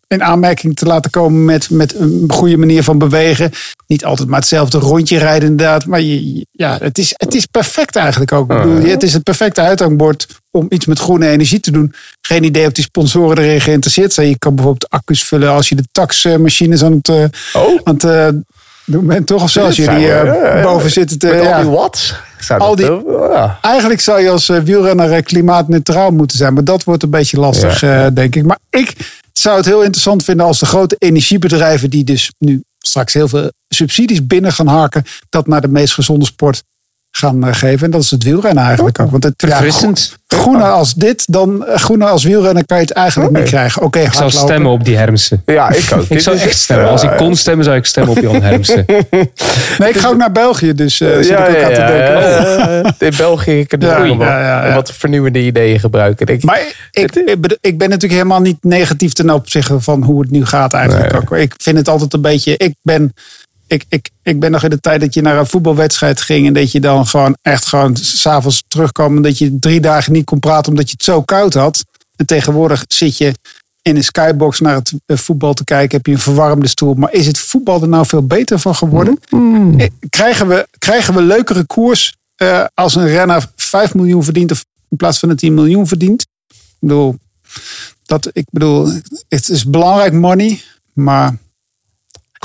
[0.08, 3.50] in aanmerking te laten komen met, met een goede manier van bewegen.
[3.86, 5.86] Niet altijd maar hetzelfde rondje rijden inderdaad.
[5.86, 8.52] Maar je, ja, het, is, het is perfect eigenlijk ook.
[8.52, 11.94] Ik bedoel, het is het perfecte uithangbord om iets met groene energie te doen.
[12.20, 14.28] Geen idee of die sponsoren erin geïnteresseerd zijn.
[14.28, 17.24] Je kan bijvoorbeeld accu's vullen als je de taxmachines aan het, eh,
[17.84, 18.28] aan het eh,
[18.84, 21.26] Doe men toch of zo als Dit jullie eh, eh, boven zitten te...
[21.26, 22.14] Met al die watts.
[22.40, 23.58] Zou Al die- eh, ja.
[23.62, 26.54] Eigenlijk zou je als eh, wielrenner eh, klimaatneutraal moeten zijn.
[26.54, 28.44] Maar dat wordt een beetje lastig, eh, denk ik.
[28.44, 28.92] Maar ik
[29.48, 31.90] zou het heel interessant vinden als de grote energiebedrijven...
[31.90, 35.04] die dus nu straks heel veel subsidies binnen gaan harken...
[35.28, 36.62] dat naar de meest gezonde sport
[37.10, 37.84] gaan eh, geven.
[37.84, 39.10] En dat is het wielrennen eigenlijk ook.
[39.10, 40.16] Want het, ja, Verfrissend.
[40.26, 43.82] groener als dit, dan eh, groener als wielrenner kan je het eigenlijk niet krijgen.
[43.82, 45.42] Oké, Ik zou stemmen op die Hermsen.
[45.46, 46.02] Ja, ik ook.
[46.18, 46.88] Ik zou echt stemmen.
[46.88, 48.84] Als ik kon stemmen, zou ik stemmen op Jan Hermsen.
[49.78, 51.92] Nee, ik ga ook naar België, dus eh zit ja, ik ook ja, aan te
[51.92, 52.94] denken.
[53.08, 54.74] In België kunnen we Ja, ook wel ja, ja, ja.
[54.74, 56.26] wat vernieuwende ideeën gebruiken.
[56.26, 56.44] Denk ik.
[56.44, 56.90] Maar
[57.60, 61.20] ik, ben natuurlijk helemaal niet negatief ten opzichte van hoe het nu gaat eigenlijk Nee.
[61.20, 61.32] ook.
[61.32, 62.56] Ik vind het altijd een beetje...
[62.56, 63.12] Ik ben,
[63.68, 66.46] ik, ik, ik ben nog in de tijd dat je naar een voetbalwedstrijd ging...
[66.46, 69.16] en dat je dan gewoon echt gewoon s'avonds terugkwam...
[69.16, 71.84] en dat je drie dagen niet kon praten omdat je het zo koud had.
[72.16, 73.34] En tegenwoordig zit je
[73.82, 75.96] in een skybox naar het eh, voetbal te kijken...
[75.96, 76.94] heb je een verwarmde stoel.
[76.94, 79.18] Maar is het voetbal er nou veel beter van geworden?
[79.76, 84.50] Eh, Krijgen we, krijgen we leukere koers eh, als een renner 5 miljoen verdient...
[84.50, 86.26] of in plaats van de 10 miljoen verdient?
[86.48, 87.16] Ik bedoel,
[88.04, 88.92] dat, ik bedoel,
[89.28, 90.60] het is belangrijk money,
[90.92, 91.36] maar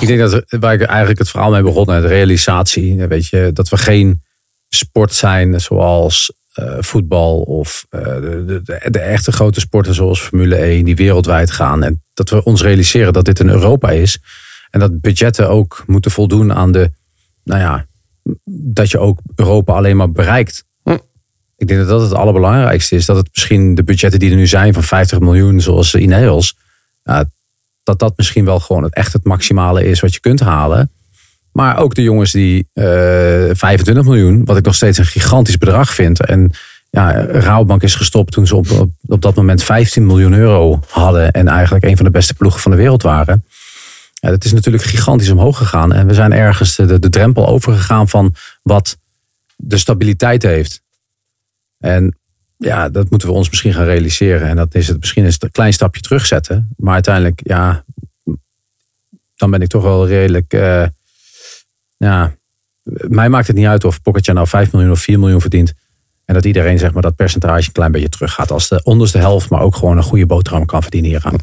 [0.02, 3.08] Ik denk dat waar ik eigenlijk het verhaal mee begon, de realisatie.
[3.08, 4.22] Weet je, dat we geen
[4.70, 10.56] sport zijn zoals eh, voetbal of eh, de, de, de echte grote sporten zoals Formule
[10.56, 11.84] 1 die wereldwijd gaan.
[11.84, 14.20] En dat we ons realiseren dat dit een Europa is.
[14.70, 16.92] En dat budgetten ook moeten voldoen aan de,
[17.44, 17.86] nou ja,
[18.46, 20.64] dat je ook Europa alleen maar bereikt.
[21.58, 23.06] Ik denk dat dat het allerbelangrijkste is.
[23.06, 26.56] Dat het misschien de budgetten die er nu zijn van 50 miljoen zoals Ineos.
[27.04, 27.26] Ja,
[27.84, 30.92] dat dat misschien wel gewoon het echt het maximale is wat je kunt halen.
[31.52, 32.86] Maar ook de jongens die eh
[33.52, 36.26] 25 miljoen, wat ik nog steeds een gigantisch bedrag vind.
[36.26, 36.52] En
[36.90, 41.32] ja, Rabobank is gestopt toen ze op, op, op dat moment 15 miljoen euro hadden.
[41.32, 43.46] En eigenlijk een van de beste ploegen van de wereld waren.
[44.14, 45.94] Ja, dat is natuurlijk gigantisch omhoog gegaan.
[45.94, 48.98] En we zijn ergens de, de drempel overgegaan van wat
[49.56, 50.82] de stabiliteit heeft.
[51.80, 52.18] En
[52.64, 54.48] ja, dat moeten we ons misschien gaan realiseren.
[54.48, 56.70] En dat is het misschien eens een klein stapje terugzetten.
[56.78, 57.84] Maar uiteindelijk, ja,
[59.36, 60.54] dan ben ik toch wel redelijk.
[60.54, 60.86] eh,
[61.98, 62.36] ja,
[63.08, 65.74] mij maakt het niet uit of Pocketja nou 5 miljoen of 4 miljoen verdient.
[66.26, 68.52] En dat iedereen zeg maar, dat percentage een klein beetje teruggaat.
[68.52, 71.36] Als de onderste helft, maar ook gewoon een goede boterham kan verdienen hieraan.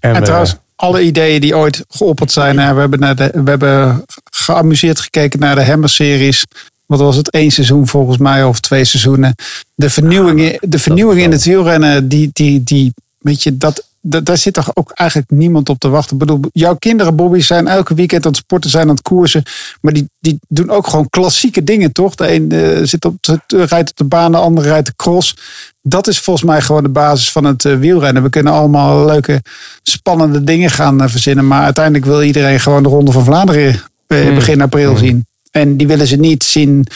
[0.00, 2.58] En, eh, trouwens, alle ideeën die ooit geopperd zijn.
[2.58, 6.44] hè, we, hebben naar de, we hebben geamuseerd gekeken naar de Hammer-series.
[6.90, 7.30] Wat was het?
[7.30, 9.34] één seizoen volgens mij of twee seizoenen.
[9.74, 14.24] De vernieuwing, in- de vernieuwing in het wielrennen, die, die, die, weet je, dat, dat,
[14.24, 16.12] daar zit toch ook eigenlijk niemand op te wachten.
[16.12, 19.42] Ik bedoel, jouw kinderen, Bobby, zijn elke weekend aan het sporten, zijn aan het koersen.
[19.80, 22.14] Maar die, die doen ook gewoon klassieke dingen, toch?
[22.14, 25.36] De een eh, zit op de, rijdt op de baan, de andere rijdt de cross.
[25.82, 28.22] Dat is volgens mij gewoon de basis van het eh, wielrennen.
[28.22, 29.42] We kunnen allemaal leuke,
[29.82, 31.46] spannende dingen gaan eh, verzinnen.
[31.46, 35.24] Maar uiteindelijk wil iedereen gewoon de Ronde van Vlaanderen eh, begin april zien.
[35.50, 36.86] En die willen ze niet zien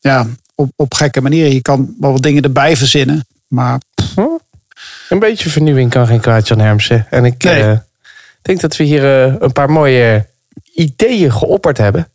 [0.00, 1.52] ja, op, op gekke manieren.
[1.54, 3.26] Je kan wel wat dingen erbij verzinnen.
[3.48, 3.80] Maar
[5.08, 7.06] Een beetje vernieuwing kan geen kwaad, Jan Hermsen.
[7.10, 7.62] En ik Nee.
[7.62, 7.78] eh,
[8.42, 10.26] denk dat we hier eh, een paar mooie
[10.74, 12.08] ideeën geopperd hebben.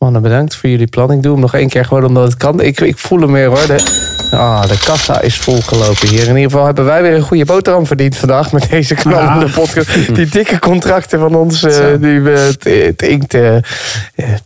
[0.00, 1.12] Mannen, bedankt voor jullie plan.
[1.12, 2.60] Ik doe hem nog één keer gewoon omdat het kan.
[2.60, 3.66] Ik, ik voel hem weer hoor.
[3.66, 3.84] De,
[4.30, 6.20] ah, de kassa is volgelopen hier.
[6.22, 9.52] In ieder geval hebben wij weer een goede boterham verdiend vandaag met deze knallende Ah.
[9.54, 10.14] podcast.
[10.14, 13.54] Die dikke contracten van ons, eh, die we, het, het inkt eh,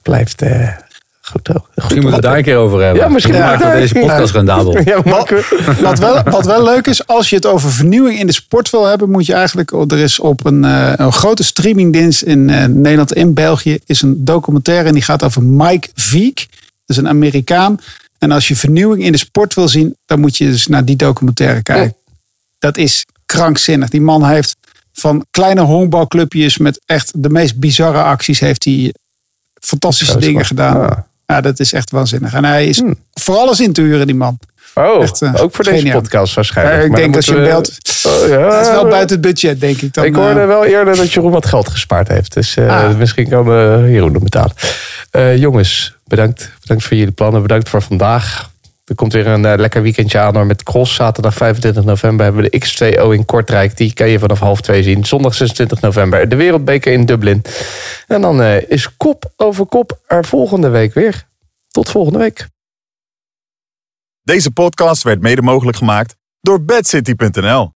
[0.03, 0.43] blijft
[1.31, 1.49] goed.
[1.49, 3.03] goed Misschien moeten we het daar een keer over hebben.
[3.03, 4.79] Ja, misschien maken we deze podcast rendabel.
[4.85, 5.31] Ja, wat,
[5.81, 8.85] wat, wel, wat wel leuk is, als je het over vernieuwing in de sport wil
[8.85, 9.71] hebben, moet je eigenlijk.
[9.71, 14.25] Er is op een, eh, een grote streamingdienst in eh, Nederland en België is een
[14.25, 16.47] documentaire en die gaat over Mike Viek.
[16.87, 17.81] Dat is een Amerikaan.
[18.19, 20.97] En als je vernieuwing in de sport wil zien, dan moet je dus naar die
[20.97, 21.97] documentaire kijken.
[22.59, 23.89] Dat is krankzinnig.
[23.89, 24.57] Die man heeft
[24.93, 28.95] van kleine honkbalclubjes met echt de meest bizarre acties heeft hij
[29.61, 30.77] fantastische dingen gedaan.
[30.77, 31.07] ja.
[31.27, 32.33] Ja, dat is echt waanzinnig.
[32.35, 32.83] En hij is
[33.15, 34.39] voor alles in te huren, die man.
[34.75, 36.77] Oh, Echt, eh, ook voor deze podcast waarschijnlijk.
[36.79, 37.79] Ja, ik Maar denk als je moeten belt.
[38.03, 38.61] we- Oh, ja.
[38.61, 39.95] Is wel buiten het budget, denk ik.
[39.95, 42.35] Dan, ik hoorde eh, wel eerder dat Jeroen wat geld gespaard heeft.
[42.35, 42.97] Dus eh, Ah.
[42.97, 43.45] misschien kan
[43.91, 44.55] Jeroen hem betalen.
[45.39, 46.51] Jongens, bedankt.
[46.61, 47.43] Bedankt voor jullie plannen.
[47.43, 48.51] Bedankt voor vandaag.
[48.85, 50.95] Er komt weer een eh, lekker weekendje aan hoor, met Cross.
[50.95, 53.77] Zaterdag 25 november hebben we de X2O in Kortrijk.
[53.77, 55.05] Die kan je vanaf half twee zien.
[55.05, 57.43] Zondag 26 november de Wereldbeker in Dublin.
[58.07, 61.27] En dan eh, is kop over kop er volgende week weer.
[61.71, 62.49] Tot volgende week.
[64.23, 67.73] Deze podcast werd mede mogelijk gemaakt door bedcity.nl.